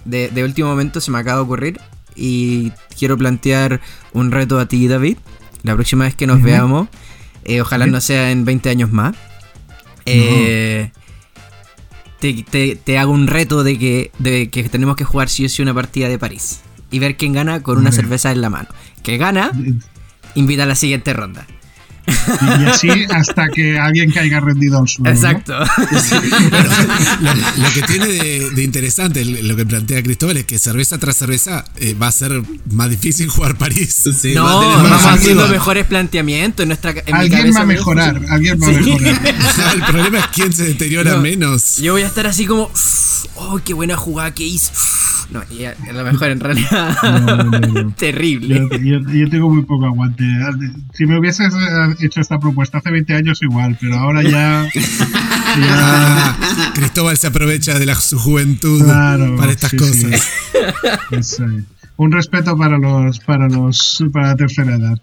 [0.04, 1.80] de, último momento se me acaba de ocurrir
[2.14, 3.80] y quiero plantear
[4.12, 5.16] un reto a ti, David.
[5.62, 6.88] La próxima vez que nos veamos,
[7.46, 9.16] eh, ojalá no sea en 20 años más.
[10.04, 10.90] Eh,
[12.22, 15.74] te, hago un reto de que, de que tenemos que jugar sí o sí una
[15.74, 18.68] partida de París y ver quién gana con una cerveza en la mano.
[19.02, 19.50] Que gana,
[20.34, 21.46] invita a la siguiente ronda.
[22.60, 25.10] Y así hasta que alguien caiga rendido al suelo.
[25.10, 25.58] Exacto.
[25.58, 25.66] lo,
[27.74, 32.08] que tiene de, interesante lo que plantea Cristóbal es que cerveza tras cerveza eh, va
[32.08, 34.02] a ser más difícil jugar París.
[34.34, 36.62] no, vamos haciendo mejores planteamientos.
[36.62, 38.20] En nuestra, alguien va a mejorar.
[38.28, 39.20] Alguien va a mejorar.
[39.74, 41.76] el problema es quién se deteriora menos.
[41.78, 42.70] Yo voy a estar así como,
[43.36, 44.72] oh, qué buena jugada que hizo.
[45.32, 46.96] No, a lo mejor en realidad.
[47.96, 48.68] Terrible.
[48.82, 50.24] Yo, tengo muy poco aguante.
[50.92, 51.54] Si me hubieses
[52.00, 54.68] hecho esta propuesta hace 20 años, igual, pero ahora ya.
[56.74, 60.28] Cristóbal se aprovecha de la, su juventud para estas cosas.
[61.96, 64.98] Un respeto para los, para los, para la tercera edad.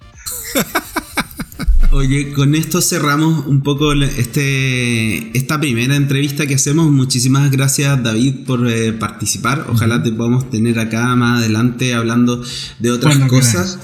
[1.91, 6.91] Oye, con esto cerramos un poco este, esta primera entrevista que hacemos.
[6.91, 9.65] Muchísimas gracias David por eh, participar.
[9.69, 12.43] Ojalá te podamos tener acá más adelante hablando
[12.77, 13.79] de otras cosas.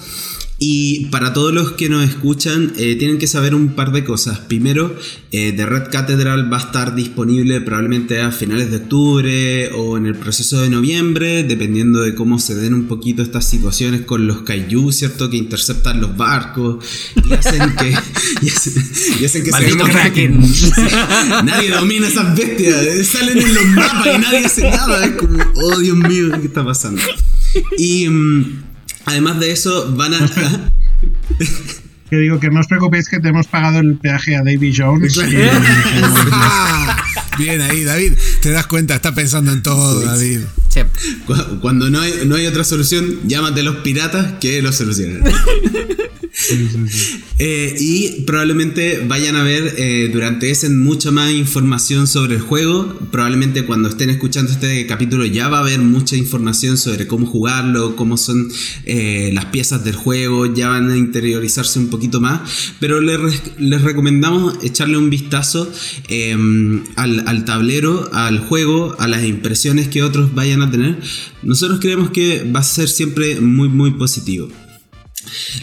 [0.58, 4.40] Y para todos los que nos escuchan, eh, tienen que saber un par de cosas.
[4.40, 4.96] Primero,
[5.34, 10.06] eh, The Red Cathedral va a estar disponible probablemente a finales de octubre o en
[10.06, 14.44] el proceso de noviembre, dependiendo de cómo se den un poquito estas situaciones con los
[14.44, 15.30] kaiju, ¿cierto?
[15.30, 16.86] Que interceptan los barcos
[17.28, 17.90] y hacen que,
[18.42, 19.76] y hacen, que se
[21.44, 25.06] Nadie domina esas bestias, eh, salen en los mapas y nadie hace nada.
[25.06, 27.02] Es como, oh Dios mío, ¿qué está pasando?
[27.78, 28.08] Y.
[28.08, 28.75] Mm,
[29.06, 30.20] Además de eso, van a.
[32.10, 35.18] que digo que no os preocupéis que te hemos pagado el peaje a Davy Jones.
[37.38, 38.14] Bien ahí, David.
[38.42, 40.42] Te das cuenta, está pensando en todo, David.
[41.62, 44.72] Cuando no hay, no hay otra solución, llámate a los piratas que lo
[47.38, 52.98] Eh, y probablemente vayan a ver eh, durante ese mucha más información sobre el juego.
[53.12, 57.96] Probablemente cuando estén escuchando este capítulo ya va a haber mucha información sobre cómo jugarlo,
[57.96, 58.50] cómo son
[58.86, 62.42] eh, las piezas del juego, ya van a interiorizarse un poquito más.
[62.80, 63.20] Pero les,
[63.58, 65.72] les recomendamos echarle un vistazo
[66.08, 71.00] em, al, al tablero, al juego, a las impresiones que otros vayan a tener.
[71.44, 74.50] Nosotros creemos que va a ser siempre muy muy positivo.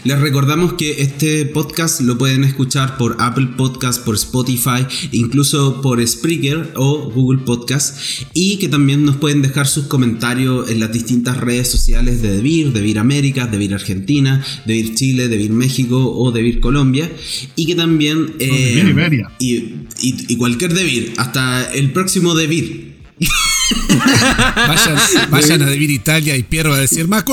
[0.03, 6.05] Les recordamos que este podcast lo pueden escuchar por Apple Podcast, por Spotify, incluso por
[6.05, 7.97] Spreaker o Google Podcast
[8.33, 12.73] y que también nos pueden dejar sus comentarios en las distintas redes sociales de Devir,
[12.73, 17.11] Devir América, Devir Argentina, Devir Chile, Devir México o Devir Colombia
[17.55, 18.35] y que también...
[18.39, 18.95] Eh,
[19.39, 22.93] y, y, cualquier Devir, hasta el próximo Devir.
[24.55, 24.97] vayan,
[25.29, 27.23] vayan a Devir Italia y Piero va a decir, más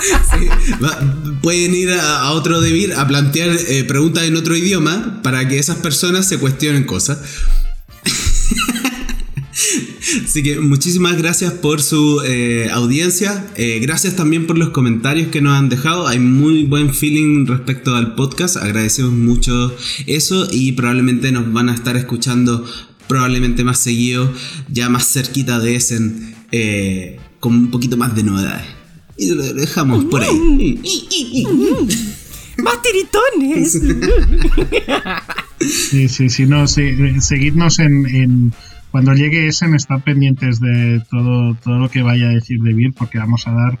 [1.42, 5.76] pueden ir a, otro Devir a plantear eh, preguntas en otro idioma para que esas
[5.76, 7.18] personas se cuestionen cosas.
[10.24, 13.46] Así que muchísimas gracias por su eh, audiencia.
[13.56, 16.08] Eh, gracias también por los comentarios que nos han dejado.
[16.08, 18.56] Hay muy buen feeling respecto al podcast.
[18.56, 22.64] Agradecemos mucho eso y probablemente nos van a estar escuchando
[23.06, 24.32] probablemente más seguido,
[24.68, 26.34] ya más cerquita de Essen,
[27.40, 28.79] con un poquito más de novedades
[29.20, 30.80] y lo dejamos por ahí.
[32.56, 33.80] ¡Más tiritones!
[35.60, 38.54] Sí, sí, sí, no, seguidnos en,
[38.90, 42.94] cuando llegue ese, me están pendientes de todo, todo lo que vaya a decir David,
[42.96, 43.78] porque vamos a dar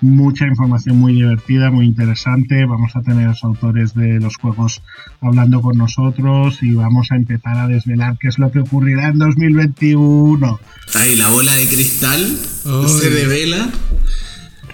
[0.00, 2.64] mucha información muy divertida, muy interesante.
[2.64, 4.82] Vamos a tener a los autores de los juegos
[5.20, 9.18] hablando con nosotros y vamos a empezar a desvelar qué es lo que ocurrirá en
[9.18, 10.60] 2021.
[10.94, 12.20] Ahí la bola de cristal
[12.88, 13.70] se revela.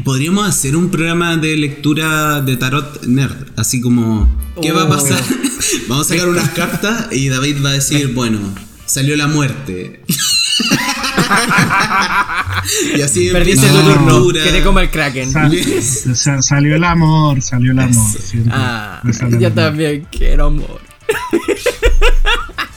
[0.04, 4.28] Podríamos hacer un programa de lectura de tarot nerd, así como
[4.60, 5.22] ¿qué va a pasar?
[5.88, 8.38] Vamos a sacar unas cartas y David va a decir, bueno,
[8.84, 10.02] salió la muerte.
[12.96, 14.28] y así Perdiste tu turno.
[14.32, 15.32] Quedé como el Kraken.
[16.42, 18.06] salió el amor, salió el amor.
[18.50, 19.02] Ah,
[19.38, 20.80] yo también quiero amor.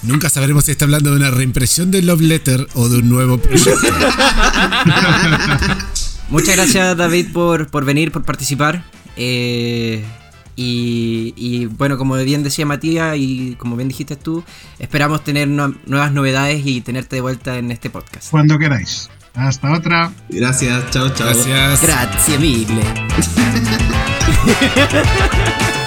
[0.04, 3.38] Nunca sabremos si está hablando de una reimpresión de Love Letter o de un nuevo
[3.38, 3.72] proyecto.
[6.30, 8.84] Muchas gracias David por, por venir, por participar.
[9.16, 10.04] Eh,
[10.62, 14.44] y, bueno, como bien decía Matías y como bien dijiste tú,
[14.78, 18.30] esperamos tener nuevas novedades y tenerte de vuelta en este podcast.
[18.30, 19.10] Cuando queráis.
[19.36, 20.12] Hasta otra.
[20.28, 21.28] Gracias, chao, chao.
[21.28, 21.82] Gracias.
[21.82, 22.84] Gracias mille.